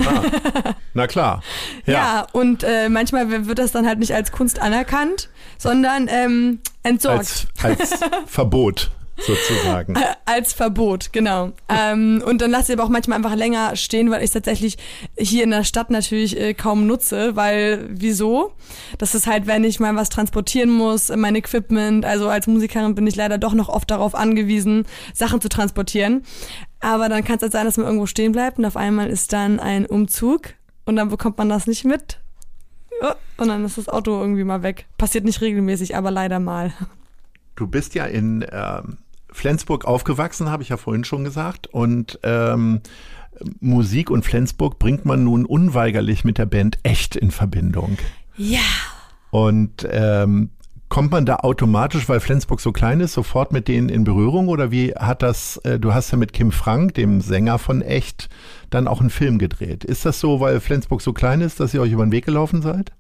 Ah, 0.04 0.74
na 0.94 1.08
klar. 1.08 1.44
Ja, 1.86 1.94
ja 1.94 2.28
und 2.34 2.64
äh, 2.64 2.90
manchmal 2.90 3.46
wird 3.46 3.60
das 3.60 3.72
dann 3.72 3.88
halt 3.88 4.00
nicht 4.00 4.14
als 4.14 4.32
Kunst 4.34 4.60
anerkannt, 4.60 5.30
sondern 5.58 6.10
ähm, 6.10 6.60
entsorgt. 6.84 7.48
Als, 7.62 7.92
als 7.92 8.00
Verbot 8.26 8.92
sozusagen. 9.18 9.96
Als 10.26 10.54
Verbot, 10.54 11.12
genau. 11.14 11.52
ähm, 11.70 12.24
und 12.26 12.42
dann 12.42 12.52
lasse 12.52 12.72
ich 12.72 12.78
aber 12.78 12.86
auch 12.86 12.92
manchmal 12.92 13.18
einfach 13.18 13.36
länger 13.36 13.76
stehen, 13.76 14.12
weil 14.12 14.24
ich 14.24 14.32
tatsächlich 14.32 14.78
hier 15.18 15.44
in 15.44 15.52
der 15.52 15.64
Stadt 15.64 15.90
natürlich 15.90 16.40
äh, 16.40 16.54
kaum 16.54 16.88
nutze, 16.88 17.36
weil 17.36 17.86
wieso? 17.90 18.54
Das 18.98 19.16
ist 19.16 19.28
halt, 19.28 19.48
wenn 19.48 19.64
ich 19.64 19.80
mal 19.80 19.96
was 19.96 20.10
transportieren 20.10 20.70
muss, 20.70 21.10
mein 21.16 21.36
Equipment, 21.36 22.06
also 22.06 22.30
als 22.30 22.48
Musikerin 22.48 22.96
bin 22.96 23.08
ich 23.08 23.16
leider 23.16 23.38
doch 23.38 23.54
noch 23.54 23.70
oft 23.70 23.90
darauf 23.90 24.16
angewiesen, 24.16 24.86
Sachen 25.14 25.42
zu 25.42 25.50
transportieren. 25.50 26.24
Aber 26.80 27.10
dann 27.10 27.24
kann 27.24 27.38
es 27.38 27.42
halt 27.42 27.54
sein, 27.54 27.66
dass 27.66 27.78
man 27.78 27.88
irgendwo 27.88 28.06
stehen 28.06 28.32
bleibt 28.32 28.60
und 28.60 28.66
auf 28.66 28.78
einmal 28.78 29.10
ist 29.10 29.34
dann 29.34 29.60
ein 29.60 29.86
Umzug 29.86 30.54
und 30.86 30.96
dann 30.96 31.10
bekommt 31.10 31.38
man 31.38 31.50
das 31.50 31.68
nicht 31.68 31.86
mit. 31.86 32.20
Und 33.38 33.48
dann 33.50 33.64
ist 33.66 33.78
das 33.78 33.88
Auto 33.88 34.20
irgendwie 34.20 34.44
mal 34.44 34.64
weg. 34.64 34.86
Passiert 34.98 35.24
nicht 35.24 35.42
regelmäßig, 35.42 35.96
aber 35.96 36.12
leider 36.12 36.40
mal. 36.40 36.74
Du 37.56 37.68
bist 37.68 37.96
ja 37.96 38.06
in 38.06 38.46
ähm, 38.52 38.98
Flensburg 39.38 39.86
aufgewachsen, 39.86 40.50
habe 40.50 40.64
ich 40.64 40.70
ja 40.70 40.78
vorhin 40.78 41.04
schon 41.04 41.24
gesagt. 41.24 41.68
Und 41.68 42.20
ähm, 42.24 42.82
Musik 43.60 44.10
und 44.10 44.26
Flensburg 44.26 44.80
bringt 44.80 45.06
man 45.06 45.24
nun 45.24 45.46
unweigerlich 45.46 46.24
mit 46.24 46.40
der 46.40 46.48
Band 46.48 46.80
echt 46.82 47.16
in 47.16 47.30
Verbindung. 47.30 47.98
Ja. 48.36 48.60
Und 49.30 49.88
ähm, 49.92 50.50
kommt 50.90 51.12
man 51.12 51.28
da 51.28 51.38
automatisch, 51.38 52.10
weil 52.10 52.20
Flensburg 52.20 52.60
so 52.60 52.72
klein 52.72 53.00
ist, 53.00 53.14
sofort 53.14 53.52
mit 53.52 53.68
denen 53.68 53.90
in 53.90 54.04
Berührung? 54.04 54.48
Oder 54.48 54.72
wie 54.72 54.94
hat 54.94 55.22
das, 55.22 55.58
äh, 55.58 55.80
du 55.80 55.94
hast 55.94 56.10
ja 56.10 56.18
mit 56.18 56.34
Kim 56.34 56.52
Frank, 56.52 56.96
dem 56.96 57.22
Sänger 57.22 57.60
von 57.60 57.84
Echt, 57.84 58.30
dann 58.72 58.88
auch 58.88 59.02
einen 59.02 59.12
Film 59.12 59.38
gedreht. 59.38 59.84
Ist 59.84 60.04
das 60.06 60.20
so, 60.20 60.40
weil 60.40 60.60
Flensburg 60.60 61.02
so 61.02 61.14
klein 61.14 61.42
ist, 61.42 61.60
dass 61.60 61.76
ihr 61.76 61.82
euch 61.82 61.92
über 61.92 62.06
den 62.06 62.12
Weg 62.12 62.26
gelaufen 62.26 62.64
seid? 62.64 62.92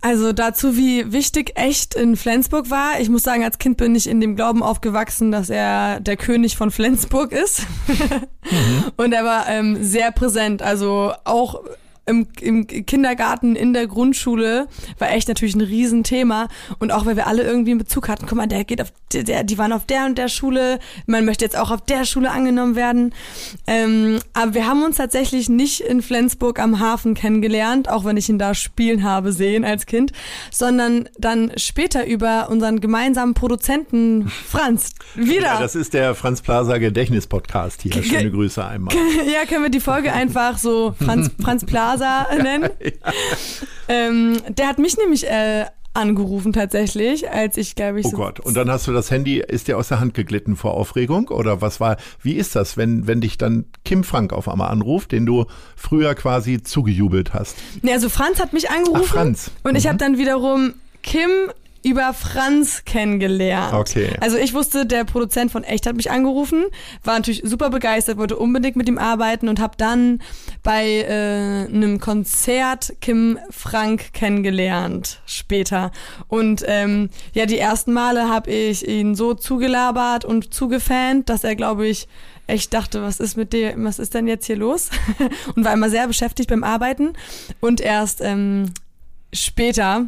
Also 0.00 0.32
dazu, 0.32 0.76
wie 0.76 1.12
wichtig 1.12 1.52
echt 1.56 1.94
in 1.94 2.16
Flensburg 2.16 2.70
war. 2.70 3.00
Ich 3.00 3.08
muss 3.08 3.22
sagen, 3.22 3.44
als 3.44 3.58
Kind 3.58 3.76
bin 3.76 3.94
ich 3.94 4.08
in 4.08 4.20
dem 4.20 4.36
Glauben 4.36 4.62
aufgewachsen, 4.62 5.32
dass 5.32 5.50
er 5.50 6.00
der 6.00 6.16
König 6.16 6.56
von 6.56 6.70
Flensburg 6.70 7.32
ist. 7.32 7.66
mhm. 7.88 8.90
Und 8.96 9.12
er 9.12 9.24
war 9.24 9.48
ähm, 9.48 9.82
sehr 9.82 10.12
präsent. 10.12 10.62
Also 10.62 11.12
auch 11.24 11.62
im, 12.06 12.26
im 12.40 12.66
Kindergarten, 12.66 13.56
in 13.56 13.72
der 13.72 13.86
Grundschule 13.86 14.68
war 14.98 15.10
echt 15.10 15.28
natürlich 15.28 15.54
ein 15.54 15.60
Riesenthema. 15.60 16.48
Und 16.78 16.92
auch 16.92 17.06
weil 17.06 17.16
wir 17.16 17.26
alle 17.26 17.42
irgendwie 17.42 17.70
einen 17.70 17.78
Bezug 17.78 18.08
hatten. 18.08 18.26
Guck 18.26 18.36
mal, 18.36 18.46
der 18.46 18.64
geht 18.64 18.82
auf 18.82 18.92
der, 19.12 19.44
die 19.44 19.58
waren 19.58 19.72
auf 19.72 19.86
der 19.86 20.06
und 20.06 20.18
der 20.18 20.28
Schule. 20.28 20.78
Man 21.06 21.24
möchte 21.24 21.44
jetzt 21.44 21.56
auch 21.56 21.70
auf 21.70 21.82
der 21.82 22.04
Schule 22.04 22.30
angenommen 22.30 22.76
werden. 22.76 23.14
Ähm, 23.66 24.18
aber 24.32 24.54
wir 24.54 24.66
haben 24.66 24.82
uns 24.82 24.96
tatsächlich 24.96 25.48
nicht 25.48 25.80
in 25.80 26.02
Flensburg 26.02 26.58
am 26.58 26.80
Hafen 26.80 27.14
kennengelernt, 27.14 27.88
auch 27.88 28.04
wenn 28.04 28.16
ich 28.16 28.28
ihn 28.28 28.38
da 28.38 28.54
spielen 28.54 29.04
habe 29.04 29.32
sehen 29.32 29.64
als 29.64 29.86
Kind, 29.86 30.12
sondern 30.50 31.08
dann 31.18 31.52
später 31.56 32.06
über 32.06 32.48
unseren 32.50 32.80
gemeinsamen 32.80 33.34
Produzenten 33.34 34.28
Franz. 34.28 34.94
Wieder. 35.14 35.42
Ja, 35.42 35.60
das 35.60 35.74
ist 35.74 35.94
der 35.94 36.14
Franz 36.14 36.42
Plaza 36.42 36.78
Gedächtnis 36.78 37.26
Podcast 37.26 37.82
hier. 37.82 38.02
Schöne 38.02 38.30
Grüße 38.30 38.64
einmal. 38.64 38.94
Ja, 39.24 39.46
können 39.46 39.62
wir 39.62 39.70
die 39.70 39.80
Folge 39.80 40.12
einfach 40.12 40.58
so 40.58 40.94
Franz, 40.98 41.30
Franz 41.40 41.64
Plaza 41.64 41.93
nennen. 42.42 42.70
Ja, 42.80 42.86
ja. 42.86 43.12
Ähm, 43.88 44.38
der 44.48 44.68
hat 44.68 44.78
mich 44.78 44.96
nämlich 44.96 45.26
äh, 45.26 45.66
angerufen 45.94 46.52
tatsächlich, 46.52 47.30
als 47.30 47.56
ich 47.56 47.74
glaube 47.74 48.00
ich. 48.00 48.06
Oh 48.06 48.10
so 48.10 48.16
Gott! 48.16 48.40
Und 48.40 48.54
dann 48.54 48.70
hast 48.70 48.86
du 48.86 48.92
das 48.92 49.10
Handy, 49.10 49.38
ist 49.38 49.68
dir 49.68 49.78
aus 49.78 49.88
der 49.88 50.00
Hand 50.00 50.14
geglitten 50.14 50.56
vor 50.56 50.74
Aufregung 50.74 51.28
oder 51.28 51.60
was 51.60 51.80
war? 51.80 51.96
Wie 52.20 52.34
ist 52.34 52.56
das, 52.56 52.76
wenn 52.76 53.06
wenn 53.06 53.20
dich 53.20 53.38
dann 53.38 53.66
Kim 53.84 54.04
Frank 54.04 54.32
auf 54.32 54.48
einmal 54.48 54.70
anruft, 54.70 55.12
den 55.12 55.24
du 55.24 55.46
früher 55.76 56.14
quasi 56.14 56.62
zugejubelt 56.62 57.32
hast? 57.32 57.56
Nee, 57.82 57.92
also 57.92 58.08
Franz 58.08 58.40
hat 58.40 58.52
mich 58.52 58.70
angerufen. 58.70 59.02
Ach, 59.04 59.14
Franz. 59.14 59.50
Und 59.62 59.72
mhm. 59.72 59.78
ich 59.78 59.86
habe 59.86 59.98
dann 59.98 60.18
wiederum 60.18 60.74
Kim 61.02 61.30
über 61.84 62.14
Franz 62.14 62.84
kennengelernt. 62.84 63.74
Okay. 63.74 64.10
Also 64.20 64.36
ich 64.36 64.54
wusste, 64.54 64.86
der 64.86 65.04
Produzent 65.04 65.52
von 65.52 65.64
Echt 65.64 65.86
hat 65.86 65.96
mich 65.96 66.10
angerufen, 66.10 66.64
war 67.02 67.14
natürlich 67.14 67.42
super 67.44 67.70
begeistert, 67.70 68.16
wollte 68.16 68.36
unbedingt 68.36 68.76
mit 68.76 68.88
ihm 68.88 68.98
arbeiten 68.98 69.48
und 69.48 69.60
habe 69.60 69.74
dann 69.76 70.22
bei 70.62 71.02
äh, 71.02 71.66
einem 71.72 72.00
Konzert 72.00 72.94
Kim 73.00 73.38
Frank 73.50 74.12
kennengelernt 74.14 75.20
später. 75.26 75.92
Und 76.28 76.64
ähm, 76.66 77.10
ja, 77.34 77.46
die 77.46 77.58
ersten 77.58 77.92
Male 77.92 78.28
habe 78.28 78.50
ich 78.50 78.88
ihn 78.88 79.14
so 79.14 79.34
zugelabert 79.34 80.24
und 80.24 80.54
zugefant, 80.54 81.28
dass 81.28 81.44
er, 81.44 81.54
glaube 81.54 81.86
ich, 81.86 82.08
echt 82.46 82.74
dachte, 82.74 83.02
was 83.02 83.20
ist 83.20 83.36
mit 83.36 83.52
dir, 83.52 83.74
was 83.76 83.98
ist 83.98 84.14
denn 84.14 84.26
jetzt 84.26 84.46
hier 84.46 84.56
los? 84.56 84.90
und 85.54 85.64
war 85.64 85.72
immer 85.72 85.90
sehr 85.90 86.06
beschäftigt 86.06 86.50
beim 86.50 86.64
Arbeiten. 86.64 87.12
Und 87.60 87.80
erst 87.80 88.20
ähm, 88.22 88.72
später 89.32 90.06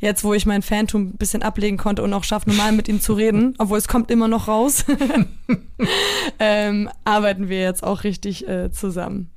jetzt, 0.00 0.24
wo 0.24 0.34
ich 0.34 0.46
mein 0.46 0.62
Phantom 0.62 1.08
ein 1.08 1.16
bisschen 1.16 1.42
ablegen 1.42 1.76
konnte 1.76 2.02
und 2.02 2.12
auch 2.12 2.24
schaffe, 2.24 2.48
normal 2.48 2.72
mit 2.72 2.88
ihm 2.88 3.00
zu 3.00 3.14
reden, 3.14 3.54
obwohl 3.58 3.78
es 3.78 3.88
kommt 3.88 4.10
immer 4.10 4.28
noch 4.28 4.48
raus, 4.48 4.84
ähm, 6.38 6.88
arbeiten 7.04 7.48
wir 7.48 7.60
jetzt 7.60 7.82
auch 7.82 8.04
richtig 8.04 8.46
äh, 8.48 8.70
zusammen. 8.70 9.30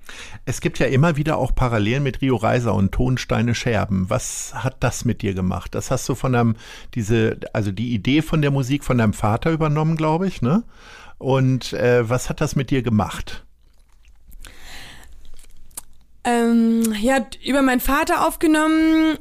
Es 0.46 0.62
gibt 0.62 0.80
ja 0.80 0.88
immer 0.88 1.16
wieder 1.16 1.38
auch 1.38 1.56
Parallelen 1.56 2.04
mit 2.04 2.22
Rio 2.22 2.36
Reiser 2.36 2.74
und 2.74 2.92
Tonsteine 2.92 3.56
Scherben. 3.56 4.10
Was 4.10 4.54
hat 4.54 4.78
das 4.82 5.06
mit 5.06 5.22
dir 5.22 5.34
gemacht? 5.34 5.74
Das 5.74 5.90
hast 5.90 6.08
du 6.10 6.16
von 6.16 6.34
deinem, 6.34 6.56
diese, 6.96 7.40
also 7.54 7.72
die 7.72 7.94
Idee 7.94 8.22
von 8.22 8.42
der 8.42 8.52
Musik 8.52 8.84
von 8.84 8.98
deinem 8.98 9.14
Vater 9.14 9.52
übernommen, 9.52 9.96
glaube 9.96 10.28
ich, 10.28 10.42
ne? 10.42 10.64
Und 11.18 11.74
äh, 11.74 12.10
was 12.10 12.30
hat 12.30 12.42
das 12.42 12.56
mit 12.56 12.72
dir 12.72 12.82
gemacht? 12.82 13.46
Ähm, 16.24 16.84
ja, 17.00 17.26
über 17.46 17.62
meinen 17.62 17.80
Vater 17.80 18.28
aufgenommen 18.28 19.18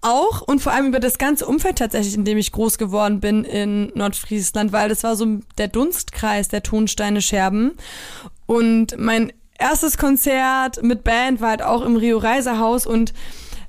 auch 0.00 0.42
und 0.42 0.60
vor 0.60 0.72
allem 0.72 0.86
über 0.86 1.00
das 1.00 1.18
ganze 1.18 1.46
Umfeld 1.46 1.78
tatsächlich, 1.78 2.14
in 2.14 2.24
dem 2.24 2.38
ich 2.38 2.52
groß 2.52 2.78
geworden 2.78 3.20
bin 3.20 3.44
in 3.44 3.90
Nordfriesland, 3.94 4.72
weil 4.72 4.88
das 4.88 5.02
war 5.02 5.16
so 5.16 5.38
der 5.58 5.68
Dunstkreis 5.68 6.48
der 6.48 6.62
Tonsteine 6.62 7.20
Scherben. 7.20 7.72
Und 8.46 8.96
mein 8.98 9.32
erstes 9.58 9.98
Konzert 9.98 10.82
mit 10.82 11.04
Band 11.04 11.40
war 11.40 11.50
halt 11.50 11.62
auch 11.62 11.82
im 11.82 11.96
Rio 11.96 12.18
Reiserhaus 12.18 12.86
und 12.86 13.12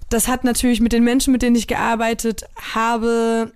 das 0.10 0.28
hat 0.28 0.44
natürlich 0.44 0.82
mit 0.82 0.92
den 0.92 1.04
Menschen, 1.04 1.32
mit 1.32 1.42
denen 1.42 1.56
ich 1.56 1.68
gearbeitet 1.68 2.46
habe, 2.74 3.52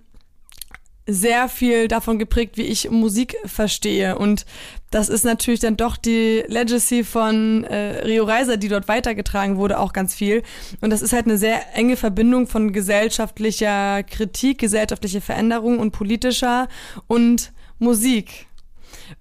sehr 1.05 1.49
viel 1.49 1.87
davon 1.87 2.17
geprägt, 2.17 2.57
wie 2.57 2.63
ich 2.63 2.89
Musik 2.89 3.35
verstehe. 3.45 4.17
Und 4.17 4.45
das 4.89 5.09
ist 5.09 5.25
natürlich 5.25 5.59
dann 5.59 5.75
doch 5.75 5.97
die 5.97 6.43
Legacy 6.47 7.03
von 7.03 7.63
äh, 7.65 8.03
Rio 8.05 8.23
Reiser, 8.23 8.57
die 8.57 8.69
dort 8.69 8.87
weitergetragen 8.87 9.57
wurde, 9.57 9.79
auch 9.79 9.91
ganz 9.91 10.15
viel. 10.15 10.43
Und 10.81 10.91
das 10.91 11.01
ist 11.01 11.13
halt 11.13 11.25
eine 11.25 11.37
sehr 11.37 11.75
enge 11.75 11.97
Verbindung 11.97 12.47
von 12.47 12.71
gesellschaftlicher 12.71 14.03
Kritik, 14.03 14.59
gesellschaftlicher 14.59 15.21
Veränderung 15.21 15.79
und 15.79 15.91
politischer 15.91 16.67
und 17.07 17.51
Musik. 17.79 18.47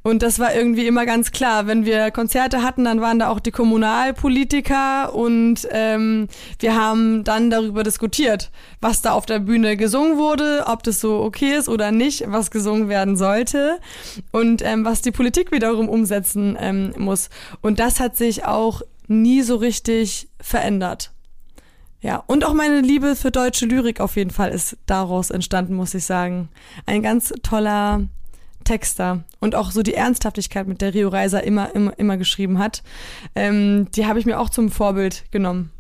Und 0.03 0.23
das 0.23 0.39
war 0.39 0.55
irgendwie 0.55 0.87
immer 0.87 1.07
ganz 1.07 1.31
klar. 1.31 1.67
Wenn 1.67 1.85
wir 1.85 2.11
Konzerte 2.11 2.63
hatten, 2.63 2.85
dann 2.85 3.01
waren 3.01 3.19
da 3.19 3.29
auch 3.29 3.41
die 3.41 3.51
Kommunalpolitiker 3.51 5.15
und 5.15 5.67
ähm, 5.71 6.29
wir 6.59 6.77
haben 6.77 7.25
dann 7.25 7.51
darüber 7.51 7.83
diskutiert, 7.83 8.51
was 8.81 9.03
da 9.03 9.13
auf 9.13 9.27
der 9.27 9.39
Bühne 9.39 9.77
gesungen 9.77 10.19
wurde, 10.19 10.65
ob 10.67 10.83
das 10.83 11.01
so 11.01 11.23
okay 11.23 11.57
ist 11.57 11.69
oder 11.69 11.93
nicht, 11.93 12.25
was 12.27 12.51
gesungen 12.51 12.89
werden 12.89 13.17
sollte 13.17 13.79
und 14.31 14.63
ähm, 14.63 14.85
was 14.85 15.03
die 15.03 15.13
Politik 15.13 15.53
wiederum 15.53 15.89
umsetzen 15.89 16.57
ähm, 16.61 16.93
muss. 16.99 17.29
Und 17.61 17.79
das 17.79 18.01
hat 18.01 18.17
sich 18.17 18.45
auch 18.45 18.83
nie 19.09 19.43
so 19.43 19.57
richtig 19.57 20.29
verändert. 20.41 21.13
Ja, 22.01 22.23
und 22.27 22.45
auch 22.45 22.53
meine 22.53 22.81
Liebe 22.81 23.15
für 23.15 23.31
deutsche 23.31 23.65
Lyrik 23.65 24.01
auf 24.01 24.17
jeden 24.17 24.31
Fall 24.31 24.51
ist 24.51 24.77
daraus 24.87 25.31
entstanden, 25.31 25.75
muss 25.75 25.95
ich 25.95 26.05
sagen. 26.05 26.49
Ein 26.85 27.03
ganz 27.03 27.33
toller 27.45 28.09
Texter 28.65 29.25
und 29.41 29.55
auch 29.55 29.71
so 29.71 29.83
die 29.83 29.95
Ernsthaftigkeit, 29.95 30.67
mit 30.67 30.81
der 30.81 30.95
Rio 30.95 31.09
Reiser 31.09 31.45
immer, 31.45 31.75
immer, 31.75 31.99
immer 31.99 32.17
geschrieben 32.17 32.59
hat, 32.59 32.83
ähm, 33.35 33.89
die 33.93 34.07
habe 34.07 34.19
ich 34.19 34.27
mir 34.27 34.39
auch 34.39 34.51
zum 34.51 34.71
Vorbild 34.71 35.25
genommen. 35.31 35.71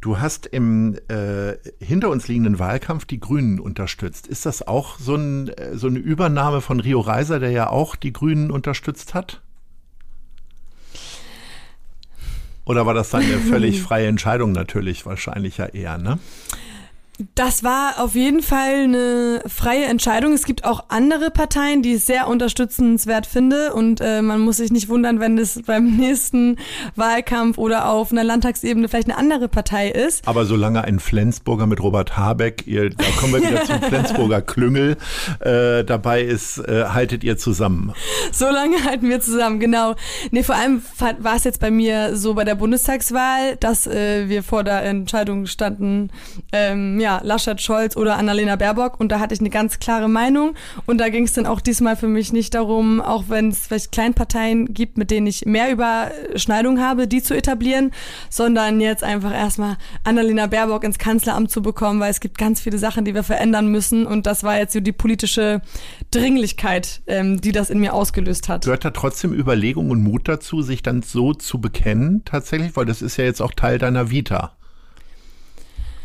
Du 0.00 0.18
hast 0.18 0.46
im 0.46 0.96
äh, 1.08 1.56
hinter 1.78 2.08
uns 2.08 2.26
liegenden 2.26 2.58
Wahlkampf 2.58 3.04
die 3.04 3.20
Grünen 3.20 3.60
unterstützt. 3.60 4.26
Ist 4.26 4.46
das 4.46 4.66
auch 4.66 4.98
so, 4.98 5.14
ein, 5.14 5.48
äh, 5.48 5.76
so 5.76 5.88
eine 5.88 5.98
Übernahme 5.98 6.62
von 6.62 6.80
Rio 6.80 7.00
Reiser, 7.00 7.38
der 7.38 7.50
ja 7.50 7.68
auch 7.68 7.96
die 7.96 8.12
Grünen 8.12 8.50
unterstützt 8.50 9.12
hat? 9.12 9.42
Oder 12.64 12.86
war 12.86 12.94
das 12.94 13.14
eine 13.14 13.38
völlig 13.38 13.82
freie 13.82 14.06
Entscheidung 14.06 14.52
natürlich 14.52 15.04
wahrscheinlich 15.04 15.58
ja 15.58 15.66
eher, 15.66 15.98
ne? 15.98 16.18
Das 17.34 17.62
war 17.62 17.94
auf 17.98 18.14
jeden 18.14 18.42
Fall 18.42 18.84
eine 18.84 19.42
freie 19.46 19.84
Entscheidung. 19.84 20.32
Es 20.32 20.44
gibt 20.44 20.64
auch 20.64 20.84
andere 20.88 21.30
Parteien, 21.30 21.82
die 21.82 21.94
ich 21.94 22.04
sehr 22.04 22.28
unterstützenswert 22.28 23.26
finde. 23.26 23.74
Und 23.74 24.00
äh, 24.00 24.22
man 24.22 24.40
muss 24.40 24.56
sich 24.56 24.72
nicht 24.72 24.88
wundern, 24.88 25.20
wenn 25.20 25.36
es 25.36 25.60
beim 25.66 25.96
nächsten 25.96 26.56
Wahlkampf 26.96 27.58
oder 27.58 27.90
auf 27.90 28.10
einer 28.10 28.24
Landtagsebene 28.24 28.88
vielleicht 28.88 29.08
eine 29.08 29.18
andere 29.18 29.48
Partei 29.48 29.90
ist. 29.90 30.26
Aber 30.26 30.46
solange 30.46 30.84
ein 30.84 30.98
Flensburger 30.98 31.66
mit 31.66 31.82
Robert 31.82 32.16
Habeck, 32.16 32.66
ihr, 32.66 32.90
da 32.90 33.04
kommen 33.18 33.34
wir 33.34 33.42
wieder 33.42 33.64
zum 33.64 33.82
Flensburger 33.82 34.40
Klüngel, 34.40 34.96
äh, 35.40 35.84
dabei 35.84 36.22
ist, 36.22 36.58
äh, 36.58 36.86
haltet 36.88 37.22
ihr 37.22 37.36
zusammen. 37.36 37.92
Solange 38.32 38.84
halten 38.84 39.08
wir 39.08 39.20
zusammen, 39.20 39.60
genau. 39.60 39.94
Nee, 40.30 40.42
vor 40.42 40.54
allem 40.54 40.82
war 41.18 41.36
es 41.36 41.44
jetzt 41.44 41.60
bei 41.60 41.70
mir 41.70 42.16
so 42.16 42.34
bei 42.34 42.44
der 42.44 42.54
Bundestagswahl, 42.54 43.56
dass 43.56 43.86
äh, 43.86 44.28
wir 44.28 44.42
vor 44.42 44.64
der 44.64 44.82
Entscheidung 44.84 45.46
standen, 45.46 46.10
ähm, 46.52 46.98
ja, 47.00 47.20
Laschet, 47.22 47.60
Scholz 47.60 47.96
oder 47.96 48.16
Annalena 48.16 48.56
Baerbock 48.56 48.98
und 48.98 49.10
da 49.12 49.20
hatte 49.20 49.34
ich 49.34 49.40
eine 49.40 49.50
ganz 49.50 49.78
klare 49.78 50.08
Meinung 50.08 50.54
und 50.86 50.98
da 50.98 51.08
ging 51.08 51.24
es 51.24 51.32
dann 51.32 51.46
auch 51.46 51.60
diesmal 51.60 51.96
für 51.96 52.08
mich 52.08 52.32
nicht 52.32 52.54
darum, 52.54 53.00
auch 53.00 53.24
wenn 53.28 53.48
es 53.48 53.66
vielleicht 53.66 53.92
Kleinparteien 53.92 54.72
gibt, 54.74 54.98
mit 54.98 55.10
denen 55.10 55.26
ich 55.26 55.46
mehr 55.46 55.70
Überschneidung 55.70 56.80
habe, 56.80 57.06
die 57.06 57.22
zu 57.22 57.34
etablieren, 57.34 57.92
sondern 58.28 58.80
jetzt 58.80 59.04
einfach 59.04 59.32
erstmal 59.32 59.76
Annalena 60.04 60.46
Baerbock 60.46 60.84
ins 60.84 60.98
Kanzleramt 60.98 61.50
zu 61.50 61.62
bekommen, 61.62 62.00
weil 62.00 62.10
es 62.10 62.20
gibt 62.20 62.38
ganz 62.38 62.60
viele 62.60 62.78
Sachen, 62.78 63.04
die 63.04 63.14
wir 63.14 63.22
verändern 63.22 63.68
müssen 63.68 64.06
und 64.06 64.26
das 64.26 64.44
war 64.44 64.58
jetzt 64.58 64.72
so 64.72 64.80
die 64.80 64.92
politische 64.92 65.62
Dringlichkeit, 66.10 67.02
ähm, 67.06 67.40
die 67.40 67.52
das 67.52 67.70
in 67.70 67.80
mir 67.80 67.94
ausgelöst 67.94 68.48
hat. 68.48 68.64
Gehört 68.64 68.84
da 68.84 68.90
trotzdem 68.90 69.32
Überlegung 69.32 69.90
und 69.90 70.02
Mut 70.02 70.28
dazu, 70.28 70.62
sich 70.62 70.82
dann 70.82 71.02
so 71.02 71.34
zu 71.34 71.60
bekennen 71.60 72.22
tatsächlich, 72.24 72.76
weil 72.76 72.86
das 72.86 73.02
ist 73.02 73.16
ja 73.16 73.24
jetzt 73.24 73.40
auch 73.40 73.52
Teil 73.52 73.78
deiner 73.78 74.10
Vita. 74.10 74.56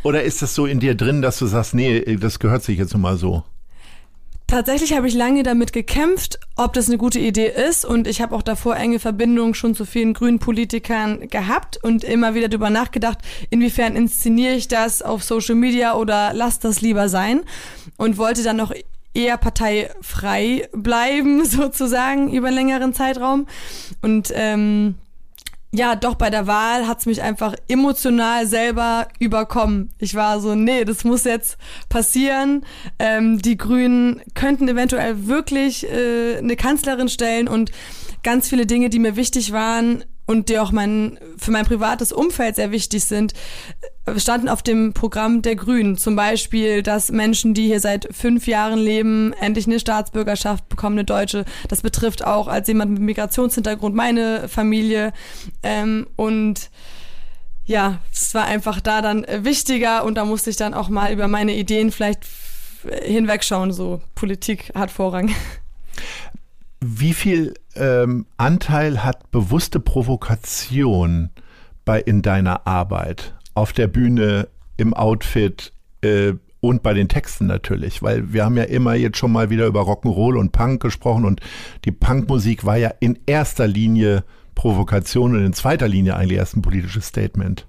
Oder 0.06 0.22
ist 0.22 0.44
das 0.44 0.54
so 0.54 0.68
in 0.68 0.80
dir 0.80 0.94
drin, 0.94 1.24
dass 1.24 1.40
du 1.40 1.48
sagst, 1.48 1.74
nee, 1.74 2.16
das 2.18 2.38
gehört 2.38 2.62
sich 2.62 2.78
jetzt 2.78 2.94
nun 2.94 3.02
mal 3.02 3.18
so? 3.18 3.44
Tatsächlich 4.46 4.94
habe 4.94 5.08
ich 5.08 5.16
lange 5.16 5.42
damit 5.42 5.74
gekämpft, 5.74 6.40
ob 6.56 6.74
das 6.74 6.88
eine 6.88 7.00
gute 7.00 7.18
Idee 7.18 7.48
ist. 7.48 7.86
Und 7.86 8.06
ich 8.06 8.22
habe 8.22 8.36
auch 8.36 8.44
davor 8.44 8.76
enge 8.76 9.00
Verbindungen 9.00 9.56
schon 9.56 9.74
zu 9.74 9.84
vielen 9.84 10.14
grünen 10.14 10.38
Politikern 10.38 11.28
gehabt 11.30 11.84
und 11.84 12.04
immer 12.04 12.36
wieder 12.36 12.50
darüber 12.50 12.70
nachgedacht, 12.70 13.18
inwiefern 13.50 13.96
inszeniere 13.96 14.54
ich 14.54 14.68
das 14.68 15.02
auf 15.02 15.24
Social 15.24 15.56
Media 15.56 15.96
oder 15.96 16.34
lass 16.36 16.60
das 16.60 16.82
lieber 16.82 17.10
sein. 17.10 17.42
Und 17.98 18.20
wollte 18.20 18.44
dann 18.44 18.58
noch 18.58 18.74
eher 19.16 19.38
parteifrei 19.38 20.70
bleiben, 20.72 21.46
sozusagen, 21.46 22.32
über 22.32 22.50
einen 22.50 22.58
längeren 22.58 22.94
Zeitraum. 22.94 23.48
Und 24.04 24.32
ähm, 24.36 24.94
ja, 25.76 25.96
doch 25.96 26.16
bei 26.16 26.30
der 26.30 26.48
Wahl 26.48 26.88
hat's 26.88 27.06
mich 27.06 27.22
einfach 27.22 27.56
emotional 27.68 28.48
selber 28.48 29.08
überkommen. 29.20 29.90
Ich 30.00 30.16
war 30.16 30.40
so, 30.40 30.56
nee, 30.56 30.86
das 30.86 31.04
muss 31.04 31.24
jetzt 31.24 31.58
passieren. 31.90 32.66
Ähm, 33.00 33.42
die 33.42 33.58
Grünen 33.58 34.22
könnten 34.34 34.68
eventuell 34.68 35.28
wirklich 35.28 35.86
äh, 35.90 36.38
eine 36.38 36.56
Kanzlerin 36.56 37.10
stellen 37.10 37.48
und 37.48 37.72
ganz 38.24 38.50
viele 38.50 38.66
Dinge, 38.66 38.90
die 38.90 39.00
mir 39.00 39.16
wichtig 39.16 39.52
waren 39.52 40.04
und 40.26 40.50
die 40.50 40.60
auch 40.60 40.72
mein, 40.72 41.20
für 41.38 41.52
mein 41.52 41.66
privates 41.66 42.12
Umfeld 42.12 42.56
sehr 42.56 42.72
wichtig 42.72 43.04
sind, 43.06 43.34
standen 44.18 44.50
auf 44.50 44.62
dem 44.62 44.94
Programm 44.94 45.42
der 45.42 45.56
Grünen. 45.56 45.98
Zum 45.98 46.16
Beispiel, 46.16 46.84
dass 46.84 47.12
Menschen, 47.12 47.54
die 47.54 47.68
hier 47.68 47.80
seit 47.80 48.08
fünf 48.12 48.48
Jahren 48.48 48.80
leben, 48.80 49.34
endlich 49.40 49.66
eine 49.68 49.80
Staatsbürgerschaft 49.80 50.70
bekommen, 50.70 50.98
eine 50.98 51.06
deutsche. 51.06 51.46
Das 51.70 51.82
betrifft 51.82 52.24
auch 52.24 52.48
als 52.48 52.68
jemand 52.68 52.92
mit 52.92 53.02
Migrationshintergrund 53.02 53.96
meine 53.96 54.48
Familie. 54.48 55.12
Ähm, 55.64 56.08
und 56.16 56.70
ja, 57.66 58.00
es 58.14 58.34
war 58.36 58.46
einfach 58.46 58.80
da 58.80 59.02
dann 59.02 59.26
wichtiger 59.40 60.04
und 60.06 60.16
da 60.16 60.26
musste 60.26 60.52
ich 60.52 60.56
dann 60.56 60.76
auch 60.76 60.90
mal 60.90 61.12
über 61.12 61.28
meine 61.28 61.56
Ideen 61.56 61.92
vielleicht 61.92 62.26
hinwegschauen. 63.04 63.72
So, 63.74 64.02
Politik 64.14 64.72
hat 64.76 64.92
Vorrang. 64.92 65.32
Wie 66.80 67.14
viel 67.14 67.56
ähm, 67.76 68.28
Anteil 68.38 69.04
hat 69.04 69.32
bewusste 69.32 69.80
Provokation 69.80 71.32
bei 71.84 72.00
in 72.00 72.22
deiner 72.22 72.68
Arbeit? 72.68 73.34
Auf 73.56 73.74
der 73.74 73.88
Bühne, 73.88 74.48
im 74.78 74.94
Outfit 74.94 75.74
äh, 76.02 76.34
und 76.60 76.84
bei 76.84 76.94
den 76.94 77.08
Texten 77.08 77.48
natürlich, 77.48 78.02
weil 78.02 78.34
wir 78.34 78.44
haben 78.46 78.58
ja 78.58 78.64
immer 78.64 78.96
jetzt 78.96 79.18
schon 79.18 79.32
mal 79.32 79.50
wieder 79.50 79.68
über 79.68 79.82
Rock'n'Roll 79.82 80.38
und 80.38 80.52
Punk 80.52 80.82
gesprochen 80.82 81.26
und 81.26 81.42
die 81.86 81.92
Punkmusik 81.92 82.66
war 82.66 82.78
ja 82.78 82.92
in 83.00 83.20
erster 83.26 83.68
Linie 83.68 84.24
Provokation 84.56 85.36
und 85.36 85.46
in 85.46 85.54
zweiter 85.54 85.88
Linie 85.88 86.16
eigentlich 86.16 86.40
erst 86.40 86.56
ein 86.56 86.62
politisches 86.62 87.08
Statement. 87.08 87.68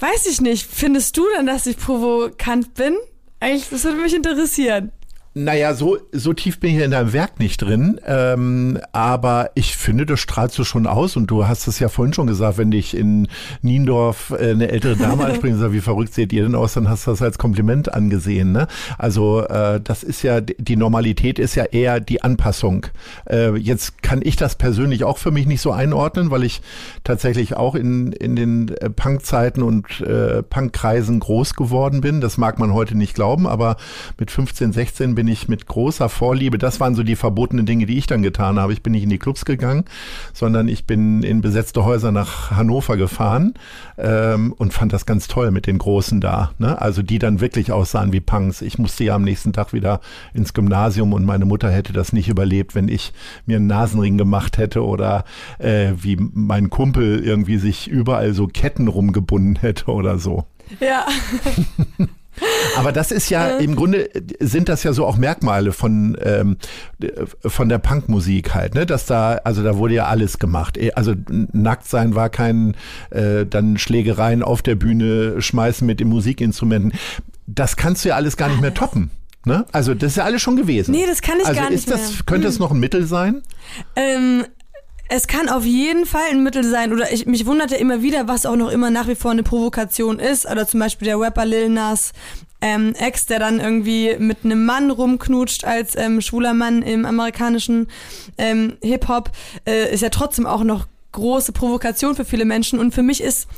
Weiß 0.00 0.26
ich 0.26 0.40
nicht. 0.40 0.66
Findest 0.66 1.16
du 1.16 1.22
denn, 1.36 1.46
dass 1.46 1.66
ich 1.66 1.76
provokant 1.76 2.74
bin? 2.74 2.96
Eigentlich, 3.38 3.68
das 3.68 3.84
würde 3.84 4.00
mich 4.00 4.14
interessieren. 4.14 4.90
Naja, 5.34 5.72
so, 5.72 5.96
so 6.12 6.34
tief 6.34 6.60
bin 6.60 6.76
ich 6.76 6.82
in 6.82 6.90
deinem 6.90 7.14
Werk 7.14 7.38
nicht 7.38 7.62
drin. 7.62 7.98
Ähm, 8.06 8.78
aber 8.92 9.50
ich 9.54 9.78
finde, 9.78 10.04
das 10.04 10.20
strahlst 10.20 10.58
du 10.58 10.64
schon 10.64 10.86
aus. 10.86 11.16
Und 11.16 11.30
du 11.30 11.48
hast 11.48 11.66
es 11.68 11.78
ja 11.78 11.88
vorhin 11.88 12.12
schon 12.12 12.26
gesagt, 12.26 12.58
wenn 12.58 12.70
dich 12.70 12.94
in 12.94 13.28
Niendorf 13.62 14.34
äh, 14.38 14.50
eine 14.50 14.68
ältere 14.68 14.96
Dame 14.96 15.24
anspricht 15.26 15.54
und 15.54 15.60
sagt, 15.60 15.72
wie 15.72 15.80
verrückt 15.80 16.12
seht 16.12 16.34
ihr 16.34 16.42
denn 16.42 16.54
aus, 16.54 16.74
dann 16.74 16.90
hast 16.90 17.06
du 17.06 17.12
das 17.12 17.22
als 17.22 17.38
Kompliment 17.38 17.94
angesehen. 17.94 18.52
Ne? 18.52 18.66
Also 18.98 19.40
äh, 19.46 19.80
das 19.82 20.02
ist 20.02 20.22
ja, 20.22 20.42
die 20.42 20.76
Normalität 20.76 21.38
ist 21.38 21.54
ja 21.54 21.64
eher 21.64 21.98
die 22.00 22.22
Anpassung. 22.22 22.86
Äh, 23.26 23.56
jetzt 23.56 24.02
kann 24.02 24.20
ich 24.22 24.36
das 24.36 24.56
persönlich 24.56 25.04
auch 25.04 25.16
für 25.16 25.30
mich 25.30 25.46
nicht 25.46 25.62
so 25.62 25.72
einordnen, 25.72 26.30
weil 26.30 26.44
ich 26.44 26.60
tatsächlich 27.04 27.56
auch 27.56 27.74
in, 27.74 28.12
in 28.12 28.36
den 28.36 28.68
äh, 28.68 28.90
Punkzeiten 28.90 29.62
und 29.62 30.02
äh, 30.02 30.42
Punkkreisen 30.42 31.20
groß 31.20 31.54
geworden 31.54 32.02
bin. 32.02 32.20
Das 32.20 32.36
mag 32.36 32.58
man 32.58 32.74
heute 32.74 32.98
nicht 32.98 33.14
glauben, 33.14 33.46
aber 33.46 33.78
mit 34.18 34.30
15, 34.30 34.72
16 34.72 35.14
bin 35.14 35.21
bin 35.22 35.28
ich 35.28 35.46
mit 35.46 35.68
großer 35.68 36.08
Vorliebe, 36.08 36.58
das 36.58 36.80
waren 36.80 36.96
so 36.96 37.04
die 37.04 37.14
verbotenen 37.14 37.64
Dinge, 37.64 37.86
die 37.86 37.96
ich 37.96 38.08
dann 38.08 38.24
getan 38.24 38.58
habe. 38.58 38.72
Ich 38.72 38.82
bin 38.82 38.90
nicht 38.90 39.04
in 39.04 39.08
die 39.08 39.20
Clubs 39.20 39.44
gegangen, 39.44 39.84
sondern 40.32 40.66
ich 40.66 40.84
bin 40.84 41.22
in 41.22 41.40
besetzte 41.42 41.84
Häuser 41.84 42.10
nach 42.10 42.50
Hannover 42.50 42.96
gefahren 42.96 43.54
ähm, 43.98 44.52
und 44.52 44.72
fand 44.72 44.92
das 44.92 45.06
ganz 45.06 45.28
toll 45.28 45.52
mit 45.52 45.68
den 45.68 45.78
Großen 45.78 46.20
da. 46.20 46.50
Ne? 46.58 46.82
Also 46.82 47.02
die 47.02 47.20
dann 47.20 47.40
wirklich 47.40 47.70
aussahen 47.70 48.12
wie 48.12 48.18
Punks. 48.18 48.62
Ich 48.62 48.80
musste 48.80 49.04
ja 49.04 49.14
am 49.14 49.22
nächsten 49.22 49.52
Tag 49.52 49.72
wieder 49.72 50.00
ins 50.34 50.54
Gymnasium 50.54 51.12
und 51.12 51.24
meine 51.24 51.44
Mutter 51.44 51.70
hätte 51.70 51.92
das 51.92 52.12
nicht 52.12 52.28
überlebt, 52.28 52.74
wenn 52.74 52.88
ich 52.88 53.12
mir 53.46 53.58
einen 53.58 53.68
Nasenring 53.68 54.18
gemacht 54.18 54.58
hätte 54.58 54.84
oder 54.84 55.24
äh, 55.60 55.92
wie 55.98 56.16
mein 56.18 56.68
Kumpel 56.68 57.20
irgendwie 57.24 57.58
sich 57.58 57.86
überall 57.86 58.34
so 58.34 58.48
Ketten 58.48 58.88
rumgebunden 58.88 59.54
hätte 59.60 59.92
oder 59.92 60.18
so. 60.18 60.46
Ja. 60.80 61.06
Aber 62.76 62.92
das 62.92 63.12
ist 63.12 63.30
ja, 63.30 63.58
im 63.58 63.76
Grunde 63.76 64.08
sind 64.40 64.68
das 64.68 64.82
ja 64.82 64.92
so 64.92 65.06
auch 65.06 65.16
Merkmale 65.16 65.72
von, 65.72 66.16
ähm, 66.22 66.56
von 67.44 67.68
der 67.68 67.78
Punkmusik 67.78 68.54
halt, 68.54 68.74
ne? 68.74 68.86
Dass 68.86 69.06
da, 69.06 69.40
also 69.44 69.62
da 69.62 69.76
wurde 69.76 69.94
ja 69.94 70.06
alles 70.06 70.38
gemacht. 70.38 70.76
Eh, 70.76 70.92
also 70.92 71.14
nackt 71.28 71.86
sein 71.86 72.14
war 72.14 72.30
kein, 72.30 72.74
äh, 73.10 73.44
dann 73.46 73.78
Schlägereien 73.78 74.42
auf 74.42 74.62
der 74.62 74.74
Bühne 74.74 75.40
schmeißen 75.40 75.86
mit 75.86 76.00
den 76.00 76.08
Musikinstrumenten. 76.08 76.92
Das 77.46 77.76
kannst 77.76 78.04
du 78.04 78.10
ja 78.10 78.16
alles 78.16 78.36
gar 78.36 78.48
nicht 78.48 78.60
mehr 78.60 78.74
toppen. 78.74 79.10
Ne? 79.44 79.66
Also 79.72 79.94
das 79.94 80.12
ist 80.12 80.16
ja 80.16 80.24
alles 80.24 80.40
schon 80.40 80.56
gewesen. 80.56 80.92
Nee, 80.92 81.04
das 81.06 81.20
kann 81.20 81.38
ich 81.40 81.46
also 81.46 81.60
gar 81.60 81.70
nicht 81.70 81.80
ist 81.80 81.90
das, 81.90 82.12
mehr. 82.12 82.20
Könnte 82.26 82.48
es 82.48 82.58
noch 82.58 82.70
ein 82.70 82.78
Mittel 82.78 83.06
sein? 83.06 83.42
Ähm, 83.96 84.44
es 85.14 85.26
kann 85.26 85.50
auf 85.50 85.66
jeden 85.66 86.06
Fall 86.06 86.30
ein 86.30 86.42
Mittel 86.42 86.64
sein, 86.64 86.90
oder 86.90 87.12
ich, 87.12 87.26
mich 87.26 87.44
wundert 87.44 87.70
ja 87.70 87.76
immer 87.76 88.00
wieder, 88.00 88.28
was 88.28 88.46
auch 88.46 88.56
noch 88.56 88.70
immer 88.70 88.88
nach 88.88 89.08
wie 89.08 89.14
vor 89.14 89.30
eine 89.30 89.42
Provokation 89.42 90.18
ist. 90.18 90.50
Oder 90.50 90.66
zum 90.66 90.80
Beispiel 90.80 91.04
der 91.04 91.20
Rapper 91.20 91.44
Lil 91.44 91.68
Nas 91.68 92.12
ähm, 92.62 92.94
Ex, 92.94 93.26
der 93.26 93.38
dann 93.38 93.60
irgendwie 93.60 94.16
mit 94.18 94.38
einem 94.42 94.64
Mann 94.64 94.90
rumknutscht 94.90 95.64
als 95.66 95.96
ähm, 95.96 96.22
schwuler 96.22 96.54
Mann 96.54 96.80
im 96.80 97.04
amerikanischen 97.04 97.88
ähm, 98.38 98.78
Hip-Hop, 98.82 99.30
äh, 99.66 99.92
ist 99.92 100.00
ja 100.00 100.08
trotzdem 100.08 100.46
auch 100.46 100.64
noch 100.64 100.86
große 101.12 101.52
Provokation 101.52 102.14
für 102.14 102.24
viele 102.24 102.46
Menschen. 102.46 102.78
Und 102.78 102.94
für 102.94 103.02
mich 103.02 103.22
ist 103.22 103.48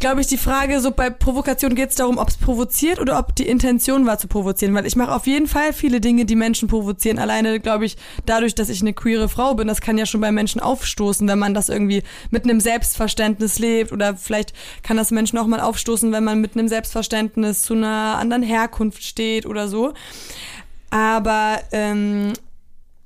glaube 0.00 0.22
ich, 0.22 0.26
die 0.26 0.38
Frage, 0.38 0.80
so 0.80 0.90
bei 0.90 1.10
Provokation 1.10 1.74
geht 1.74 1.90
es 1.90 1.96
darum, 1.96 2.18
ob 2.18 2.28
es 2.28 2.36
provoziert 2.36 2.98
oder 2.98 3.18
ob 3.18 3.36
die 3.36 3.46
Intention 3.46 4.06
war 4.06 4.18
zu 4.18 4.26
provozieren. 4.26 4.74
Weil 4.74 4.86
ich 4.86 4.96
mache 4.96 5.14
auf 5.14 5.26
jeden 5.26 5.46
Fall 5.46 5.72
viele 5.72 6.00
Dinge, 6.00 6.24
die 6.24 6.36
Menschen 6.36 6.68
provozieren. 6.68 7.18
Alleine, 7.18 7.60
glaube 7.60 7.84
ich, 7.84 7.96
dadurch, 8.26 8.54
dass 8.54 8.70
ich 8.70 8.80
eine 8.80 8.94
queere 8.94 9.28
Frau 9.28 9.54
bin, 9.54 9.68
das 9.68 9.80
kann 9.80 9.98
ja 9.98 10.06
schon 10.06 10.20
bei 10.20 10.32
Menschen 10.32 10.60
aufstoßen, 10.60 11.28
wenn 11.28 11.38
man 11.38 11.54
das 11.54 11.68
irgendwie 11.68 12.02
mit 12.30 12.44
einem 12.44 12.60
Selbstverständnis 12.60 13.58
lebt. 13.58 13.92
Oder 13.92 14.16
vielleicht 14.16 14.54
kann 14.82 14.96
das 14.96 15.10
Menschen 15.10 15.38
auch 15.38 15.46
mal 15.46 15.60
aufstoßen, 15.60 16.10
wenn 16.12 16.24
man 16.24 16.40
mit 16.40 16.56
einem 16.56 16.68
Selbstverständnis 16.68 17.62
zu 17.62 17.74
einer 17.74 18.16
anderen 18.18 18.42
Herkunft 18.42 19.04
steht 19.04 19.46
oder 19.46 19.68
so. 19.68 19.92
Aber 20.90 21.60
ähm, 21.72 22.32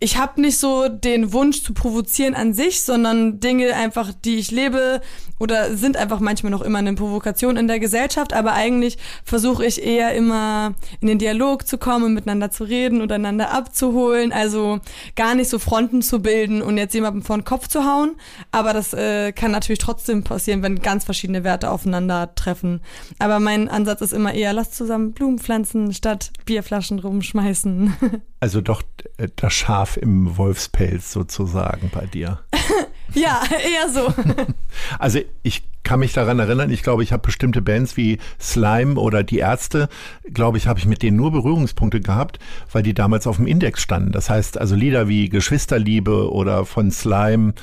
ich 0.05 0.18
habe 0.18 0.38
nicht 0.38 0.59
so 0.59 0.88
den 0.88 1.32
Wunsch 1.32 1.62
zu 1.62 1.72
provozieren 1.72 2.34
an 2.34 2.52
sich, 2.52 2.82
sondern 2.82 3.40
Dinge 3.40 3.74
einfach, 3.74 4.12
die 4.12 4.36
ich 4.36 4.50
lebe 4.50 5.00
oder 5.40 5.78
sind 5.78 5.96
einfach 5.96 6.20
manchmal 6.20 6.50
noch 6.52 6.61
immer 6.61 6.80
eine 6.80 6.92
Provokation 6.92 7.57
in 7.57 7.68
der 7.68 7.80
Gesellschaft, 7.80 8.34
aber 8.34 8.52
eigentlich 8.52 8.98
versuche 9.24 9.64
ich 9.64 9.82
eher 9.82 10.14
immer 10.14 10.74
in 11.00 11.09
den 11.09 11.18
Dialog 11.18 11.66
zu 11.66 11.78
kommen, 11.78 12.12
miteinander 12.12 12.50
zu 12.50 12.64
reden 12.64 13.00
oder 13.00 13.14
einander 13.14 13.52
abzuholen, 13.52 14.30
also 14.30 14.78
gar 15.16 15.34
nicht 15.34 15.48
so 15.48 15.59
Fronten 15.59 16.02
zu 16.02 16.20
bilden 16.20 16.61
und 16.61 16.76
jetzt 16.76 16.92
jemandem 16.92 17.22
vor 17.22 17.38
den 17.38 17.44
Kopf 17.44 17.68
zu 17.68 17.86
hauen, 17.86 18.16
aber 18.52 18.74
das 18.74 18.92
äh, 18.92 19.32
kann 19.32 19.52
natürlich 19.52 19.78
trotzdem 19.78 20.22
passieren, 20.22 20.62
wenn 20.62 20.80
ganz 20.80 21.05
verschiedene 21.05 21.44
Werte 21.44 21.70
aufeinandertreffen. 21.70 22.82
Aber 23.18 23.40
mein 23.40 23.70
Ansatz 23.70 24.02
ist 24.02 24.12
immer 24.12 24.34
eher, 24.34 24.52
lass 24.52 24.70
zusammen 24.72 25.12
Blumen 25.12 25.38
pflanzen, 25.38 25.94
statt 25.94 26.30
Bierflaschen 26.44 26.98
rumschmeißen. 26.98 27.94
Also 28.45 28.61
doch 28.61 28.82
äh, 29.16 29.28
das 29.36 29.55
Schaf 29.55 29.97
im 29.97 30.36
Wolfspelz 30.36 31.11
sozusagen 31.12 31.90
bei 31.95 32.05
dir. 32.05 32.40
ja, 33.14 33.40
eher 33.51 33.88
so. 33.88 34.12
Also 34.99 35.20
ich 35.42 35.62
kann 35.82 36.01
mich 36.01 36.12
daran 36.12 36.40
erinnern, 36.40 36.70
ich 36.70 36.82
glaube, 36.82 37.03
ich 37.03 37.12
habe 37.12 37.22
bestimmte 37.22 37.62
Bands 37.62 37.97
wie 37.97 38.18
Slime 38.38 39.01
oder 39.01 39.22
Die 39.22 39.38
Ärzte, 39.38 39.88
glaube 40.30 40.59
ich, 40.59 40.66
habe 40.66 40.78
ich 40.78 40.84
mit 40.84 41.03
denen 41.03 41.16
nur 41.16 41.32
Berührungspunkte 41.32 42.01
gehabt, 42.01 42.38
weil 42.70 42.82
die 42.82 42.92
damals 42.92 43.26
auf 43.26 43.36
dem 43.36 43.47
Index 43.47 43.80
standen. 43.80 44.12
Das 44.12 44.28
heißt, 44.28 44.59
also 44.59 44.74
Lieder 44.74 45.09
wie 45.09 45.30
Geschwisterliebe 45.30 46.30
oder 46.30 46.66
von 46.66 46.90
Slime 46.90 47.55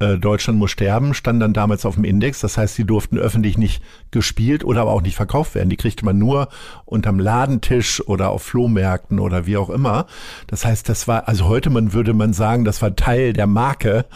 äh, 0.00 0.18
Deutschland 0.18 0.58
muss 0.58 0.70
sterben, 0.70 1.14
stand 1.14 1.40
dann 1.40 1.52
damals 1.52 1.86
auf 1.86 1.94
dem 1.94 2.04
Index. 2.04 2.40
Das 2.40 2.56
heißt, 2.56 2.76
die 2.78 2.84
durften 2.84 3.18
öffentlich 3.18 3.58
nicht 3.58 3.82
gespielt 4.10 4.64
oder 4.64 4.80
aber 4.80 4.92
auch 4.92 5.02
nicht 5.02 5.14
verkauft 5.14 5.54
werden. 5.54 5.70
Die 5.70 5.76
kriegte 5.76 6.04
man 6.04 6.18
nur 6.18 6.48
unterm 6.86 7.20
Ladentisch 7.20 8.06
oder 8.08 8.30
auf 8.30 8.42
Flohmärkten 8.42 9.20
oder 9.20 9.46
wie 9.46 9.56
auch 9.56 9.70
immer. 9.70 10.06
Das 10.46 10.64
heißt, 10.64 10.88
das 10.88 11.06
war, 11.06 11.28
also 11.28 11.44
heute 11.46 11.70
man 11.70 11.92
würde 11.92 12.14
man 12.14 12.32
sagen, 12.32 12.64
das 12.64 12.82
war 12.82 12.96
Teil 12.96 13.32
der 13.32 13.46
Marke. 13.46 14.06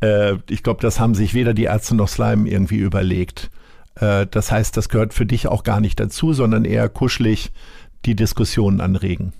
Äh, 0.00 0.36
ich 0.48 0.62
glaube, 0.62 0.80
das 0.80 1.00
haben 1.00 1.14
sich 1.14 1.34
weder 1.34 1.54
die 1.54 1.64
Ärzte 1.64 1.94
noch 1.94 2.08
Slime 2.08 2.48
irgendwie 2.48 2.78
überlegt. 2.78 3.50
Äh, 3.96 4.26
das 4.30 4.52
heißt, 4.52 4.76
das 4.76 4.88
gehört 4.88 5.12
für 5.12 5.26
dich 5.26 5.48
auch 5.48 5.64
gar 5.64 5.80
nicht 5.80 5.98
dazu, 5.98 6.32
sondern 6.32 6.64
eher 6.64 6.88
kuschelig 6.88 7.52
die 8.04 8.14
Diskussionen 8.14 8.80
anregen. 8.80 9.32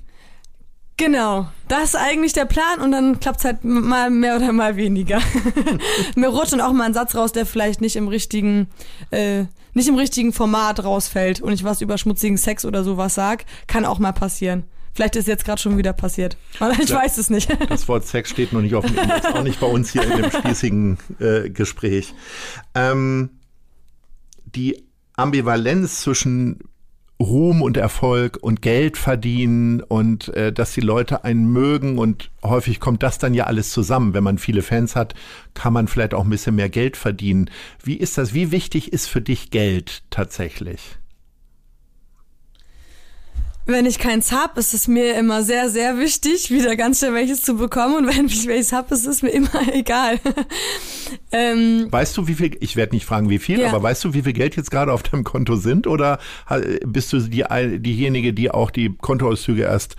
Genau, 0.96 1.48
das 1.68 1.90
ist 1.90 1.96
eigentlich 1.96 2.32
der 2.32 2.44
Plan 2.44 2.80
und 2.80 2.92
dann 2.92 3.18
klappt 3.18 3.38
es 3.38 3.44
halt 3.44 3.64
mal 3.64 4.10
mehr 4.10 4.36
oder 4.36 4.52
mal 4.52 4.76
weniger. 4.76 5.20
Mir 6.16 6.28
rutscht 6.28 6.52
dann 6.52 6.60
auch 6.60 6.72
mal 6.72 6.84
ein 6.84 6.94
Satz 6.94 7.14
raus, 7.14 7.32
der 7.32 7.46
vielleicht 7.46 7.80
nicht 7.80 7.96
im 7.96 8.08
richtigen, 8.08 8.68
äh, 9.10 9.44
nicht 9.74 9.88
im 9.88 9.96
richtigen 9.96 10.32
Format 10.32 10.84
rausfällt 10.84 11.40
und 11.40 11.52
ich 11.52 11.64
was 11.64 11.80
über 11.80 11.96
schmutzigen 11.98 12.36
Sex 12.36 12.64
oder 12.64 12.84
sowas 12.84 13.14
sag, 13.14 13.46
kann 13.66 13.84
auch 13.84 13.98
mal 13.98 14.12
passieren. 14.12 14.64
Vielleicht 14.94 15.16
ist 15.16 15.26
jetzt 15.26 15.46
gerade 15.46 15.60
schon 15.60 15.78
wieder 15.78 15.94
passiert. 15.94 16.36
Ich 16.52 16.90
ja, 16.90 16.96
weiß 16.96 17.16
es 17.16 17.30
nicht. 17.30 17.48
Das 17.68 17.88
Wort 17.88 18.06
Sex 18.06 18.28
steht 18.28 18.52
noch 18.52 18.60
nicht 18.60 18.74
auf 18.74 18.84
dem 18.84 18.98
Index, 18.98 19.26
auch 19.26 19.42
nicht 19.42 19.58
bei 19.58 19.66
uns 19.66 19.90
hier 19.90 20.02
in 20.02 20.22
dem 20.22 20.30
spießigen 20.30 20.98
äh, 21.18 21.48
Gespräch. 21.48 22.12
Ähm, 22.74 23.30
die 24.44 24.84
Ambivalenz 25.16 26.02
zwischen 26.02 26.58
Ruhm 27.20 27.62
und 27.62 27.76
Erfolg 27.76 28.38
und 28.40 28.62
Geld 28.62 28.96
verdienen 28.96 29.80
und 29.80 30.28
äh, 30.34 30.52
dass 30.52 30.72
die 30.72 30.80
Leute 30.80 31.24
einen 31.24 31.52
mögen 31.52 31.98
und 31.98 32.30
häufig 32.42 32.80
kommt 32.80 33.02
das 33.02 33.18
dann 33.18 33.34
ja 33.34 33.44
alles 33.44 33.70
zusammen. 33.70 34.14
Wenn 34.14 34.24
man 34.24 34.38
viele 34.38 34.62
Fans 34.62 34.96
hat, 34.96 35.14
kann 35.54 35.72
man 35.72 35.88
vielleicht 35.88 36.14
auch 36.14 36.24
ein 36.24 36.30
bisschen 36.30 36.56
mehr 36.56 36.68
Geld 36.68 36.96
verdienen. 36.96 37.50
Wie 37.82 37.96
ist 37.96 38.18
das? 38.18 38.34
Wie 38.34 38.50
wichtig 38.50 38.92
ist 38.92 39.06
für 39.06 39.20
dich 39.20 39.50
Geld 39.50 40.02
tatsächlich? 40.10 40.98
Wenn 43.64 43.86
ich 43.86 44.00
keins 44.00 44.32
hab, 44.32 44.58
ist 44.58 44.74
es 44.74 44.88
mir 44.88 45.14
immer 45.16 45.44
sehr, 45.44 45.70
sehr 45.70 45.98
wichtig, 45.98 46.50
wieder 46.50 46.74
ganz 46.74 46.98
schnell 46.98 47.14
welches 47.14 47.42
zu 47.42 47.56
bekommen. 47.56 47.94
Und 47.94 48.16
wenn 48.16 48.26
ich 48.26 48.46
welches 48.46 48.72
hab, 48.72 48.90
ist 48.90 49.06
es 49.06 49.22
mir 49.22 49.30
immer 49.30 49.50
egal. 49.72 50.18
ähm, 51.30 51.86
weißt 51.90 52.16
du, 52.16 52.26
wie 52.26 52.34
viel, 52.34 52.56
ich 52.60 52.74
werde 52.74 52.94
nicht 52.94 53.06
fragen, 53.06 53.30
wie 53.30 53.38
viel, 53.38 53.60
ja. 53.60 53.68
aber 53.68 53.82
weißt 53.82 54.02
du, 54.04 54.14
wie 54.14 54.22
viel 54.22 54.32
Geld 54.32 54.56
jetzt 54.56 54.70
gerade 54.70 54.92
auf 54.92 55.04
deinem 55.04 55.22
Konto 55.22 55.54
sind? 55.54 55.86
Oder 55.86 56.18
bist 56.84 57.12
du 57.12 57.20
die, 57.20 57.44
diejenige, 57.78 58.32
die 58.32 58.50
auch 58.50 58.70
die 58.70 58.96
Kontoauszüge 59.00 59.62
erst 59.62 59.96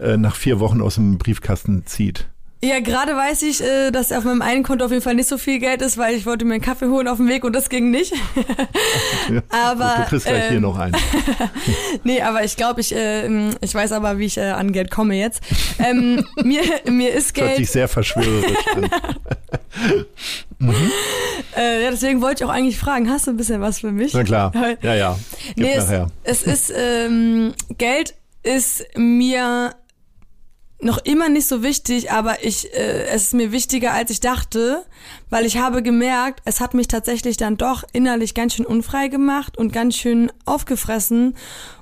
äh, 0.00 0.18
nach 0.18 0.36
vier 0.36 0.60
Wochen 0.60 0.82
aus 0.82 0.96
dem 0.96 1.16
Briefkasten 1.16 1.86
zieht? 1.86 2.28
Ja, 2.66 2.80
gerade 2.80 3.14
weiß 3.14 3.42
ich, 3.42 3.62
äh, 3.62 3.92
dass 3.92 4.10
auf 4.10 4.24
meinem 4.24 4.42
einen 4.42 4.64
Konto 4.64 4.84
auf 4.84 4.90
jeden 4.90 5.02
Fall 5.02 5.14
nicht 5.14 5.28
so 5.28 5.38
viel 5.38 5.60
Geld 5.60 5.82
ist, 5.82 5.98
weil 5.98 6.16
ich 6.16 6.26
wollte 6.26 6.44
mir 6.44 6.54
einen 6.54 6.62
Kaffee 6.62 6.86
holen 6.86 7.06
auf 7.06 7.18
dem 7.18 7.28
Weg 7.28 7.44
und 7.44 7.52
das 7.52 7.68
ging 7.68 7.92
nicht. 7.92 8.12
aber 9.50 9.94
du 9.98 10.08
kriegst 10.08 10.26
gleich 10.26 10.46
ähm, 10.46 10.50
hier 10.50 10.60
noch 10.60 10.76
einen. 10.76 10.96
nee, 12.04 12.20
aber 12.20 12.42
ich 12.42 12.56
glaube, 12.56 12.80
ich, 12.80 12.92
äh, 12.92 13.50
ich 13.60 13.72
weiß 13.72 13.92
aber, 13.92 14.18
wie 14.18 14.24
ich 14.24 14.36
äh, 14.36 14.50
an 14.50 14.72
Geld 14.72 14.90
komme 14.90 15.14
jetzt. 15.14 15.42
Ähm, 15.78 16.26
mir, 16.42 16.62
mir 16.86 17.12
ist 17.12 17.34
Geld. 17.34 17.46
Das 17.46 17.50
hört 17.50 17.58
sich 17.58 17.70
sehr 17.70 17.88
verschwörerisch 17.88 18.56
an. 18.74 18.90
mhm. 20.58 20.90
äh, 21.56 21.84
ja, 21.84 21.90
deswegen 21.92 22.20
wollte 22.20 22.42
ich 22.42 22.50
auch 22.50 22.52
eigentlich 22.52 22.78
fragen, 22.78 23.08
hast 23.08 23.28
du 23.28 23.30
ein 23.30 23.36
bisschen 23.36 23.60
was 23.60 23.78
für 23.78 23.92
mich? 23.92 24.12
Na 24.12 24.24
klar. 24.24 24.52
Ja, 24.82 24.94
ja. 24.94 25.18
Gib 25.54 25.66
nee, 25.66 25.76
nachher. 25.76 26.08
Es, 26.24 26.42
es 26.42 26.70
ist 26.70 26.74
ähm, 26.76 27.54
Geld 27.78 28.14
ist 28.42 28.84
mir 28.96 29.72
noch 30.80 30.98
immer 30.98 31.28
nicht 31.28 31.46
so 31.48 31.62
wichtig, 31.62 32.10
aber 32.12 32.44
ich, 32.44 32.72
äh, 32.74 33.06
es 33.06 33.24
ist 33.24 33.34
mir 33.34 33.50
wichtiger, 33.50 33.92
als 33.92 34.10
ich 34.10 34.20
dachte, 34.20 34.84
weil 35.30 35.46
ich 35.46 35.58
habe 35.58 35.82
gemerkt, 35.82 36.40
es 36.44 36.60
hat 36.60 36.74
mich 36.74 36.86
tatsächlich 36.86 37.36
dann 37.38 37.56
doch 37.56 37.82
innerlich 37.92 38.34
ganz 38.34 38.54
schön 38.54 38.66
unfrei 38.66 39.08
gemacht 39.08 39.56
und 39.56 39.72
ganz 39.72 39.96
schön 39.96 40.30
aufgefressen 40.44 41.34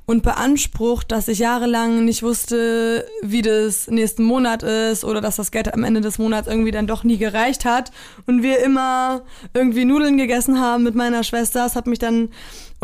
und 0.06 0.22
beansprucht, 0.22 1.10
dass 1.10 1.28
ich 1.28 1.38
jahrelang 1.40 2.04
nicht 2.04 2.22
wusste, 2.22 3.06
wie 3.22 3.42
das 3.42 3.88
nächsten 3.88 4.22
Monat 4.22 4.62
ist 4.62 5.04
oder 5.04 5.20
dass 5.20 5.36
das 5.36 5.50
Geld 5.50 5.72
am 5.72 5.82
Ende 5.82 6.00
des 6.00 6.18
Monats 6.18 6.46
irgendwie 6.46 6.70
dann 6.70 6.86
doch 6.86 7.04
nie 7.04 7.16
gereicht 7.16 7.64
hat 7.64 7.90
und 8.26 8.42
wir 8.42 8.60
immer 8.60 9.22
irgendwie 9.54 9.84
Nudeln 9.84 10.18
gegessen 10.18 10.60
haben 10.60 10.84
mit 10.84 10.94
meiner 10.94 11.24
Schwester. 11.24 11.64
Das 11.64 11.74
hat 11.74 11.86
mich 11.86 11.98
dann 11.98 12.28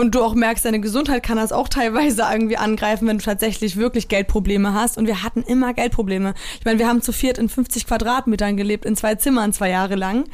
und 0.01 0.15
du 0.15 0.23
auch 0.23 0.35
merkst, 0.35 0.65
deine 0.65 0.81
Gesundheit 0.81 1.23
kann 1.23 1.37
das 1.37 1.53
auch 1.53 1.69
teilweise 1.69 2.23
irgendwie 2.33 2.57
angreifen, 2.57 3.07
wenn 3.07 3.19
du 3.19 3.25
tatsächlich 3.25 3.77
wirklich 3.77 4.09
Geldprobleme 4.09 4.73
hast. 4.73 4.97
Und 4.97 5.07
wir 5.07 5.23
hatten 5.23 5.43
immer 5.43 5.75
Geldprobleme. 5.75 6.33
Ich 6.59 6.65
meine, 6.65 6.79
wir 6.79 6.89
haben 6.89 7.03
zu 7.03 7.13
viert 7.13 7.37
in 7.37 7.51
50 7.51 7.87
Quadratmetern 7.87 8.57
gelebt, 8.57 8.87
in 8.87 8.97
zwei 8.97 9.17
Zimmern 9.17 9.53
zwei 9.53 9.69
Jahre 9.69 9.97
lang. 9.97 10.25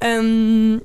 Ähm, 0.00 0.82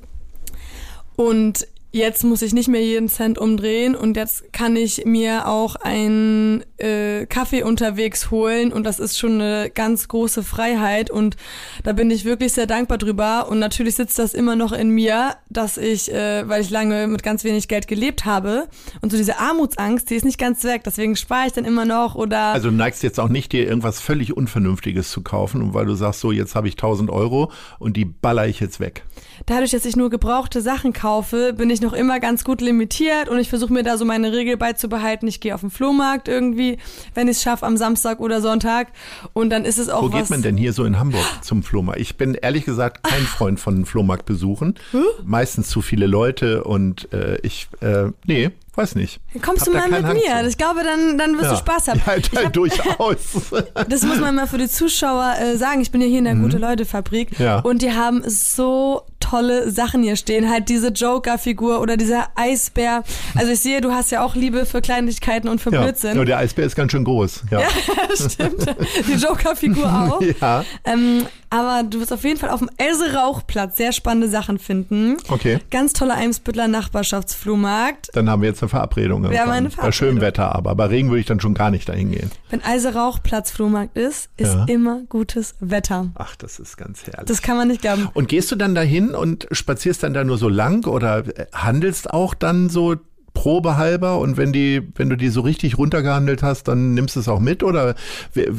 und 1.15 1.67
jetzt 1.91 2.23
muss 2.23 2.41
ich 2.41 2.53
nicht 2.53 2.69
mehr 2.69 2.83
jeden 2.83 3.09
Cent 3.09 3.37
umdrehen 3.37 3.95
und 3.95 4.15
jetzt 4.15 4.53
kann 4.53 4.77
ich 4.77 5.03
mir 5.05 5.47
auch 5.47 5.75
einen 5.75 6.63
äh, 6.77 7.25
Kaffee 7.25 7.63
unterwegs 7.63 8.31
holen 8.31 8.71
und 8.71 8.85
das 8.85 8.99
ist 8.99 9.19
schon 9.19 9.41
eine 9.41 9.69
ganz 9.69 10.07
große 10.07 10.41
Freiheit 10.41 11.09
und 11.09 11.35
da 11.83 11.91
bin 11.91 12.09
ich 12.09 12.23
wirklich 12.23 12.53
sehr 12.53 12.65
dankbar 12.65 12.97
drüber 12.97 13.49
und 13.49 13.59
natürlich 13.59 13.95
sitzt 13.95 14.19
das 14.19 14.33
immer 14.33 14.55
noch 14.55 14.71
in 14.71 14.89
mir, 14.89 15.35
dass 15.49 15.77
ich, 15.77 16.11
äh, 16.13 16.47
weil 16.47 16.61
ich 16.61 16.69
lange 16.69 17.07
mit 17.07 17.23
ganz 17.23 17.43
wenig 17.43 17.67
Geld 17.67 17.89
gelebt 17.89 18.23
habe 18.23 18.69
und 19.01 19.11
so 19.11 19.17
diese 19.17 19.39
Armutsangst, 19.39 20.09
die 20.09 20.15
ist 20.15 20.25
nicht 20.25 20.39
ganz 20.39 20.63
weg, 20.63 20.83
deswegen 20.85 21.17
spare 21.17 21.47
ich 21.47 21.53
dann 21.53 21.65
immer 21.65 21.83
noch 21.83 22.15
oder... 22.15 22.39
Also 22.53 22.69
du 22.69 22.75
neigst 22.75 23.03
jetzt 23.03 23.19
auch 23.19 23.29
nicht, 23.29 23.51
dir 23.51 23.67
irgendwas 23.67 23.99
völlig 23.99 24.37
Unvernünftiges 24.37 25.11
zu 25.11 25.21
kaufen 25.21 25.61
und 25.61 25.73
weil 25.73 25.85
du 25.85 25.95
sagst, 25.95 26.21
so 26.21 26.31
jetzt 26.31 26.55
habe 26.55 26.69
ich 26.69 26.75
1000 26.75 27.09
Euro 27.09 27.51
und 27.79 27.97
die 27.97 28.05
baller 28.05 28.47
ich 28.47 28.61
jetzt 28.61 28.79
weg. 28.79 29.03
Dadurch, 29.45 29.71
dass 29.71 29.85
ich 29.85 29.95
nur 29.95 30.09
gebrauchte 30.09 30.61
Sachen 30.61 30.93
kaufe, 30.93 31.53
bin 31.53 31.69
ich 31.69 31.80
noch 31.81 31.93
immer 31.93 32.19
ganz 32.19 32.43
gut 32.43 32.61
limitiert 32.61 33.29
und 33.29 33.39
ich 33.39 33.49
versuche 33.49 33.73
mir 33.73 33.83
da 33.83 33.97
so 33.97 34.05
meine 34.05 34.31
Regel 34.31 34.57
beizubehalten. 34.57 35.27
Ich 35.27 35.39
gehe 35.39 35.53
auf 35.53 35.61
den 35.61 35.69
Flohmarkt 35.69 36.27
irgendwie, 36.27 36.77
wenn 37.13 37.27
ich 37.27 37.37
es 37.37 37.43
schaffe, 37.43 37.65
am 37.65 37.77
Samstag 37.77 38.19
oder 38.19 38.41
Sonntag. 38.41 38.87
Und 39.33 39.49
dann 39.49 39.65
ist 39.65 39.79
es 39.79 39.89
auch. 39.89 40.03
Wo 40.03 40.09
geht 40.09 40.29
man 40.29 40.41
denn 40.41 40.57
hier 40.57 40.73
so 40.73 40.85
in 40.85 40.99
Hamburg 40.99 41.25
zum 41.41 41.63
Flohmarkt? 41.63 41.99
Ich 41.99 42.17
bin 42.17 42.35
ehrlich 42.35 42.65
gesagt 42.65 43.03
kein 43.03 43.23
Freund 43.23 43.59
von 43.59 43.85
Flohmarktbesuchen. 43.85 44.75
Huh? 44.93 45.03
Meistens 45.23 45.69
zu 45.69 45.81
viele 45.81 46.07
Leute 46.07 46.63
und 46.63 47.11
äh, 47.13 47.37
ich, 47.41 47.67
äh, 47.81 48.11
nee, 48.25 48.51
Weiß 48.81 48.95
nicht. 48.95 49.19
Kommst 49.43 49.67
Hab 49.67 49.73
du 49.73 49.77
mal 49.77 49.89
mit 49.89 50.03
Hang 50.03 50.15
mir? 50.15 50.41
Zu. 50.41 50.47
Ich 50.47 50.57
glaube, 50.57 50.81
dann, 50.83 51.15
dann 51.15 51.33
wirst 51.33 51.43
ja. 51.43 51.51
du 51.51 51.57
Spaß 51.57 51.87
haben. 51.89 52.01
Ja, 52.03 52.45
hab, 52.45 52.53
durchaus. 52.53 53.17
das 53.89 54.01
muss 54.01 54.19
man 54.19 54.33
mal 54.33 54.47
für 54.47 54.57
die 54.57 54.67
Zuschauer 54.67 55.35
äh, 55.39 55.55
sagen. 55.55 55.81
Ich 55.81 55.91
bin 55.91 56.01
ja 56.01 56.07
hier 56.07 56.17
in 56.17 56.23
der 56.23 56.33
mhm. 56.33 56.43
Gute-Leute-Fabrik 56.43 57.37
ja. 57.37 57.59
und 57.59 57.83
die 57.83 57.91
haben 57.91 58.23
so 58.27 59.03
tolle 59.19 59.69
Sachen 59.69 60.01
hier 60.01 60.15
stehen. 60.15 60.49
Halt 60.49 60.67
diese 60.69 60.87
Joker-Figur 60.87 61.79
oder 61.79 61.95
dieser 61.95 62.29
Eisbär. 62.35 63.03
Also 63.35 63.51
ich 63.51 63.59
sehe, 63.59 63.81
du 63.81 63.91
hast 63.91 64.09
ja 64.09 64.25
auch 64.25 64.35
Liebe 64.35 64.65
für 64.65 64.81
Kleinigkeiten 64.81 65.47
und 65.47 65.61
für 65.61 65.71
ja. 65.71 65.83
Blödsinn. 65.83 66.17
Ja, 66.17 66.25
der 66.25 66.39
Eisbär 66.39 66.65
ist 66.65 66.75
ganz 66.75 66.91
schön 66.91 67.03
groß. 67.03 67.43
Ja, 67.51 67.59
ja 67.61 67.67
stimmt. 68.15 68.65
Die 69.07 69.13
Joker-Figur 69.13 69.85
auch. 69.85 70.21
Ja. 70.41 70.65
Ähm, 70.85 71.27
aber 71.49 71.83
du 71.83 71.99
wirst 71.99 72.13
auf 72.13 72.23
jeden 72.23 72.39
Fall 72.39 72.49
auf 72.49 72.59
dem 72.59 72.69
Else-Rauchplatz 72.77 73.75
sehr 73.75 73.91
spannende 73.91 74.29
Sachen 74.29 74.57
finden. 74.57 75.17
Okay. 75.27 75.59
Ganz 75.69 75.91
toller 75.91 76.15
Eimsbüttler 76.15 76.69
Nachbarschaftsflohmarkt. 76.69 78.09
Dann 78.13 78.29
haben 78.29 78.41
wir 78.41 78.49
jetzt 78.49 78.63
eine 78.63 78.69
Verabredung. 78.71 79.29
Wir 79.29 79.41
haben 79.41 79.51
eine 79.51 79.69
Verabredung. 79.69 79.87
Bei 79.87 79.91
schönem 79.91 80.21
Wetter 80.21 80.55
aber. 80.55 80.73
Bei 80.75 80.85
Regen 80.85 81.09
würde 81.09 81.19
ich 81.19 81.27
dann 81.27 81.39
schon 81.39 81.53
gar 81.53 81.69
nicht 81.69 81.87
dahin 81.87 82.11
gehen. 82.11 82.31
Wenn 82.49 82.61
Else-Rauchplatz 82.61 83.51
Flohmarkt 83.51 83.95
ist, 83.95 84.29
ist 84.37 84.53
ja. 84.53 84.65
immer 84.65 85.01
gutes 85.07 85.55
Wetter. 85.59 86.09
Ach, 86.15 86.35
das 86.35 86.57
ist 86.57 86.77
ganz 86.77 87.03
herrlich. 87.05 87.27
Das 87.27 87.43
kann 87.43 87.57
man 87.57 87.67
nicht 87.67 87.81
glauben. 87.81 88.09
Und 88.13 88.27
gehst 88.27 88.51
du 88.51 88.55
dann 88.55 88.73
dahin 88.73 89.11
und 89.11 89.47
spazierst 89.51 90.01
dann 90.01 90.15
da 90.15 90.23
nur 90.23 90.39
so 90.39 90.49
lang 90.49 90.87
oder 90.87 91.23
handelst 91.53 92.11
auch 92.11 92.33
dann 92.33 92.69
so 92.69 92.95
probehalber 93.33 94.19
und 94.19 94.37
wenn 94.37 94.51
die, 94.51 94.81
wenn 94.95 95.09
du 95.09 95.15
die 95.15 95.29
so 95.29 95.41
richtig 95.41 95.77
runtergehandelt 95.77 96.43
hast, 96.43 96.67
dann 96.67 96.93
nimmst 96.93 97.15
du 97.15 97.21
es 97.21 97.27
auch 97.27 97.39
mit 97.39 97.63
oder 97.63 97.95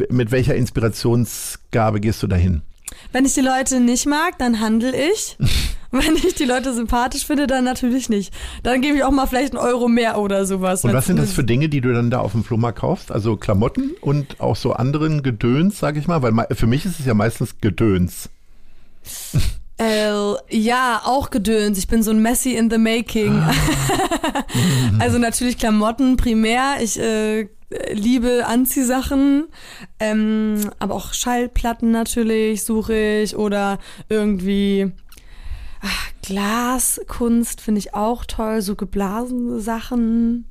mit 0.09 0.31
welcher 0.31 0.55
Inspirationsgabe 0.55 2.01
gehst 2.01 2.23
du 2.23 2.27
dahin? 2.27 2.63
Wenn 3.13 3.25
ich 3.25 3.35
die 3.35 3.41
Leute 3.41 3.81
nicht 3.81 4.07
mag, 4.07 4.39
dann 4.39 4.61
handle 4.61 4.93
ich. 4.95 5.37
Wenn 5.95 6.17
ich 6.17 6.35
die 6.35 6.45
Leute 6.45 6.73
sympathisch 6.73 7.27
finde, 7.27 7.47
dann 7.47 7.65
natürlich 7.65 8.09
nicht. 8.09 8.33
Dann 8.63 8.81
gebe 8.81 8.97
ich 8.97 9.05
auch 9.05 9.11
mal 9.11 9.27
vielleicht 9.27 9.55
einen 9.55 9.63
Euro 9.63 9.89
mehr 9.89 10.17
oder 10.17 10.47
sowas. 10.47 10.85
Und 10.85 10.95
was 10.95 11.07
sind 11.07 11.19
das 11.19 11.35
für 11.35 11.45
Dinge, 11.45 11.69
die 11.69 11.83
du 11.83 11.93
dann 11.93 12.11
da 12.11 12.21
auf 12.21 12.33
dem 12.33 12.45
Flohmarkt 12.45 12.79
kaufst? 12.79 13.13
Also 13.13 13.37
Klamotten 13.37 13.91
und 14.01 14.41
auch 14.41 14.57
so 14.57 14.73
anderen 14.73 15.23
Gedöns, 15.23 15.79
sag 15.79 15.99
ich 15.99 16.09
mal? 16.09 16.23
Weil 16.23 16.47
für 16.53 16.67
mich 16.67 16.87
ist 16.87 16.99
es 16.99 17.05
ja 17.05 17.13
meistens 17.15 17.61
Gedöns. 17.61 18.31
Äh, 19.79 20.35
ja, 20.51 21.01
auch 21.05 21.31
Gedöns. 21.31 21.77
Ich 21.77 21.89
bin 21.89 22.05
so 22.05 22.13
ein 22.13 22.23
Messi 22.23 22.55
in 22.55 22.71
the 22.71 22.79
making. 22.79 23.33
Ah. 23.33 23.53
also 25.01 25.19
natürlich 25.19 25.59
Klamotten 25.59 26.17
primär. 26.17 26.77
Ich 26.81 27.01
äh, 27.01 27.49
liebe 27.93 28.45
Anziehsachen, 28.47 29.49
ähm, 29.99 30.71
aber 30.79 30.95
auch 30.95 31.13
Schallplatten 31.15 31.91
natürlich 31.91 32.65
suche 32.65 32.95
ich 32.95 33.35
oder 33.35 33.79
irgendwie 34.09 34.93
ach, 35.83 36.09
Glaskunst 36.23 37.61
finde 37.61 37.81
ich 37.81 37.95
auch 37.95 38.25
toll, 38.25 38.63
so 38.63 38.77
geblasene 38.77 39.61
Sachen. 39.61 40.47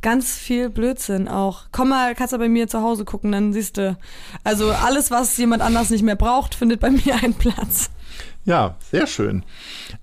Ganz 0.00 0.36
viel 0.36 0.68
Blödsinn 0.68 1.28
auch. 1.28 1.64
Komm 1.72 1.88
mal, 1.88 2.14
kannst 2.14 2.32
du 2.32 2.38
bei 2.38 2.48
mir 2.48 2.68
zu 2.68 2.82
Hause 2.82 3.04
gucken, 3.04 3.32
dann 3.32 3.52
siehst 3.52 3.78
du. 3.78 3.96
Also 4.44 4.70
alles, 4.70 5.10
was 5.10 5.36
jemand 5.36 5.62
anders 5.62 5.90
nicht 5.90 6.02
mehr 6.02 6.16
braucht, 6.16 6.54
findet 6.54 6.80
bei 6.80 6.90
mir 6.90 7.16
einen 7.22 7.34
Platz. 7.34 7.90
Ja, 8.44 8.76
sehr 8.90 9.06
schön. 9.06 9.44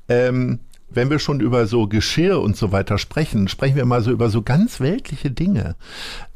Ähm, 0.09 0.59
wenn 0.89 1.09
wir 1.09 1.19
schon 1.19 1.39
über 1.39 1.67
so 1.67 1.87
Geschirr 1.87 2.41
und 2.41 2.57
so 2.57 2.71
weiter 2.71 2.97
sprechen, 2.97 3.47
sprechen 3.47 3.75
wir 3.75 3.85
mal 3.85 4.01
so 4.01 4.11
über 4.11 4.29
so 4.29 4.41
ganz 4.41 4.79
weltliche 4.79 5.31
Dinge. 5.31 5.75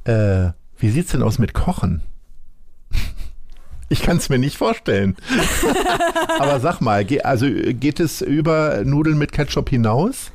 Äh, 0.05 0.51
wie 0.78 0.89
sieht's 0.89 1.11
denn 1.11 1.24
aus 1.24 1.39
mit 1.39 1.53
Kochen? 1.53 2.01
Ich 3.90 4.02
kann 4.02 4.18
es 4.18 4.30
mir 4.30 4.40
nicht 4.40 4.58
vorstellen. 4.58 5.16
Aber 6.40 6.60
sag 6.60 6.82
mal, 6.82 7.06
also 7.24 7.46
geht 7.48 8.00
es 8.00 8.22
über 8.22 8.84
Nudeln 8.84 9.18
mit 9.18 9.32
Ketchup 9.32 9.70
hinaus? 9.70 10.32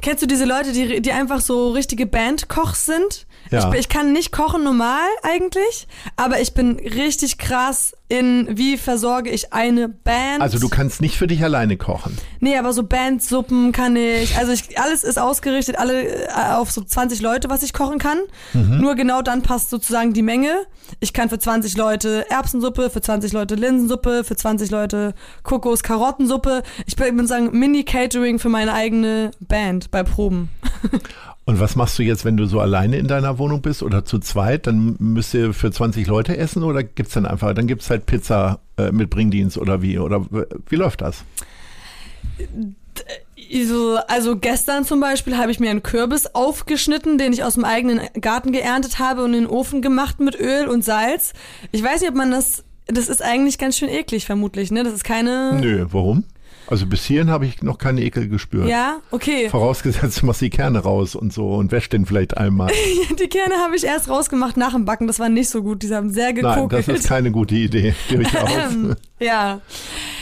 Kennst 0.00 0.22
du 0.22 0.26
diese 0.26 0.44
Leute, 0.44 0.72
die, 0.72 1.00
die 1.00 1.12
einfach 1.12 1.40
so 1.40 1.70
richtige 1.72 2.06
Bandkochs 2.06 2.86
sind? 2.86 3.26
Ja. 3.50 3.72
Ich, 3.72 3.80
ich 3.80 3.88
kann 3.88 4.12
nicht 4.12 4.32
kochen 4.32 4.64
normal 4.64 5.06
eigentlich, 5.22 5.86
aber 6.16 6.40
ich 6.40 6.54
bin 6.54 6.78
richtig 6.78 7.38
krass 7.38 7.94
in, 8.08 8.46
wie 8.56 8.76
versorge 8.76 9.30
ich 9.30 9.52
eine 9.52 9.88
Band. 9.88 10.40
Also 10.40 10.58
du 10.58 10.68
kannst 10.68 11.00
nicht 11.00 11.16
für 11.16 11.26
dich 11.26 11.42
alleine 11.42 11.76
kochen. 11.76 12.16
Nee, 12.38 12.56
aber 12.56 12.72
so 12.72 12.84
Bandsuppen 12.84 13.72
kann 13.72 13.96
ich. 13.96 14.36
Also 14.38 14.52
ich, 14.52 14.78
alles 14.78 15.02
ist 15.02 15.18
ausgerichtet, 15.18 15.76
alle 15.76 16.26
äh, 16.26 16.28
auf 16.52 16.70
so 16.70 16.82
20 16.82 17.20
Leute, 17.20 17.50
was 17.50 17.64
ich 17.64 17.72
kochen 17.72 17.98
kann. 17.98 18.18
Mhm. 18.52 18.80
Nur 18.80 18.94
genau 18.94 19.22
dann 19.22 19.42
passt 19.42 19.70
sozusagen 19.70 20.12
die 20.12 20.22
Menge. 20.22 20.54
Ich 21.00 21.12
kann 21.12 21.28
für 21.28 21.38
20 21.38 21.76
Leute 21.76 22.30
Erbsensuppe, 22.30 22.90
für 22.90 23.00
20 23.00 23.32
Leute 23.32 23.56
Linsensuppe, 23.56 24.22
für 24.22 24.36
20 24.36 24.70
Leute 24.70 25.14
Kokos, 25.42 25.82
Karottensuppe. 25.82 26.62
Ich 26.86 26.94
bin 26.94 27.26
sagen 27.26 27.58
Mini-Catering 27.58 28.38
für 28.38 28.48
meine 28.48 28.72
eigene 28.72 29.32
Band 29.40 29.90
bei 29.90 30.04
Proben. 30.04 30.48
Und 31.48 31.60
was 31.60 31.76
machst 31.76 31.96
du 31.96 32.02
jetzt, 32.02 32.24
wenn 32.24 32.36
du 32.36 32.46
so 32.46 32.58
alleine 32.58 32.98
in 32.98 33.06
deiner 33.06 33.38
Wohnung 33.38 33.62
bist 33.62 33.84
oder 33.84 34.04
zu 34.04 34.18
zweit? 34.18 34.66
Dann 34.66 34.96
müsst 34.98 35.32
ihr 35.32 35.54
für 35.54 35.70
20 35.70 36.04
Leute 36.08 36.36
essen 36.36 36.64
oder 36.64 36.82
gibt's 36.82 37.14
dann 37.14 37.24
einfach, 37.24 37.54
dann 37.54 37.68
gibt's 37.68 37.88
halt 37.88 38.04
Pizza 38.04 38.58
äh, 38.76 38.90
mit 38.90 39.10
Bringdienst 39.10 39.56
oder 39.56 39.80
wie? 39.80 40.00
Oder 40.00 40.26
wie 40.68 40.74
läuft 40.74 41.02
das? 41.02 41.22
So, 43.64 43.96
also 44.08 44.36
gestern 44.36 44.84
zum 44.84 44.98
Beispiel 44.98 45.36
habe 45.36 45.52
ich 45.52 45.60
mir 45.60 45.70
einen 45.70 45.84
Kürbis 45.84 46.26
aufgeschnitten, 46.34 47.16
den 47.16 47.32
ich 47.32 47.44
aus 47.44 47.54
dem 47.54 47.64
eigenen 47.64 48.00
Garten 48.20 48.50
geerntet 48.50 48.98
habe 48.98 49.22
und 49.22 49.32
in 49.32 49.44
den 49.44 49.46
Ofen 49.46 49.82
gemacht 49.82 50.18
mit 50.18 50.34
Öl 50.34 50.66
und 50.66 50.84
Salz. 50.84 51.32
Ich 51.70 51.80
weiß 51.80 52.00
nicht, 52.00 52.10
ob 52.10 52.16
man 52.16 52.32
das. 52.32 52.64
Das 52.88 53.08
ist 53.08 53.22
eigentlich 53.22 53.58
ganz 53.58 53.78
schön 53.78 53.88
eklig, 53.88 54.26
vermutlich, 54.26 54.72
ne? 54.72 54.82
Das 54.82 54.94
ist 54.94 55.04
keine. 55.04 55.58
Nö, 55.60 55.86
warum? 55.90 56.24
Also 56.68 56.86
bis 56.86 57.04
hierhin 57.04 57.30
habe 57.30 57.46
ich 57.46 57.62
noch 57.62 57.78
keine 57.78 58.02
Ekel 58.02 58.28
gespürt. 58.28 58.68
Ja, 58.68 58.98
okay. 59.10 59.48
Vorausgesetzt, 59.48 60.22
du 60.22 60.26
machst 60.26 60.40
die 60.40 60.50
Kerne 60.50 60.80
raus 60.80 61.14
und 61.14 61.32
so 61.32 61.54
und 61.54 61.70
wäscht 61.70 61.92
den 61.92 62.06
vielleicht 62.06 62.36
einmal. 62.36 62.70
die 63.18 63.28
Kerne 63.28 63.56
habe 63.56 63.76
ich 63.76 63.84
erst 63.84 64.08
rausgemacht 64.08 64.56
nach 64.56 64.72
dem 64.72 64.84
Backen. 64.84 65.06
Das 65.06 65.18
war 65.18 65.28
nicht 65.28 65.48
so 65.48 65.62
gut. 65.62 65.82
Die 65.82 65.94
haben 65.94 66.10
sehr 66.10 66.32
gekokelt. 66.32 66.72
Nein, 66.72 66.84
das 66.86 66.88
ist 66.88 67.08
keine 67.08 67.30
gute 67.30 67.54
Idee, 67.54 67.94
durchaus. 68.10 68.50
ja. 69.20 69.60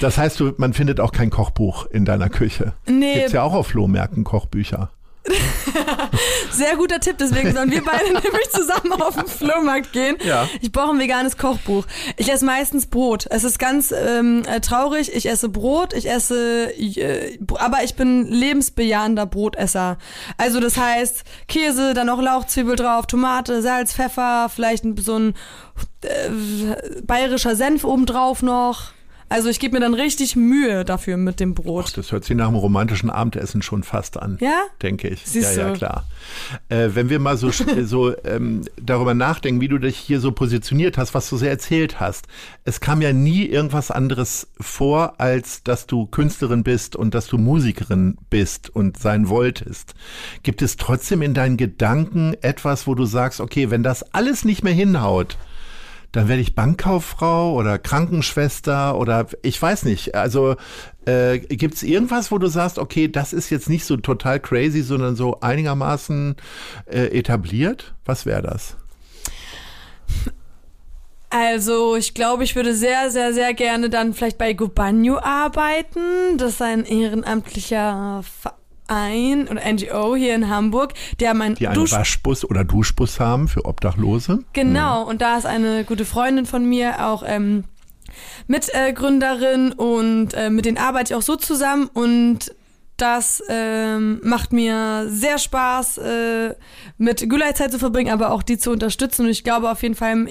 Das 0.00 0.18
heißt, 0.18 0.38
du, 0.40 0.52
man 0.58 0.72
findet 0.74 1.00
auch 1.00 1.12
kein 1.12 1.30
Kochbuch 1.30 1.86
in 1.86 2.04
deiner 2.04 2.28
Küche. 2.28 2.74
Nee. 2.86 3.14
Gibt's 3.14 3.32
ja 3.32 3.42
auch 3.42 3.54
auf 3.54 3.68
Flohmärkten 3.68 4.24
Kochbücher. 4.24 4.90
Sehr 6.50 6.76
guter 6.76 7.00
Tipp, 7.00 7.16
deswegen 7.18 7.52
sollen 7.52 7.70
wir 7.70 7.82
beide 7.84 8.04
nämlich 8.12 8.50
zusammen 8.50 8.92
auf 9.00 9.14
den 9.14 9.26
Flohmarkt 9.26 9.92
gehen. 9.92 10.16
Ja. 10.24 10.48
Ich 10.60 10.72
brauche 10.72 10.90
ein 10.90 10.98
veganes 10.98 11.36
Kochbuch. 11.36 11.86
Ich 12.16 12.30
esse 12.30 12.44
meistens 12.44 12.86
Brot. 12.86 13.26
Es 13.30 13.44
ist 13.44 13.58
ganz 13.58 13.92
ähm, 13.92 14.42
äh, 14.46 14.60
traurig. 14.60 15.14
Ich 15.14 15.26
esse 15.28 15.48
Brot, 15.48 15.92
ich 15.92 16.08
esse, 16.08 16.70
äh, 16.76 17.38
aber 17.58 17.82
ich 17.84 17.94
bin 17.94 18.26
lebensbejahender 18.26 19.26
Brotesser. 19.26 19.98
Also 20.36 20.60
das 20.60 20.76
heißt 20.76 21.24
Käse, 21.48 21.94
dann 21.94 22.06
noch 22.06 22.20
Lauchzwiebel 22.20 22.76
drauf, 22.76 23.06
Tomate, 23.06 23.62
Salz, 23.62 23.94
Pfeffer, 23.94 24.48
vielleicht 24.54 24.84
so 25.00 25.18
ein 25.18 25.34
äh, 26.02 26.30
bayerischer 27.02 27.56
Senf 27.56 27.84
obendrauf 27.84 28.42
noch. 28.42 28.92
Also 29.34 29.48
ich 29.48 29.58
gebe 29.58 29.74
mir 29.74 29.80
dann 29.80 29.94
richtig 29.94 30.36
Mühe 30.36 30.84
dafür 30.84 31.16
mit 31.16 31.40
dem 31.40 31.54
Brot. 31.54 31.86
Ach, 31.88 31.92
das 31.94 32.12
hört 32.12 32.24
sich 32.24 32.36
nach 32.36 32.46
einem 32.46 32.54
romantischen 32.54 33.10
Abendessen 33.10 33.62
schon 33.62 33.82
fast 33.82 34.16
an. 34.16 34.38
Ja? 34.40 34.62
Denke 34.80 35.08
ich. 35.08 35.22
Siehst 35.26 35.56
ja, 35.56 35.70
ja, 35.70 35.72
klar. 35.72 36.04
Äh, 36.68 36.90
wenn 36.92 37.10
wir 37.10 37.18
mal 37.18 37.36
so, 37.36 37.50
so 37.50 38.14
ähm, 38.24 38.60
darüber 38.80 39.12
nachdenken, 39.12 39.60
wie 39.60 39.66
du 39.66 39.78
dich 39.78 39.98
hier 39.98 40.20
so 40.20 40.30
positioniert 40.30 40.98
hast, 40.98 41.14
was 41.14 41.28
du 41.28 41.36
so 41.36 41.46
erzählt 41.46 41.98
hast. 41.98 42.28
Es 42.62 42.78
kam 42.78 43.02
ja 43.02 43.12
nie 43.12 43.44
irgendwas 43.44 43.90
anderes 43.90 44.46
vor, 44.60 45.14
als 45.18 45.64
dass 45.64 45.88
du 45.88 46.06
Künstlerin 46.06 46.62
bist 46.62 46.94
und 46.94 47.12
dass 47.12 47.26
du 47.26 47.36
Musikerin 47.36 48.16
bist 48.30 48.70
und 48.70 48.98
sein 48.98 49.28
wolltest. 49.28 49.96
Gibt 50.44 50.62
es 50.62 50.76
trotzdem 50.76 51.22
in 51.22 51.34
deinen 51.34 51.56
Gedanken 51.56 52.36
etwas, 52.40 52.86
wo 52.86 52.94
du 52.94 53.04
sagst, 53.04 53.40
okay, 53.40 53.72
wenn 53.72 53.82
das 53.82 54.14
alles 54.14 54.44
nicht 54.44 54.62
mehr 54.62 54.72
hinhaut, 54.72 55.38
dann 56.14 56.28
werde 56.28 56.42
ich 56.42 56.54
Bankkauffrau 56.54 57.54
oder 57.54 57.76
Krankenschwester 57.76 58.96
oder 58.96 59.26
ich 59.42 59.60
weiß 59.60 59.84
nicht. 59.84 60.14
Also 60.14 60.54
äh, 61.06 61.40
gibt 61.40 61.74
es 61.74 61.82
irgendwas, 61.82 62.30
wo 62.30 62.38
du 62.38 62.46
sagst, 62.46 62.78
okay, 62.78 63.08
das 63.08 63.32
ist 63.32 63.50
jetzt 63.50 63.68
nicht 63.68 63.84
so 63.84 63.96
total 63.96 64.38
crazy, 64.38 64.82
sondern 64.82 65.16
so 65.16 65.40
einigermaßen 65.40 66.36
äh, 66.86 67.06
etabliert? 67.18 67.94
Was 68.04 68.26
wäre 68.26 68.42
das? 68.42 68.76
Also, 71.30 71.96
ich 71.96 72.14
glaube, 72.14 72.44
ich 72.44 72.54
würde 72.54 72.76
sehr, 72.76 73.10
sehr, 73.10 73.34
sehr 73.34 73.54
gerne 73.54 73.90
dann 73.90 74.14
vielleicht 74.14 74.38
bei 74.38 74.52
Gubanyo 74.52 75.18
arbeiten. 75.18 76.38
Das 76.38 76.52
ist 76.52 76.62
ein 76.62 76.84
ehrenamtlicher 76.84 78.22
Verein 78.22 78.63
oder 78.88 79.72
NGO 79.72 80.14
hier 80.14 80.34
in 80.34 80.48
Hamburg, 80.48 80.94
der 81.20 81.34
mein 81.34 81.54
Die 81.54 81.66
einen 81.66 81.74
Dusch 81.74 81.92
Waschbus 81.92 82.44
oder 82.44 82.64
Duschbus 82.64 83.20
haben 83.20 83.48
für 83.48 83.64
Obdachlose? 83.64 84.40
Genau, 84.52 85.02
und 85.04 85.22
da 85.22 85.38
ist 85.38 85.46
eine 85.46 85.84
gute 85.84 86.04
Freundin 86.04 86.46
von 86.46 86.68
mir 86.68 87.06
auch 87.06 87.22
ähm, 87.26 87.64
Mitgründerin 88.46 89.72
und 89.72 90.34
äh, 90.34 90.50
mit 90.50 90.66
denen 90.66 90.78
arbeite 90.78 91.12
ich 91.12 91.16
auch 91.16 91.22
so 91.22 91.36
zusammen 91.36 91.88
und 91.92 92.54
das 92.96 93.42
ähm, 93.48 94.20
macht 94.22 94.52
mir 94.52 95.06
sehr 95.08 95.38
Spaß, 95.38 95.98
äh, 95.98 96.54
mit 96.96 97.28
Gülay 97.28 97.52
Zeit 97.54 97.72
zu 97.72 97.78
verbringen, 97.80 98.12
aber 98.12 98.30
auch 98.30 98.42
die 98.42 98.56
zu 98.56 98.70
unterstützen. 98.70 99.22
Und 99.24 99.30
ich 99.30 99.42
glaube, 99.42 99.68
auf 99.70 99.82
jeden 99.82 99.96
Fall 99.96 100.12
im 100.12 100.28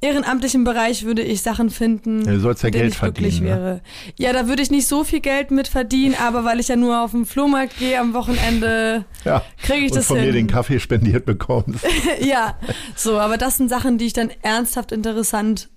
ehrenamtlichen 0.00 0.64
Bereich 0.64 1.04
würde 1.04 1.22
ich 1.22 1.42
Sachen 1.42 1.70
finden, 1.70 2.24
Ja, 2.24 2.32
du 2.32 2.40
sollst 2.40 2.62
ja 2.64 2.70
Geld 2.70 2.94
verdienen, 2.96 3.38
ne? 3.44 3.44
wäre. 3.44 3.80
Ja, 4.18 4.32
da 4.32 4.48
würde 4.48 4.62
ich 4.62 4.70
nicht 4.72 4.88
so 4.88 5.04
viel 5.04 5.20
Geld 5.20 5.50
mit 5.52 5.68
verdienen, 5.68 6.16
aber 6.20 6.44
weil 6.44 6.58
ich 6.58 6.68
ja 6.68 6.76
nur 6.76 7.00
auf 7.02 7.12
den 7.12 7.26
Flohmarkt 7.26 7.78
gehe 7.78 7.98
am 8.00 8.12
Wochenende, 8.12 9.04
Ja. 9.24 9.42
kriege 9.62 9.86
ich 9.86 9.92
und 9.92 9.98
das 9.98 10.06
von 10.06 10.16
hin. 10.16 10.26
mir 10.26 10.32
den 10.32 10.46
Kaffee 10.48 10.80
spendiert 10.80 11.26
bekommst. 11.26 11.84
ja, 12.20 12.58
so, 12.96 13.18
aber 13.20 13.36
das 13.36 13.56
sind 13.56 13.68
Sachen, 13.68 13.98
die 13.98 14.06
ich 14.06 14.12
dann 14.14 14.30
ernsthaft 14.42 14.90
interessant 14.90 15.68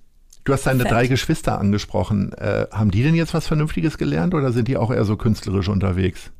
Du 0.43 0.51
hast 0.51 0.65
deine 0.65 0.83
Fett. 0.83 0.91
drei 0.91 1.07
Geschwister 1.07 1.59
angesprochen. 1.59 2.33
Äh, 2.33 2.67
haben 2.71 2.91
die 2.91 3.03
denn 3.03 3.15
jetzt 3.15 3.33
was 3.33 3.47
Vernünftiges 3.47 3.97
gelernt 3.97 4.33
oder 4.33 4.51
sind 4.51 4.67
die 4.67 4.77
auch 4.77 4.91
eher 4.91 5.05
so 5.05 5.15
künstlerisch 5.15 5.69
unterwegs? 5.69 6.31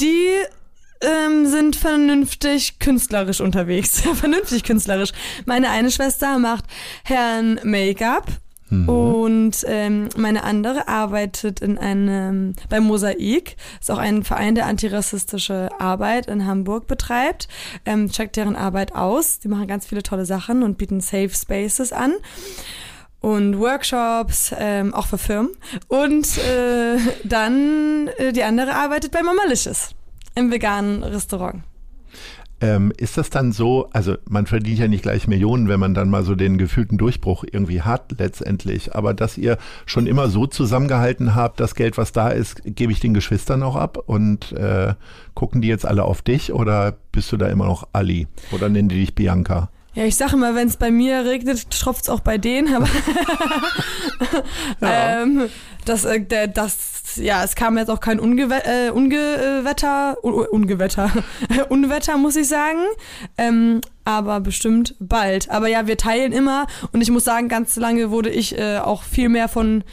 Die 0.00 0.28
ähm, 1.00 1.46
sind 1.46 1.76
vernünftig 1.76 2.78
künstlerisch 2.78 3.40
unterwegs. 3.40 4.00
vernünftig 4.14 4.64
künstlerisch. 4.64 5.12
Meine 5.44 5.70
eine 5.70 5.90
Schwester 5.90 6.38
macht 6.38 6.64
Herrn 7.04 7.60
Make-up. 7.64 8.26
Und 8.86 9.64
ähm, 9.66 10.08
meine 10.16 10.44
andere 10.44 10.88
arbeitet 10.88 11.60
in 11.60 11.78
einem 11.78 12.54
bei 12.68 12.80
Mosaik, 12.80 13.56
ist 13.80 13.90
auch 13.90 13.98
ein 13.98 14.24
Verein, 14.24 14.54
der 14.54 14.66
antirassistische 14.66 15.70
Arbeit 15.78 16.26
in 16.26 16.46
Hamburg 16.46 16.86
betreibt. 16.86 17.48
Ähm, 17.84 18.10
checkt 18.10 18.36
deren 18.36 18.56
Arbeit 18.56 18.94
aus. 18.94 19.38
Die 19.38 19.48
machen 19.48 19.66
ganz 19.66 19.86
viele 19.86 20.02
tolle 20.02 20.26
Sachen 20.26 20.62
und 20.62 20.78
bieten 20.78 21.00
Safe 21.00 21.30
Spaces 21.30 21.92
an 21.92 22.14
und 23.20 23.58
Workshops, 23.58 24.54
ähm, 24.58 24.92
auch 24.92 25.06
für 25.06 25.18
Firmen. 25.18 25.52
Und 25.88 26.36
äh, 26.38 26.98
dann 27.24 28.08
äh, 28.18 28.32
die 28.32 28.42
andere 28.42 28.74
arbeitet 28.74 29.12
bei 29.12 29.22
Mamalicious 29.22 29.94
im 30.34 30.52
veganen 30.52 31.02
Restaurant. 31.02 31.62
Ähm, 32.64 32.92
ist 32.96 33.18
das 33.18 33.28
dann 33.28 33.52
so, 33.52 33.90
also 33.92 34.16
man 34.26 34.46
verdient 34.46 34.78
ja 34.78 34.88
nicht 34.88 35.02
gleich 35.02 35.28
Millionen, 35.28 35.68
wenn 35.68 35.78
man 35.78 35.92
dann 35.92 36.08
mal 36.08 36.24
so 36.24 36.34
den 36.34 36.56
gefühlten 36.56 36.96
Durchbruch 36.96 37.44
irgendwie 37.50 37.82
hat 37.82 38.14
letztendlich, 38.18 38.94
aber 38.94 39.12
dass 39.12 39.36
ihr 39.36 39.58
schon 39.84 40.06
immer 40.06 40.28
so 40.30 40.46
zusammengehalten 40.46 41.34
habt, 41.34 41.60
das 41.60 41.74
Geld, 41.74 41.98
was 41.98 42.12
da 42.12 42.30
ist, 42.30 42.62
gebe 42.64 42.90
ich 42.90 43.00
den 43.00 43.12
Geschwistern 43.12 43.62
auch 43.62 43.76
ab? 43.76 43.98
Und 44.06 44.52
äh, 44.52 44.94
gucken 45.34 45.60
die 45.60 45.68
jetzt 45.68 45.84
alle 45.84 46.04
auf 46.04 46.22
dich 46.22 46.54
oder 46.54 46.96
bist 47.12 47.30
du 47.32 47.36
da 47.36 47.48
immer 47.48 47.66
noch 47.66 47.88
Ali? 47.92 48.28
Oder 48.50 48.70
nennen 48.70 48.88
die 48.88 49.00
dich 49.00 49.14
Bianca? 49.14 49.68
Ja, 49.92 50.04
ich 50.04 50.16
sage 50.16 50.32
immer, 50.32 50.54
wenn 50.54 50.68
es 50.68 50.78
bei 50.78 50.90
mir 50.90 51.24
regnet, 51.26 51.70
tropft 51.70 52.04
es 52.04 52.08
auch 52.08 52.20
bei 52.20 52.38
denen, 52.38 52.74
aber 52.74 52.88
ähm, 54.80 55.50
das, 55.84 56.06
äh, 56.06 56.20
der, 56.20 56.48
ja, 57.16 57.44
es 57.44 57.54
kam 57.54 57.78
jetzt 57.78 57.90
auch 57.90 58.00
kein 58.00 58.20
Ungewe 58.20 58.62
äh, 58.64 58.90
Ungewetter, 58.90 60.16
Un 60.22 60.34
Ungewetter, 60.34 61.10
Unwetter, 61.68 62.16
muss 62.18 62.36
ich 62.36 62.48
sagen, 62.48 62.80
ähm, 63.38 63.80
aber 64.04 64.40
bestimmt 64.40 64.94
bald. 65.00 65.50
Aber 65.50 65.68
ja, 65.68 65.86
wir 65.86 65.96
teilen 65.96 66.32
immer 66.32 66.66
und 66.92 67.00
ich 67.00 67.10
muss 67.10 67.24
sagen, 67.24 67.48
ganz 67.48 67.76
lange 67.76 68.10
wurde 68.10 68.30
ich 68.30 68.58
äh, 68.58 68.78
auch 68.78 69.02
viel 69.02 69.28
mehr 69.28 69.48
von 69.48 69.84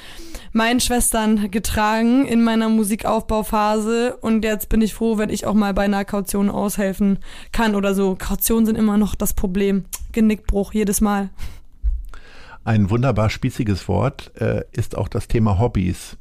meinen 0.54 0.80
Schwestern 0.80 1.50
getragen 1.50 2.26
in 2.26 2.44
meiner 2.44 2.70
Musikaufbauphase 2.70 4.18
und 4.18 4.44
jetzt 4.44 4.70
bin 4.70 4.82
ich 4.82 4.94
froh, 4.94 5.18
wenn 5.18 5.30
ich 5.30 5.46
auch 5.46 5.54
mal 5.54 5.74
bei 5.74 5.84
einer 5.84 6.06
Kaution 6.06 6.50
aushelfen 6.50 7.20
kann 7.52 7.76
oder 7.76 7.94
so. 7.94 8.16
Kautionen 8.16 8.66
sind 8.66 8.78
immer 8.78 8.98
noch 8.98 9.16
das 9.16 9.34
Problem. 9.34 9.86
Genickbruch 10.12 10.74
jedes 10.74 11.02
Mal. 11.02 11.30
Ein 12.64 12.90
wunderbar 12.92 13.30
spießiges 13.30 13.88
Wort 13.88 14.32
äh, 14.40 14.64
ist 14.72 14.96
auch 14.96 15.08
das 15.08 15.28
Thema 15.28 15.58
Hobbys. 15.58 16.18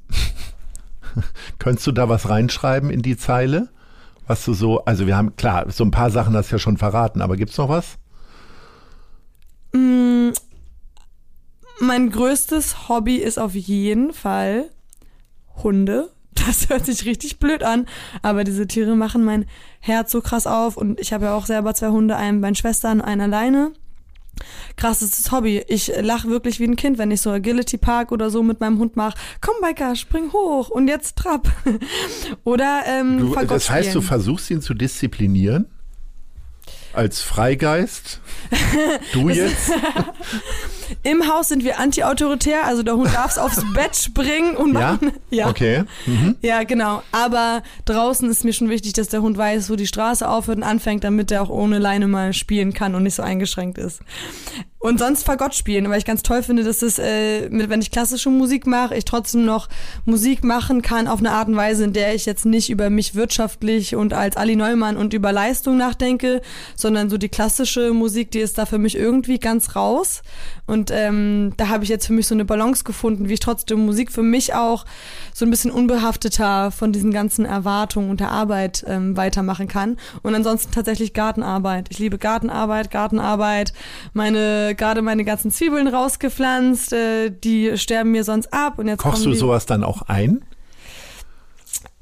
Könntest 1.59 1.87
du 1.87 1.93
da 1.93 2.09
was 2.09 2.29
reinschreiben 2.29 2.91
in 2.91 3.03
die 3.03 3.17
Zeile? 3.17 3.69
Was 4.27 4.45
du 4.45 4.55
so, 4.55 4.85
also 4.85 5.07
wir 5.07 5.17
haben, 5.17 5.35
klar, 5.37 5.71
so 5.71 5.85
ein 5.85 5.91
paar 5.91 6.11
Sachen 6.11 6.37
hast 6.37 6.51
du 6.51 6.57
ja 6.57 6.59
schon 6.61 6.77
verraten, 6.77 7.21
aber 7.21 7.37
gibt's 7.37 7.59
noch 7.59 7.69
was? 7.69 7.99
Mm, 9.73 10.31
mein 11.81 12.11
größtes 12.11 12.89
Hobby 12.89 13.17
ist 13.17 13.39
auf 13.39 13.55
jeden 13.55 14.13
Fall 14.13 14.71
Hunde. 15.63 16.11
Das 16.47 16.71
hört 16.71 16.87
sich 16.87 17.05
richtig 17.05 17.39
blöd 17.39 17.63
an, 17.63 17.87
aber 18.23 18.45
diese 18.45 18.67
Tiere 18.67 18.97
machen 18.97 19.25
mein 19.25 19.45
Herz 19.79 20.11
so 20.11 20.23
krass 20.23 20.47
auf 20.47 20.79
und 20.79 20.99
ich 20.99 21.13
habe 21.13 21.27
ja 21.27 21.35
auch 21.35 21.45
selber 21.45 21.75
zwei 21.75 21.89
Hunde, 21.89 22.17
einen 22.17 22.41
bei 22.41 22.55
Schwestern, 22.55 23.03
einen 23.03 23.21
alleine. 23.21 23.73
Krassestes 24.77 25.31
Hobby. 25.33 25.63
Ich 25.69 25.93
lache 26.01 26.29
wirklich 26.29 26.61
wie 26.61 26.65
ein 26.65 26.77
Kind, 26.77 26.99
wenn 26.99 27.11
ich 27.11 27.21
so 27.21 27.31
Agility 27.31 27.79
Park 27.79 28.13
oder 28.13 28.31
so 28.31 28.43
mit 28.43 28.61
meinem 28.61 28.79
Hund 28.79 28.97
mache. 28.97 29.17
Komm, 29.41 29.55
Biker, 29.63 29.95
spring 29.97 30.33
hoch 30.33 30.69
und 30.71 30.89
jetzt 30.89 31.17
trapp. 31.17 31.49
oder 32.45 32.83
ähm, 32.87 33.19
Du, 33.19 33.35
das 33.35 33.71
heißt, 33.71 33.89
du 33.89 33.91
spielen. 33.93 34.03
versuchst 34.03 34.51
ihn 34.51 34.61
zu 34.61 34.75
disziplinieren? 34.75 35.67
Als 36.93 37.21
Freigeist? 37.21 38.21
Du 39.13 39.29
jetzt? 39.29 39.71
Im 41.03 41.29
Haus 41.29 41.49
sind 41.49 41.63
wir 41.65 41.79
anti-autoritär, 41.79 42.65
also 42.67 42.83
der 42.83 42.97
Hund 42.97 43.15
darf 43.15 43.37
aufs 43.37 43.63
Bett 43.75 43.95
springen 43.97 44.57
und 44.57 44.75
Ja? 44.75 44.93
machen. 44.93 45.13
Ja. 45.31 45.49
Okay. 45.49 45.85
Mhm. 46.07 46.37
Ja, 46.43 46.63
genau. 46.65 47.03
Aber 47.13 47.63
draußen 47.85 48.29
ist 48.31 48.45
mir 48.45 48.53
schon 48.53 48.69
wichtig, 48.69 48.93
dass 48.95 49.09
der 49.09 49.23
Hund 49.23 49.39
weiß, 49.39 49.71
wo 49.71 49.77
die 49.77 49.87
Straße 49.87 50.29
aufhört 50.29 50.59
und 50.59 50.65
anfängt, 50.65 51.05
damit 51.05 51.31
er 51.31 51.43
auch 51.43 51.49
ohne 51.51 51.79
Leine 51.79 52.09
mal 52.09 52.33
spielen 52.33 52.75
kann 52.75 52.95
und 52.95 53.05
nicht 53.05 53.15
so 53.15 53.23
eingeschränkt 53.23 53.79
ist. 53.79 54.01
Und 54.83 54.99
sonst 54.99 55.25
Fagott 55.25 55.55
spielen, 55.55 55.91
weil 55.91 55.99
ich 55.99 56.07
ganz 56.07 56.23
toll 56.23 56.43
finde, 56.43 56.65
dass 56.65 56.79
das, 56.79 56.99
äh, 56.99 57.51
mit, 57.51 57.69
wenn 57.69 57.83
ich 57.83 57.91
klassische 57.91 58.31
Musik 58.31 58.67
mache, 58.67 58.97
ich 58.97 59.05
trotzdem 59.05 59.45
noch 59.45 59.69
Musik 60.07 60.43
machen 60.43 60.81
kann 60.81 61.07
auf 61.07 61.19
eine 61.19 61.33
Art 61.33 61.49
und 61.49 61.57
Weise, 61.57 61.85
in 61.85 61.93
der 61.93 62.15
ich 62.15 62.25
jetzt 62.25 62.47
nicht 62.47 62.71
über 62.71 62.89
mich 62.89 63.15
wirtschaftlich 63.15 63.95
und 63.95 64.15
als 64.15 64.39
Ali 64.39 64.57
Neumann 64.57 64.97
und 64.97 65.13
über 65.13 65.33
Leistung 65.33 65.77
nachdenke, 65.77 66.41
sondern 66.77 67.11
so 67.11 67.19
die 67.19 67.29
klassische 67.29 67.93
Musik, 67.93 68.31
die 68.31 68.39
ist 68.39 68.57
da 68.57 68.65
für 68.65 68.79
mich 68.79 68.97
irgendwie 68.97 69.39
ganz 69.39 69.77
raus. 69.77 70.23
Und 70.67 70.91
ähm, 70.93 71.53
da 71.59 71.69
habe 71.69 71.85
ich 71.85 71.91
jetzt 71.91 72.07
für 72.07 72.13
mich 72.15 72.27
so 72.27 72.35
eine 72.35 72.47
Balance 72.47 72.85
gefunden, 72.85 73.29
wie 73.29 73.35
ich 73.35 73.41
trotzdem 73.41 73.85
Musik 73.85 74.11
für 74.11 74.23
mich 74.23 74.55
auch 74.55 74.87
so 75.35 75.45
ein 75.45 75.51
bisschen 75.51 75.73
unbehafteter 75.73 76.71
von 76.71 76.93
diesen 76.93 77.13
ganzen 77.13 77.45
Erwartungen 77.45 78.09
und 78.09 78.21
der 78.21 78.31
Arbeit 78.31 78.85
ähm, 78.87 79.17
weitermachen 79.17 79.69
kann. 79.69 79.99
Und 80.23 80.35
ansonsten 80.35 80.73
tatsächlich 80.73 81.13
Gartenarbeit. 81.13 81.89
Ich 81.91 81.99
liebe 81.99 82.17
Gartenarbeit, 82.17 82.91
Gartenarbeit. 82.91 83.75
Meine 84.15 84.70
gerade 84.75 85.03
meine 85.03 85.25
ganzen 85.25 85.51
Zwiebeln 85.51 85.89
rausgepflanzt, 85.89 86.93
äh, 86.93 87.31
die 87.31 87.77
sterben 87.77 88.11
mir 88.11 88.25
sonst 88.25 88.53
ab 88.53 88.79
und 88.79 88.89
jetzt 88.89 89.01
Kochst 89.01 89.27
du 89.27 89.33
sowas 89.35 89.67
dann 89.67 89.85
auch 89.85 90.03
ein? 90.03 90.45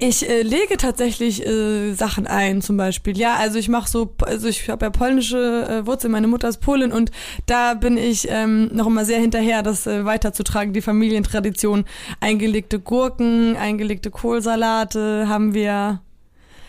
Ich 0.01 0.29
äh, 0.29 0.43
lege 0.43 0.77
tatsächlich 0.77 1.45
äh, 1.45 1.93
Sachen 1.93 2.25
ein, 2.25 2.61
zum 2.61 2.77
Beispiel. 2.77 3.17
Ja, 3.17 3.35
also 3.35 3.59
ich 3.59 3.67
mache 3.67 3.89
so, 3.89 4.15
also 4.21 4.47
ich 4.47 4.69
habe 4.69 4.85
ja 4.85 4.89
polnische 4.91 5.67
äh, 5.67 5.85
Wurzeln, 5.85 6.11
meine 6.13 6.27
Mutter 6.27 6.47
ist 6.47 6.61
Polin 6.61 6.93
und 6.93 7.11
da 7.47 7.73
bin 7.73 7.97
ich 7.97 8.27
ähm, 8.29 8.69
noch 8.73 8.87
immer 8.87 9.03
sehr 9.03 9.19
hinterher, 9.19 9.61
das 9.61 9.87
äh, 9.87 10.05
weiterzutragen, 10.05 10.71
die 10.71 10.81
Familientradition. 10.81 11.83
Eingelegte 12.21 12.79
Gurken, 12.79 13.57
eingelegte 13.57 14.09
Kohlsalate 14.09 15.27
haben 15.27 15.53
wir. 15.53 16.01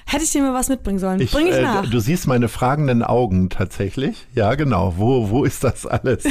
Hätte 0.06 0.24
ich 0.24 0.32
dir 0.32 0.42
mal 0.42 0.54
was 0.54 0.68
mitbringen 0.68 0.98
sollen? 0.98 1.24
Bring 1.26 1.46
ich 1.46 1.54
äh, 1.54 1.62
nach. 1.62 1.88
Du 1.88 2.00
siehst 2.00 2.26
meine 2.26 2.48
fragenden 2.48 3.02
Augen 3.02 3.48
tatsächlich. 3.48 4.26
Ja, 4.34 4.54
genau. 4.54 4.94
Wo, 4.96 5.30
wo 5.30 5.44
ist 5.44 5.62
das 5.64 5.86
alles? 5.86 6.24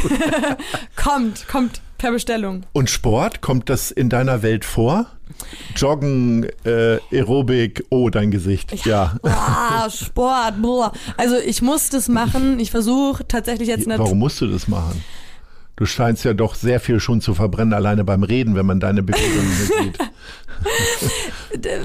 kommt, 0.96 1.48
kommt 1.48 1.82
per 1.98 2.12
Bestellung. 2.12 2.66
Und 2.74 2.90
Sport, 2.90 3.42
kommt 3.42 3.70
das 3.70 3.92
in 3.92 4.10
deiner 4.10 4.42
Welt 4.42 4.66
vor? 4.66 5.06
Joggen, 5.76 6.46
äh, 6.66 6.98
Aerobik, 7.12 7.86
oh, 7.90 8.10
dein 8.10 8.32
Gesicht. 8.32 8.86
Ja. 8.86 9.16
Ah, 9.24 9.90
Sport, 9.90 10.62
boah. 10.62 10.92
Also 11.18 11.38
ich 11.38 11.62
muss 11.62 11.90
das 11.90 12.08
machen. 12.10 12.60
Ich 12.60 12.72
versuche 12.72 13.26
tatsächlich 13.28 13.68
jetzt 13.68 13.88
nat- 13.88 14.00
Warum 14.00 14.20
musst 14.20 14.42
du 14.42 14.48
das 14.48 14.68
machen? 14.68 15.04
Du 15.76 15.86
scheinst 15.86 16.26
ja 16.26 16.34
doch 16.34 16.56
sehr 16.56 16.82
viel 16.82 17.00
schon 17.00 17.22
zu 17.22 17.34
verbrennen, 17.34 17.74
alleine 17.74 18.04
beim 18.04 18.24
Reden, 18.24 18.56
wenn 18.56 18.66
man 18.66 18.82
deine 18.82 19.02
Bewegungen 19.04 19.52
sieht. 19.56 19.98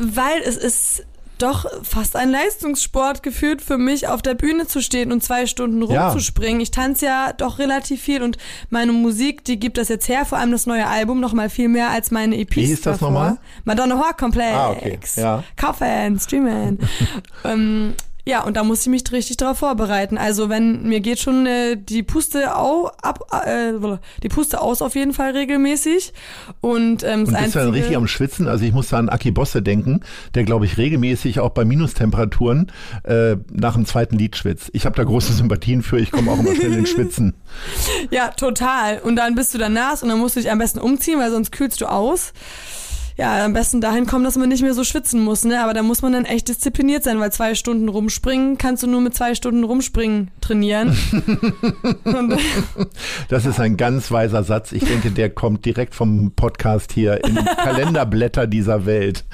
weil 0.16 0.40
es 0.44 0.56
ist 0.56 1.06
doch 1.38 1.66
fast 1.82 2.16
ein 2.16 2.30
Leistungssport 2.30 3.22
gefühlt 3.22 3.60
für 3.62 3.78
mich, 3.78 4.08
auf 4.08 4.22
der 4.22 4.34
Bühne 4.34 4.66
zu 4.66 4.80
stehen 4.82 5.12
und 5.12 5.22
zwei 5.22 5.46
Stunden 5.46 5.82
Ja. 5.90 6.08
rumzuspringen. 6.08 6.60
Ich 6.60 6.70
tanze 6.70 7.06
ja 7.06 7.32
doch 7.32 7.58
relativ 7.58 8.00
viel 8.02 8.22
und 8.22 8.38
meine 8.70 8.92
Musik, 8.92 9.44
die 9.44 9.58
gibt 9.58 9.78
das 9.78 9.88
jetzt 9.88 10.08
her, 10.08 10.24
vor 10.24 10.38
allem 10.38 10.52
das 10.52 10.66
neue 10.66 10.86
Album, 10.86 11.20
noch 11.20 11.32
mal 11.32 11.50
viel 11.50 11.68
mehr 11.68 11.90
als 11.90 12.10
meine 12.10 12.36
EPs 12.38 12.56
Wie 12.56 12.66
hieß 12.66 12.80
das 12.82 12.98
davor. 12.98 13.10
nochmal? 13.10 13.38
Madonna 13.64 13.96
Horror 13.96 14.14
Complex. 14.14 14.54
Ah, 14.54 14.70
okay. 14.70 14.98
Ja. 15.16 15.44
Kaufen, 15.56 16.18
streamen. 16.20 16.78
ähm, 17.44 17.94
ja, 18.26 18.42
und 18.42 18.56
da 18.56 18.64
muss 18.64 18.80
ich 18.82 18.86
mich 18.86 19.02
richtig 19.12 19.36
darauf 19.36 19.58
vorbereiten. 19.58 20.16
Also 20.16 20.48
wenn 20.48 20.84
mir 20.84 21.00
geht 21.00 21.18
schon 21.18 21.46
äh, 21.46 21.76
die 21.76 22.02
Puste 22.02 22.56
au, 22.56 22.90
ab, 23.02 23.26
äh, 23.46 23.72
die 24.22 24.28
Puste 24.28 24.62
aus 24.62 24.80
auf 24.80 24.94
jeden 24.94 25.12
Fall 25.12 25.32
regelmäßig 25.32 26.14
und 26.62 27.02
ähm, 27.02 27.24
Und 27.24 27.36
bist 27.36 27.54
du 27.54 27.58
dann 27.58 27.70
richtig 27.70 27.96
am 27.96 28.06
Schwitzen? 28.06 28.48
Also 28.48 28.64
ich 28.64 28.72
muss 28.72 28.88
da 28.88 28.98
an 28.98 29.10
Aki 29.10 29.30
Bosse 29.32 29.60
denken, 29.60 30.00
der, 30.34 30.44
glaube 30.44 30.64
ich, 30.64 30.78
regelmäßig 30.78 31.40
auch 31.40 31.50
bei 31.50 31.66
Minustemperaturen 31.66 32.72
äh, 33.02 33.36
nach 33.52 33.74
dem 33.74 33.84
zweiten 33.84 34.16
Lied 34.16 34.36
schwitzt. 34.36 34.70
Ich 34.72 34.86
habe 34.86 34.96
da 34.96 35.04
große 35.04 35.34
Sympathien 35.34 35.82
für, 35.82 35.98
ich 35.98 36.10
komme 36.10 36.30
auch 36.30 36.38
immer 36.38 36.54
schnell 36.54 36.72
ins 36.72 36.90
Schwitzen. 36.90 37.34
Ja, 38.10 38.28
total. 38.28 38.98
Und 38.98 39.16
dann 39.16 39.34
bist 39.34 39.54
du 39.54 39.58
dann 39.58 39.72
nass 39.72 40.02
und 40.02 40.08
dann 40.08 40.18
musst 40.18 40.36
du 40.36 40.40
dich 40.40 40.50
am 40.50 40.58
besten 40.58 40.78
umziehen, 40.78 41.18
weil 41.18 41.30
sonst 41.30 41.52
kühlst 41.52 41.80
du 41.80 41.86
aus. 41.86 42.32
Ja, 43.16 43.44
am 43.44 43.52
besten 43.52 43.80
dahin 43.80 44.06
kommen, 44.06 44.24
dass 44.24 44.36
man 44.36 44.48
nicht 44.48 44.62
mehr 44.62 44.74
so 44.74 44.82
schwitzen 44.82 45.22
muss, 45.22 45.44
ne? 45.44 45.62
Aber 45.62 45.72
da 45.72 45.84
muss 45.84 46.02
man 46.02 46.12
dann 46.12 46.24
echt 46.24 46.48
diszipliniert 46.48 47.04
sein, 47.04 47.20
weil 47.20 47.30
zwei 47.30 47.54
Stunden 47.54 47.88
rumspringen 47.88 48.58
kannst 48.58 48.82
du 48.82 48.88
nur 48.88 49.00
mit 49.00 49.14
zwei 49.14 49.36
Stunden 49.36 49.62
rumspringen 49.64 50.30
trainieren. 50.40 50.96
Das 53.28 53.46
ist 53.46 53.60
ein 53.60 53.76
ganz 53.76 54.10
weiser 54.10 54.44
Satz. 54.44 54.72
Ich 54.72 54.84
denke, 54.84 55.10
der 55.10 55.30
kommt 55.30 55.64
direkt 55.64 55.94
vom 55.94 56.32
Podcast 56.32 56.92
hier 56.92 57.24
in 57.24 57.34
die 57.36 57.44
Kalenderblätter 57.56 58.46
dieser 58.46 58.86
Welt. 58.86 59.24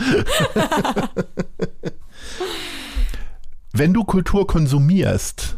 Wenn 3.73 3.93
du 3.93 4.05
Kultur 4.05 4.47
konsumierst, 4.47 5.57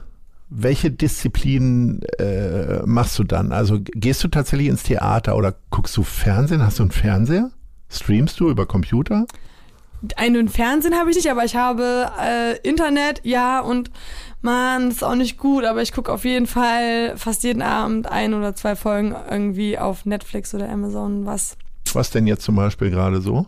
welche 0.49 0.91
Disziplinen 0.91 2.03
äh, 2.19 2.83
machst 2.85 3.19
du 3.19 3.25
dann? 3.25 3.53
Also 3.53 3.79
gehst 3.81 4.23
du 4.25 4.29
tatsächlich 4.29 4.69
ins 4.69 4.83
Theater 4.83 5.37
oder 5.37 5.55
guckst 5.71 5.97
du 5.97 6.03
Fernsehen? 6.03 6.63
Hast 6.63 6.79
du 6.79 6.85
einen 6.85 6.93
Fernseher? 6.93 7.51
Streamst 7.93 8.41
du 8.41 8.51
über 8.51 8.67
Computer? 8.67 9.27
einen 10.17 10.49
Fernsehen 10.49 10.97
habe 10.99 11.11
ich 11.11 11.17
nicht, 11.17 11.31
aber 11.31 11.45
ich 11.45 11.55
habe 11.55 12.11
äh, 12.21 12.59
Internet, 12.69 13.21
ja, 13.23 13.61
und 13.61 13.91
man, 14.41 14.89
das 14.89 14.97
ist 14.97 15.03
auch 15.05 15.15
nicht 15.15 15.39
gut, 15.39 15.65
aber 15.65 15.83
ich 15.83 15.93
gucke 15.93 16.13
auf 16.13 16.25
jeden 16.25 16.47
Fall 16.47 17.17
fast 17.17 17.45
jeden 17.45 17.63
Abend 17.63 18.11
ein 18.11 18.35
oder 18.35 18.55
zwei 18.55 18.75
Folgen 18.75 19.15
irgendwie 19.31 19.79
auf 19.79 20.05
Netflix 20.05 20.55
oder 20.55 20.69
Amazon 20.69 21.25
was. 21.25 21.57
Was 21.93 22.11
denn 22.11 22.27
jetzt 22.27 22.43
zum 22.43 22.57
Beispiel 22.57 22.91
gerade 22.91 23.21
so? 23.21 23.47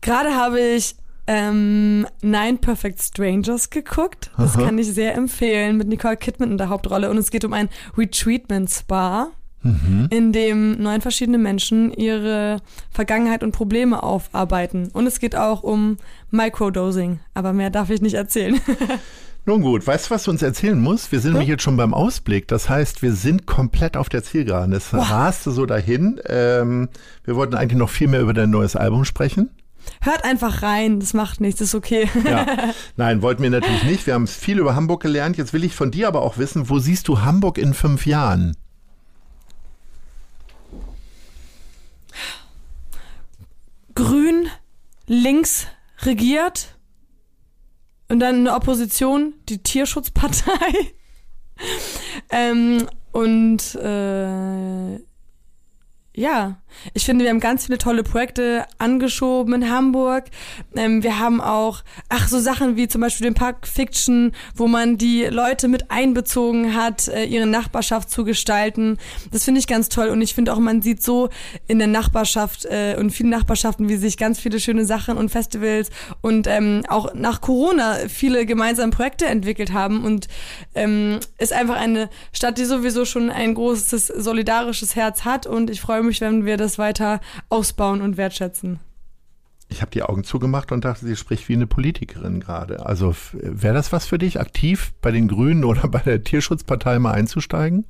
Gerade 0.00 0.34
habe 0.34 0.60
ich 0.60 0.94
ähm, 1.26 2.06
Nine 2.22 2.58
Perfect 2.58 3.02
Strangers 3.02 3.68
geguckt. 3.68 4.30
Das 4.38 4.56
Aha. 4.56 4.64
kann 4.64 4.78
ich 4.78 4.86
sehr 4.86 5.14
empfehlen 5.14 5.76
mit 5.76 5.88
Nicole 5.88 6.16
Kidman 6.16 6.52
in 6.52 6.58
der 6.58 6.70
Hauptrolle. 6.70 7.10
Und 7.10 7.18
es 7.18 7.30
geht 7.30 7.44
um 7.44 7.52
ein 7.52 7.68
Retreatment 7.98 8.70
Spa, 8.70 9.28
in 9.64 10.32
dem 10.32 10.80
neun 10.80 11.00
verschiedene 11.00 11.38
Menschen 11.38 11.92
ihre 11.92 12.58
Vergangenheit 12.90 13.42
und 13.42 13.52
Probleme 13.52 14.02
aufarbeiten. 14.02 14.88
Und 14.92 15.06
es 15.06 15.18
geht 15.18 15.34
auch 15.36 15.62
um 15.62 15.96
Microdosing. 16.30 17.20
Aber 17.34 17.52
mehr 17.52 17.70
darf 17.70 17.90
ich 17.90 18.00
nicht 18.00 18.14
erzählen. 18.14 18.60
Nun 19.46 19.62
gut, 19.62 19.86
weißt 19.86 20.06
du, 20.06 20.10
was 20.10 20.24
du 20.24 20.30
uns 20.30 20.42
erzählen 20.42 20.78
musst? 20.78 21.10
Wir 21.10 21.20
sind 21.20 21.32
nämlich 21.32 21.48
jetzt 21.48 21.62
schon 21.62 21.76
beim 21.76 21.94
Ausblick. 21.94 22.48
Das 22.48 22.68
heißt, 22.68 23.02
wir 23.02 23.14
sind 23.14 23.46
komplett 23.46 23.96
auf 23.96 24.08
der 24.08 24.22
Zielgeraden. 24.22 24.74
Es 24.74 24.92
raste 24.92 25.50
so 25.52 25.64
dahin. 25.64 26.20
Ähm, 26.26 26.88
wir 27.24 27.34
wollten 27.34 27.54
eigentlich 27.54 27.78
noch 27.78 27.88
viel 27.88 28.08
mehr 28.08 28.20
über 28.20 28.34
dein 28.34 28.50
neues 28.50 28.76
Album 28.76 29.04
sprechen. 29.04 29.50
Hört 30.02 30.24
einfach 30.24 30.62
rein, 30.62 31.00
das 31.00 31.14
macht 31.14 31.40
nichts, 31.40 31.62
ist 31.62 31.74
okay. 31.74 32.10
Ja. 32.24 32.46
Nein, 32.96 33.22
wollten 33.22 33.42
wir 33.42 33.48
natürlich 33.48 33.84
nicht. 33.84 34.06
Wir 34.06 34.14
haben 34.14 34.26
viel 34.26 34.58
über 34.58 34.76
Hamburg 34.76 35.02
gelernt. 35.02 35.38
Jetzt 35.38 35.54
will 35.54 35.64
ich 35.64 35.74
von 35.74 35.90
dir 35.90 36.08
aber 36.08 36.22
auch 36.22 36.36
wissen, 36.36 36.68
wo 36.68 36.78
siehst 36.78 37.08
du 37.08 37.22
Hamburg 37.22 37.56
in 37.56 37.72
fünf 37.72 38.04
Jahren? 38.04 38.54
Grün 43.98 44.48
links 45.08 45.66
regiert 46.02 46.78
und 48.08 48.20
dann 48.20 48.36
eine 48.36 48.54
Opposition, 48.54 49.34
die 49.48 49.60
Tierschutzpartei. 49.60 50.92
ähm, 52.30 52.86
und 53.10 53.74
äh, 53.74 55.00
ja, 56.14 56.62
ich 56.94 57.04
finde, 57.04 57.24
wir 57.24 57.30
haben 57.30 57.40
ganz 57.40 57.66
viele 57.66 57.78
tolle 57.78 58.02
Projekte 58.02 58.66
angeschoben 58.78 59.54
in 59.54 59.70
Hamburg. 59.70 60.24
Ähm, 60.76 61.02
wir 61.02 61.18
haben 61.18 61.40
auch, 61.40 61.82
ach, 62.08 62.28
so 62.28 62.38
Sachen 62.38 62.76
wie 62.76 62.88
zum 62.88 63.00
Beispiel 63.00 63.24
den 63.24 63.34
Park 63.34 63.66
Fiction, 63.66 64.32
wo 64.54 64.68
man 64.68 64.98
die 64.98 65.24
Leute 65.24 65.68
mit 65.68 65.90
einbezogen 65.90 66.74
hat, 66.74 67.08
äh, 67.08 67.24
ihre 67.24 67.46
Nachbarschaft 67.46 68.10
zu 68.10 68.24
gestalten. 68.24 68.98
Das 69.30 69.44
finde 69.44 69.60
ich 69.60 69.66
ganz 69.66 69.88
toll. 69.88 70.08
Und 70.08 70.22
ich 70.22 70.34
finde 70.34 70.52
auch, 70.52 70.58
man 70.58 70.82
sieht 70.82 71.02
so 71.02 71.30
in 71.66 71.78
der 71.78 71.88
Nachbarschaft 71.88 72.64
äh, 72.66 72.96
und 72.98 73.10
vielen 73.10 73.30
Nachbarschaften, 73.30 73.88
wie 73.88 73.96
sich 73.96 74.16
ganz 74.16 74.38
viele 74.38 74.60
schöne 74.60 74.84
Sachen 74.84 75.16
und 75.16 75.30
Festivals 75.30 75.90
und 76.20 76.46
ähm, 76.46 76.82
auch 76.88 77.14
nach 77.14 77.40
Corona 77.40 77.96
viele 78.08 78.46
gemeinsame 78.46 78.90
Projekte 78.90 79.26
entwickelt 79.26 79.72
haben. 79.72 80.04
Und 80.04 80.28
ähm, 80.74 81.20
ist 81.38 81.52
einfach 81.52 81.76
eine 81.76 82.10
Stadt, 82.32 82.58
die 82.58 82.64
sowieso 82.64 83.04
schon 83.04 83.30
ein 83.30 83.54
großes 83.54 84.06
solidarisches 84.08 84.96
Herz 84.96 85.24
hat. 85.24 85.46
Und 85.46 85.70
ich 85.70 85.80
freue 85.80 86.02
mich, 86.02 86.20
wenn 86.20 86.44
wir 86.44 86.56
das 86.58 86.78
weiter 86.78 87.20
ausbauen 87.48 88.02
und 88.02 88.16
wertschätzen. 88.16 88.80
Ich 89.70 89.82
habe 89.82 89.90
die 89.90 90.02
Augen 90.02 90.24
zugemacht 90.24 90.72
und 90.72 90.84
dachte, 90.84 91.06
sie 91.06 91.16
spricht 91.16 91.48
wie 91.48 91.54
eine 91.54 91.66
Politikerin 91.66 92.40
gerade. 92.40 92.86
Also 92.86 93.14
wäre 93.32 93.74
das 93.74 93.92
was 93.92 94.06
für 94.06 94.18
dich, 94.18 94.40
aktiv 94.40 94.92
bei 95.02 95.10
den 95.10 95.28
Grünen 95.28 95.64
oder 95.64 95.88
bei 95.88 96.00
der 96.00 96.24
Tierschutzpartei 96.24 96.98
mal 96.98 97.12
einzusteigen? 97.12 97.84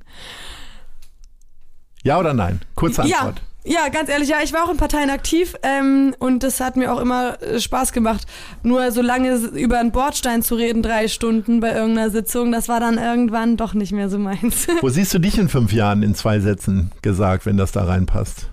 Ja 2.03 2.19
oder 2.19 2.33
nein? 2.33 2.61
Kurze 2.75 3.03
Ja, 3.07 3.19
Antwort. 3.19 3.41
Ja, 3.65 3.89
ganz 3.89 4.09
ehrlich, 4.09 4.29
ja, 4.29 4.37
ich 4.41 4.53
war 4.53 4.63
auch 4.63 4.71
in 4.71 4.77
Parteien 4.77 5.09
aktiv 5.09 5.53
ähm, 5.63 6.15
und 6.19 6.43
das 6.43 6.61
hat 6.61 6.77
mir 6.77 6.93
auch 6.93 6.99
immer 6.99 7.41
äh, 7.41 7.59
Spaß 7.59 7.91
gemacht. 7.91 8.25
Nur 8.63 8.91
so 8.91 9.01
lange 9.01 9.35
über 9.35 9.79
einen 9.79 9.91
Bordstein 9.91 10.41
zu 10.41 10.55
reden, 10.55 10.81
drei 10.81 11.09
Stunden 11.09 11.59
bei 11.59 11.73
irgendeiner 11.73 12.09
Sitzung, 12.09 12.53
das 12.53 12.69
war 12.69 12.79
dann 12.79 12.97
irgendwann 12.97 13.57
doch 13.57 13.73
nicht 13.73 13.91
mehr 13.91 14.09
so 14.09 14.17
meins. 14.17 14.67
Wo 14.81 14.89
siehst 14.89 15.13
du 15.13 15.19
dich 15.19 15.37
in 15.37 15.49
fünf 15.49 15.73
Jahren 15.73 16.03
in 16.03 16.15
zwei 16.15 16.39
Sätzen 16.39 16.91
gesagt, 17.01 17.45
wenn 17.45 17.57
das 17.57 17.73
da 17.73 17.83
reinpasst? 17.83 18.49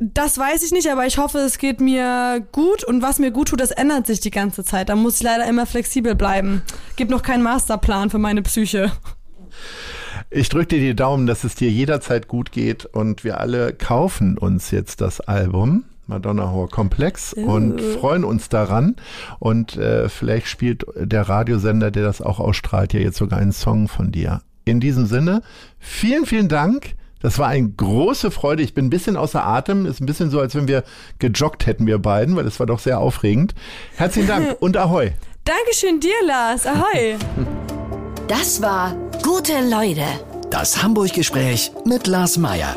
Das 0.00 0.38
weiß 0.38 0.64
ich 0.64 0.72
nicht, 0.72 0.90
aber 0.90 1.06
ich 1.06 1.18
hoffe, 1.18 1.38
es 1.38 1.58
geht 1.58 1.80
mir 1.80 2.44
gut 2.50 2.82
und 2.82 3.00
was 3.00 3.20
mir 3.20 3.30
gut 3.30 3.48
tut, 3.48 3.60
das 3.60 3.70
ändert 3.70 4.06
sich 4.06 4.20
die 4.20 4.32
ganze 4.32 4.64
Zeit. 4.64 4.88
Da 4.88 4.96
muss 4.96 5.16
ich 5.16 5.22
leider 5.22 5.46
immer 5.46 5.66
flexibel 5.66 6.14
bleiben. 6.14 6.62
Gibt 6.96 7.10
noch 7.10 7.22
keinen 7.22 7.44
Masterplan 7.44 8.10
für 8.10 8.18
meine 8.18 8.42
Psyche. 8.42 8.90
Ich 10.30 10.48
drücke 10.48 10.66
dir 10.66 10.80
die 10.80 10.96
Daumen, 10.96 11.26
dass 11.28 11.44
es 11.44 11.54
dir 11.54 11.70
jederzeit 11.70 12.26
gut 12.26 12.50
geht 12.50 12.86
und 12.86 13.22
wir 13.22 13.38
alle 13.38 13.72
kaufen 13.72 14.36
uns 14.36 14.72
jetzt 14.72 15.00
das 15.00 15.20
Album. 15.20 15.84
Madonna 16.06 16.50
Horror 16.50 16.68
Komplex 16.68 17.32
und 17.32 17.80
freuen 17.80 18.24
uns 18.24 18.48
daran. 18.48 18.96
Und 19.38 19.76
äh, 19.76 20.08
vielleicht 20.08 20.48
spielt 20.48 20.84
der 20.96 21.22
Radiosender, 21.28 21.90
der 21.90 22.02
das 22.02 22.20
auch 22.20 22.40
ausstrahlt, 22.40 22.92
ja 22.92 23.00
jetzt 23.00 23.16
sogar 23.16 23.38
einen 23.38 23.52
Song 23.52 23.88
von 23.88 24.12
dir. 24.12 24.42
In 24.64 24.80
diesem 24.80 25.06
Sinne, 25.06 25.42
vielen, 25.78 26.26
vielen 26.26 26.48
Dank. 26.48 26.94
Das 27.24 27.38
war 27.38 27.48
eine 27.48 27.70
große 27.70 28.30
Freude. 28.30 28.62
Ich 28.62 28.74
bin 28.74 28.84
ein 28.84 28.90
bisschen 28.90 29.16
außer 29.16 29.42
Atem. 29.42 29.86
Ist 29.86 29.98
ein 29.98 30.04
bisschen 30.04 30.28
so, 30.28 30.40
als 30.40 30.54
wenn 30.54 30.68
wir 30.68 30.84
gejoggt 31.18 31.64
hätten, 31.64 31.86
wir 31.86 31.96
beiden, 31.96 32.36
weil 32.36 32.46
es 32.46 32.60
war 32.60 32.66
doch 32.66 32.78
sehr 32.78 32.98
aufregend. 32.98 33.54
Herzlichen 33.96 34.28
Dank 34.28 34.56
und 34.60 34.76
Ahoi. 34.76 35.12
Dankeschön 35.44 36.00
dir, 36.00 36.12
Lars. 36.26 36.66
Ahoi. 36.66 37.16
Das 38.28 38.60
war 38.60 38.94
Gute 39.22 39.54
Leute. 39.66 40.04
Das 40.50 40.82
Hamburg-Gespräch 40.82 41.72
mit 41.86 42.06
Lars 42.08 42.36
Meier. 42.36 42.76